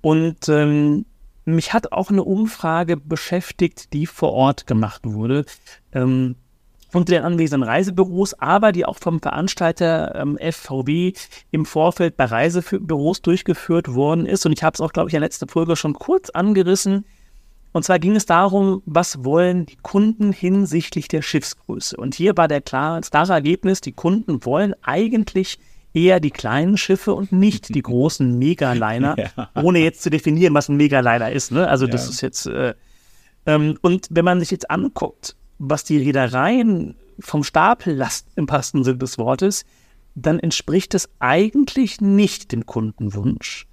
Und 0.00 0.48
ähm, 0.48 1.06
mich 1.44 1.72
hat 1.72 1.90
auch 1.90 2.10
eine 2.10 2.22
Umfrage 2.22 2.96
beschäftigt, 2.96 3.92
die 3.92 4.06
vor 4.06 4.32
Ort 4.32 4.68
gemacht 4.68 5.02
wurde. 5.04 5.44
Ähm, 5.92 6.36
unter 6.92 7.12
den 7.12 7.22
anwesenden 7.22 7.68
Reisebüros, 7.68 8.34
aber 8.34 8.72
die 8.72 8.84
auch 8.84 8.98
vom 8.98 9.20
Veranstalter 9.20 10.14
ähm, 10.14 10.38
FVB 10.38 11.18
im 11.50 11.64
Vorfeld 11.64 12.16
bei 12.16 12.26
Reisebüros 12.26 13.22
durchgeführt 13.22 13.94
worden 13.94 14.26
ist. 14.26 14.44
Und 14.46 14.52
ich 14.52 14.62
habe 14.62 14.74
es 14.74 14.80
auch, 14.80 14.92
glaube 14.92 15.08
ich, 15.08 15.14
in 15.14 15.20
der 15.20 15.26
letzten 15.26 15.48
Folge 15.48 15.76
schon 15.76 15.94
kurz 15.94 16.30
angerissen. 16.30 17.04
Und 17.72 17.84
zwar 17.84 17.98
ging 17.98 18.14
es 18.14 18.26
darum, 18.26 18.82
was 18.84 19.24
wollen 19.24 19.64
die 19.64 19.76
Kunden 19.76 20.32
hinsichtlich 20.32 21.08
der 21.08 21.22
Schiffsgröße. 21.22 21.96
Und 21.96 22.14
hier 22.14 22.36
war 22.36 22.46
der 22.46 22.60
klar, 22.60 23.00
das 23.00 23.10
klare 23.10 23.32
Ergebnis, 23.32 23.80
die 23.80 23.92
Kunden 23.92 24.44
wollen 24.44 24.74
eigentlich 24.82 25.58
eher 25.94 26.20
die 26.20 26.30
kleinen 26.30 26.76
Schiffe 26.76 27.14
und 27.14 27.32
nicht 27.32 27.74
die 27.74 27.82
großen 27.82 28.38
Megaliner, 28.38 29.16
ja. 29.36 29.50
ohne 29.54 29.78
jetzt 29.80 30.02
zu 30.02 30.10
definieren, 30.10 30.54
was 30.54 30.68
ein 30.68 30.76
Megaliner 30.76 31.32
ist. 31.32 31.52
Ne? 31.52 31.66
Also 31.66 31.86
das 31.86 32.04
ja. 32.04 32.10
ist 32.10 32.20
jetzt, 32.20 32.46
äh, 32.46 32.74
ähm, 33.46 33.78
und 33.82 34.08
wenn 34.10 34.24
man 34.24 34.40
sich 34.40 34.50
jetzt 34.50 34.70
anguckt, 34.70 35.34
was 35.64 35.84
die 35.84 35.98
Reedereien 35.98 36.96
vom 37.20 37.44
Stapel 37.44 37.94
lassen, 37.94 38.26
im 38.34 38.46
passenden 38.46 38.82
Sinn 38.84 38.98
des 38.98 39.16
Wortes, 39.16 39.64
dann 40.16 40.40
entspricht 40.40 40.92
es 40.94 41.08
eigentlich 41.20 42.00
nicht 42.00 42.50
dem 42.50 42.66
Kundenwunsch. 42.66 43.68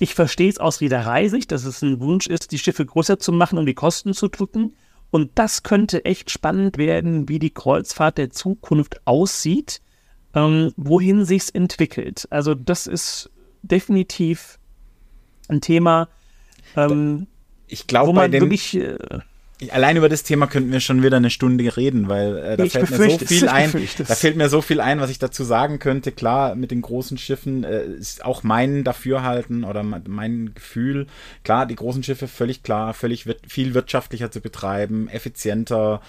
Ich 0.00 0.14
verstehe 0.14 0.48
es 0.48 0.58
aus 0.58 0.80
Reedereisicht, 0.80 1.52
dass 1.52 1.64
es 1.64 1.82
ein 1.82 2.00
Wunsch 2.00 2.26
ist, 2.26 2.50
die 2.50 2.58
Schiffe 2.58 2.84
größer 2.84 3.20
zu 3.20 3.32
machen, 3.32 3.58
um 3.58 3.66
die 3.66 3.74
Kosten 3.74 4.12
zu 4.12 4.28
drücken. 4.28 4.74
Und 5.10 5.30
das 5.36 5.62
könnte 5.62 6.04
echt 6.04 6.30
spannend 6.30 6.78
werden, 6.78 7.28
wie 7.28 7.38
die 7.38 7.50
Kreuzfahrt 7.50 8.18
der 8.18 8.30
Zukunft 8.30 9.00
aussieht, 9.06 9.80
ähm, 10.34 10.72
wohin 10.76 11.24
sich 11.24 11.42
es 11.42 11.50
entwickelt. 11.50 12.26
Also 12.30 12.54
das 12.54 12.86
ist 12.88 13.30
definitiv 13.62 14.58
ein 15.48 15.60
Thema, 15.60 16.08
ähm, 16.76 17.28
ich 17.68 17.86
glaube, 17.86 18.08
wo 18.08 18.12
man 18.12 18.32
wirklich 18.32 18.76
äh, 18.76 18.98
Allein 19.68 19.96
über 19.96 20.08
das 20.08 20.22
Thema 20.22 20.46
könnten 20.46 20.72
wir 20.72 20.80
schon 20.80 21.02
wieder 21.02 21.18
eine 21.18 21.28
Stunde 21.28 21.76
reden, 21.76 22.08
weil 22.08 22.36
äh, 22.38 22.56
da 22.56 22.64
ich 22.64 22.72
fällt 22.72 22.90
mir 22.90 23.10
so 23.10 23.18
viel 23.18 23.48
ein. 23.48 23.88
Da 23.98 24.14
fällt 24.14 24.36
mir 24.36 24.48
so 24.48 24.62
viel 24.62 24.80
ein, 24.80 25.00
was 25.00 25.10
ich 25.10 25.18
dazu 25.18 25.44
sagen 25.44 25.78
könnte. 25.78 26.12
Klar, 26.12 26.54
mit 26.54 26.70
den 26.70 26.80
großen 26.80 27.18
Schiffen 27.18 27.64
äh, 27.64 27.84
ist 27.84 28.24
auch 28.24 28.42
mein 28.42 28.84
Dafürhalten 28.84 29.64
oder 29.64 29.82
mein 29.82 30.54
Gefühl. 30.54 31.06
Klar, 31.44 31.66
die 31.66 31.76
großen 31.76 32.02
Schiffe 32.02 32.26
völlig 32.26 32.62
klar, 32.62 32.94
völlig 32.94 33.26
wir 33.26 33.36
viel 33.46 33.74
wirtschaftlicher 33.74 34.30
zu 34.30 34.40
betreiben, 34.40 35.08
effizienter. 35.08 36.00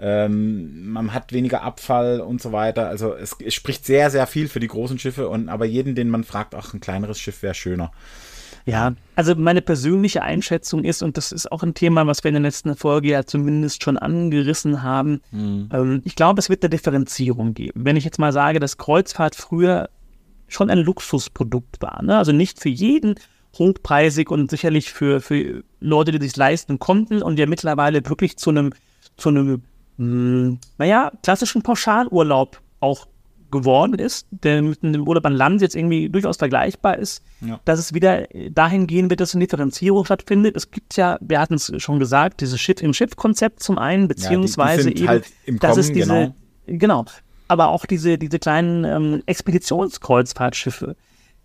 Ähm, 0.00 0.88
man 0.88 1.12
hat 1.12 1.32
weniger 1.32 1.62
Abfall 1.62 2.20
und 2.20 2.40
so 2.40 2.52
weiter. 2.52 2.88
Also 2.88 3.14
es, 3.14 3.36
es 3.44 3.54
spricht 3.54 3.86
sehr, 3.86 4.10
sehr 4.10 4.26
viel 4.26 4.48
für 4.48 4.60
die 4.60 4.68
großen 4.68 4.98
Schiffe 5.00 5.28
und 5.28 5.48
aber 5.48 5.64
jeden, 5.64 5.94
den 5.94 6.10
man 6.10 6.22
fragt, 6.22 6.54
ach, 6.54 6.74
ein 6.74 6.80
kleineres 6.80 7.20
Schiff 7.20 7.42
wäre 7.42 7.54
schöner. 7.54 7.90
Ja, 8.66 8.94
also 9.14 9.34
meine 9.34 9.60
persönliche 9.60 10.22
Einschätzung 10.22 10.84
ist, 10.84 11.02
und 11.02 11.18
das 11.18 11.32
ist 11.32 11.52
auch 11.52 11.62
ein 11.62 11.74
Thema, 11.74 12.06
was 12.06 12.24
wir 12.24 12.30
in 12.30 12.34
der 12.34 12.42
letzten 12.42 12.74
Folge 12.76 13.08
ja 13.08 13.24
zumindest 13.26 13.82
schon 13.82 13.98
angerissen 13.98 14.82
haben, 14.82 15.20
mhm. 15.32 15.68
ähm, 15.72 16.02
ich 16.04 16.16
glaube, 16.16 16.40
es 16.40 16.48
wird 16.48 16.62
eine 16.62 16.70
Differenzierung 16.70 17.52
geben. 17.52 17.84
Wenn 17.84 17.96
ich 17.96 18.04
jetzt 18.04 18.18
mal 18.18 18.32
sage, 18.32 18.60
dass 18.60 18.78
Kreuzfahrt 18.78 19.36
früher 19.36 19.90
schon 20.48 20.70
ein 20.70 20.78
Luxusprodukt 20.78 21.82
war, 21.82 22.02
ne? 22.02 22.16
also 22.16 22.32
nicht 22.32 22.58
für 22.58 22.70
jeden 22.70 23.16
hochpreisig 23.58 24.30
und 24.30 24.50
sicherlich 24.50 24.92
für, 24.92 25.20
für 25.20 25.62
Leute, 25.80 26.12
die 26.12 26.26
sich 26.26 26.36
leisten 26.36 26.78
konnten 26.78 27.22
und 27.22 27.38
ja 27.38 27.46
mittlerweile 27.46 28.08
wirklich 28.08 28.36
zu 28.36 28.50
einem, 28.50 28.72
zu 29.16 29.28
einem, 29.28 29.62
mh, 29.96 30.06
hm, 30.06 30.58
naja, 30.78 31.12
klassischen 31.22 31.62
Pauschalurlaub 31.62 32.60
auch 32.80 33.06
geworden 33.54 33.98
ist, 33.98 34.26
der 34.30 34.60
mit 34.60 34.82
dem 34.82 35.08
Urlaub 35.08 35.24
an 35.24 35.32
Land 35.32 35.62
jetzt 35.62 35.74
irgendwie 35.74 36.10
durchaus 36.10 36.36
vergleichbar 36.36 36.98
ist, 36.98 37.22
ja. 37.40 37.58
dass 37.64 37.78
es 37.78 37.94
wieder 37.94 38.26
dahin 38.50 38.86
gehen 38.86 39.08
wird, 39.08 39.20
dass 39.20 39.34
eine 39.34 39.44
Differenzierung 39.44 40.04
stattfindet. 40.04 40.56
Es 40.56 40.70
gibt 40.70 40.96
ja, 40.96 41.16
wir 41.22 41.40
hatten 41.40 41.54
es 41.54 41.72
schon 41.78 41.98
gesagt, 41.98 42.42
dieses 42.42 42.60
Schiff 42.60 42.82
im 42.82 42.92
Schiff-Konzept 42.92 43.62
zum 43.62 43.78
einen, 43.78 44.08
beziehungsweise 44.08 44.88
ja, 44.88 44.88
die, 44.88 44.94
die 44.94 45.00
eben, 45.02 45.08
halt 45.08 45.32
im 45.46 45.58
dass 45.58 45.76
es 45.78 45.92
diese, 45.92 46.34
genau. 46.66 46.76
genau, 46.78 47.04
aber 47.48 47.68
auch 47.68 47.86
diese, 47.86 48.18
diese 48.18 48.38
kleinen 48.38 48.84
ähm, 48.84 49.22
Expeditionskreuzfahrtschiffe, 49.26 50.96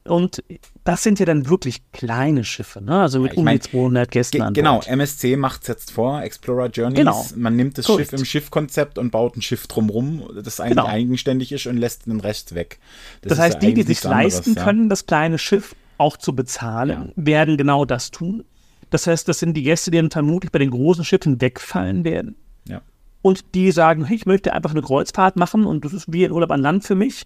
und 0.09 0.43
das 0.83 1.03
sind 1.03 1.19
ja 1.19 1.25
dann 1.25 1.49
wirklich 1.49 1.81
kleine 1.91 2.43
Schiffe, 2.43 2.81
ne? 2.83 3.01
also 3.01 3.19
mit 3.19 3.33
ja, 3.33 3.39
um 3.39 3.45
die 3.45 3.59
200 3.59 4.09
Gästen 4.09 4.41
an 4.41 4.53
Genau, 4.53 4.81
MSC 4.81 5.35
macht 5.35 5.61
es 5.61 5.67
jetzt 5.67 5.91
vor, 5.91 6.21
Explorer 6.23 6.67
Journeys. 6.67 6.97
Genau. 6.97 7.25
Man 7.35 7.55
nimmt 7.55 7.77
das 7.77 7.85
Correct. 7.85 8.09
Schiff 8.09 8.19
im 8.19 8.25
Schiffkonzept 8.25 8.97
und 8.97 9.11
baut 9.11 9.37
ein 9.37 9.41
Schiff 9.41 9.67
drumrum, 9.67 10.27
das 10.43 10.59
eigentlich 10.59 10.77
genau. 10.77 10.87
eigenständig 10.87 11.51
ist 11.51 11.67
und 11.67 11.77
lässt 11.77 12.07
den 12.07 12.19
Rest 12.19 12.55
weg. 12.55 12.79
Das, 13.21 13.31
das 13.31 13.39
heißt, 13.39 13.53
ja 13.55 13.69
die, 13.69 13.73
die 13.75 13.83
sich 13.83 14.03
leisten 14.03 14.55
ja. 14.55 14.63
können, 14.63 14.89
das 14.89 15.05
kleine 15.05 15.37
Schiff 15.37 15.75
auch 15.97 16.17
zu 16.17 16.35
bezahlen, 16.35 17.11
werden 17.15 17.57
genau 17.57 17.85
das 17.85 18.11
tun. 18.11 18.43
Das 18.89 19.05
heißt, 19.05 19.27
das 19.27 19.39
sind 19.39 19.53
die 19.53 19.63
Gäste, 19.63 19.91
die 19.91 19.97
dann 19.97 20.09
vermutlich 20.09 20.51
bei 20.51 20.59
den 20.59 20.71
großen 20.71 21.05
Schiffen 21.05 21.39
wegfallen 21.41 22.03
werden. 22.03 22.35
Ja. 22.67 22.81
Und 23.21 23.53
die 23.53 23.71
sagen, 23.71 24.05
hey, 24.05 24.15
ich 24.15 24.25
möchte 24.25 24.53
einfach 24.53 24.71
eine 24.71 24.81
Kreuzfahrt 24.81 25.35
machen 25.35 25.65
und 25.65 25.85
das 25.85 25.93
ist 25.93 26.11
wie 26.11 26.25
ein 26.25 26.31
Urlaub 26.31 26.51
an 26.51 26.61
Land 26.61 26.83
für 26.83 26.95
mich. 26.95 27.25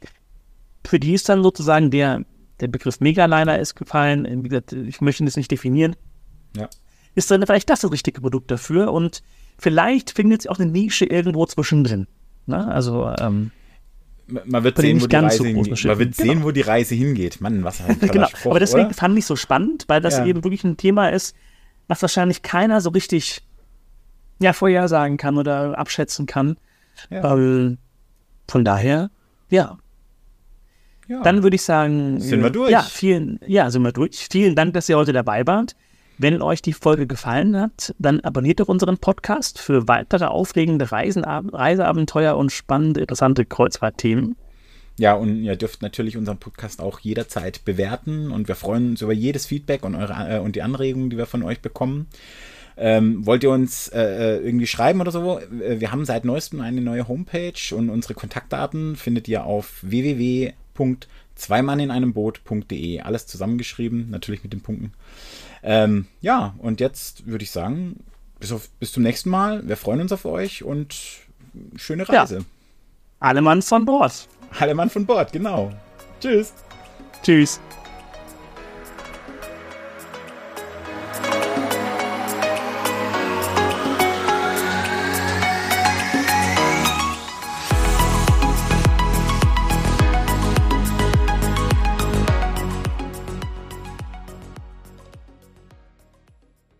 Für 0.85 0.99
die 0.99 1.13
ist 1.13 1.29
dann 1.29 1.43
sozusagen 1.43 1.91
der 1.91 2.25
der 2.59 2.67
Begriff 2.67 2.99
Megaliner 2.99 3.59
ist 3.59 3.75
gefallen. 3.75 4.43
Wie 4.43 4.49
gesagt, 4.49 4.73
ich 4.73 5.01
möchte 5.01 5.25
das 5.25 5.37
nicht 5.37 5.51
definieren. 5.51 5.95
Ja. 6.55 6.69
Ist 7.15 7.29
dann 7.31 7.45
vielleicht 7.45 7.69
das 7.69 7.81
das 7.81 7.91
richtige 7.91 8.21
Produkt 8.21 8.51
dafür 8.51 8.91
und 8.91 9.21
vielleicht 9.57 10.11
findet 10.11 10.43
sich 10.43 10.51
auch 10.51 10.59
eine 10.59 10.71
Nische 10.71 11.05
irgendwo 11.05 11.45
zwischendrin. 11.45 12.07
Ne? 12.45 12.67
Also, 12.67 13.13
ähm, 13.19 13.51
man 14.27 14.63
wird, 14.63 14.77
sehen, 14.77 15.01
wo 15.01 15.07
die, 15.07 15.15
Reise 15.15 15.37
so 15.37 15.43
man 15.43 15.99
wird 15.99 16.17
genau. 16.17 16.33
sehen, 16.33 16.43
wo 16.43 16.51
die 16.51 16.61
Reise 16.61 16.95
hingeht. 16.95 17.41
Mann, 17.41 17.63
was 17.63 17.81
ein 17.81 17.99
Genau, 18.11 18.27
Spruch, 18.27 18.51
aber 18.51 18.59
deswegen 18.59 18.87
oder? 18.87 18.93
fand 18.93 19.17
ich 19.17 19.25
so 19.25 19.35
spannend, 19.35 19.85
weil 19.87 20.01
das 20.01 20.17
ja. 20.17 20.25
eben 20.25 20.43
wirklich 20.43 20.63
ein 20.63 20.77
Thema 20.77 21.09
ist, 21.09 21.35
was 21.87 22.01
wahrscheinlich 22.01 22.41
keiner 22.41 22.81
so 22.81 22.89
richtig 22.89 23.41
ja, 24.39 24.53
vorhersagen 24.53 25.17
kann 25.17 25.37
oder 25.37 25.77
abschätzen 25.77 26.25
kann. 26.25 26.57
Ja. 27.09 27.33
Ähm, 27.33 27.77
von 28.47 28.65
daher, 28.65 29.11
ja, 29.49 29.77
ja. 31.13 31.21
Dann 31.21 31.43
würde 31.43 31.55
ich 31.55 31.61
sagen, 31.61 32.19
sind 32.19 32.41
wir 32.41 32.49
durch. 32.49 32.71
Ja, 32.71 32.81
vielen, 32.81 33.39
ja, 33.45 33.69
sind 33.69 33.83
wir 33.83 33.91
durch. 33.91 34.27
Vielen 34.31 34.55
Dank, 34.55 34.73
dass 34.73 34.89
ihr 34.89 34.97
heute 34.97 35.13
dabei 35.13 35.45
wart. 35.45 35.75
Wenn 36.17 36.41
euch 36.41 36.61
die 36.61 36.73
Folge 36.73 37.05
gefallen 37.05 37.55
hat, 37.55 37.93
dann 37.99 38.19
abonniert 38.21 38.59
doch 38.59 38.67
unseren 38.67 38.97
Podcast 38.97 39.59
für 39.59 39.87
weitere 39.87 40.25
aufregende 40.25 40.91
Reisen, 40.91 41.23
Reiseabenteuer 41.23 42.35
und 42.35 42.51
spannende, 42.51 43.01
interessante 43.01 43.45
Kreuzfahrtthemen. 43.45 44.35
Ja, 44.97 45.13
und 45.13 45.43
ihr 45.43 45.55
dürft 45.55 45.81
natürlich 45.81 46.17
unseren 46.17 46.37
Podcast 46.37 46.79
auch 46.79 46.99
jederzeit 46.99 47.65
bewerten 47.65 48.31
und 48.31 48.47
wir 48.47 48.55
freuen 48.55 48.91
uns 48.91 49.01
über 49.01 49.13
jedes 49.13 49.47
Feedback 49.47 49.83
und, 49.85 49.95
eure, 49.95 50.37
äh, 50.37 50.39
und 50.39 50.55
die 50.55 50.61
Anregungen, 50.61 51.09
die 51.09 51.17
wir 51.17 51.25
von 51.25 51.43
euch 51.43 51.61
bekommen. 51.61 52.07
Ähm, 52.75 53.25
wollt 53.25 53.43
ihr 53.43 53.51
uns 53.51 53.87
äh, 53.89 54.01
äh 54.01 54.45
irgendwie 54.45 54.65
schreiben 54.65 55.01
oder 55.01 55.11
so? 55.11 55.39
Äh, 55.39 55.79
wir 55.79 55.91
haben 55.91 56.05
seit 56.05 56.25
neuestem 56.25 56.61
eine 56.61 56.81
neue 56.81 57.07
Homepage 57.07 57.75
und 57.75 57.89
unsere 57.89 58.15
Kontaktdaten 58.15 58.95
findet 58.95 59.27
ihr 59.27 59.45
auf 59.45 59.79
www 59.81 60.53
Zweimann 61.35 61.79
in 61.79 61.91
einem 61.91 62.13
Boot.de. 62.13 63.01
Alles 63.01 63.25
zusammengeschrieben, 63.27 64.09
natürlich 64.09 64.43
mit 64.43 64.53
den 64.53 64.61
Punkten. 64.61 64.93
Ähm, 65.63 66.07
ja, 66.21 66.55
und 66.59 66.79
jetzt 66.79 67.25
würde 67.25 67.43
ich 67.43 67.51
sagen, 67.51 68.03
bis, 68.39 68.51
auf, 68.51 68.69
bis 68.79 68.91
zum 68.91 69.03
nächsten 69.03 69.29
Mal. 69.29 69.67
Wir 69.67 69.77
freuen 69.77 70.01
uns 70.01 70.11
auf 70.11 70.25
euch 70.25 70.63
und 70.63 70.95
schöne 71.75 72.07
Reise. 72.07 72.37
Ja. 72.37 72.43
Alle 73.19 73.41
Mann 73.41 73.61
von 73.61 73.85
Bord. 73.85 74.27
Alle 74.59 74.75
Mann 74.75 74.89
von 74.89 75.05
Bord, 75.05 75.31
genau. 75.31 75.71
Tschüss. 76.19 76.53
Tschüss. 77.23 77.59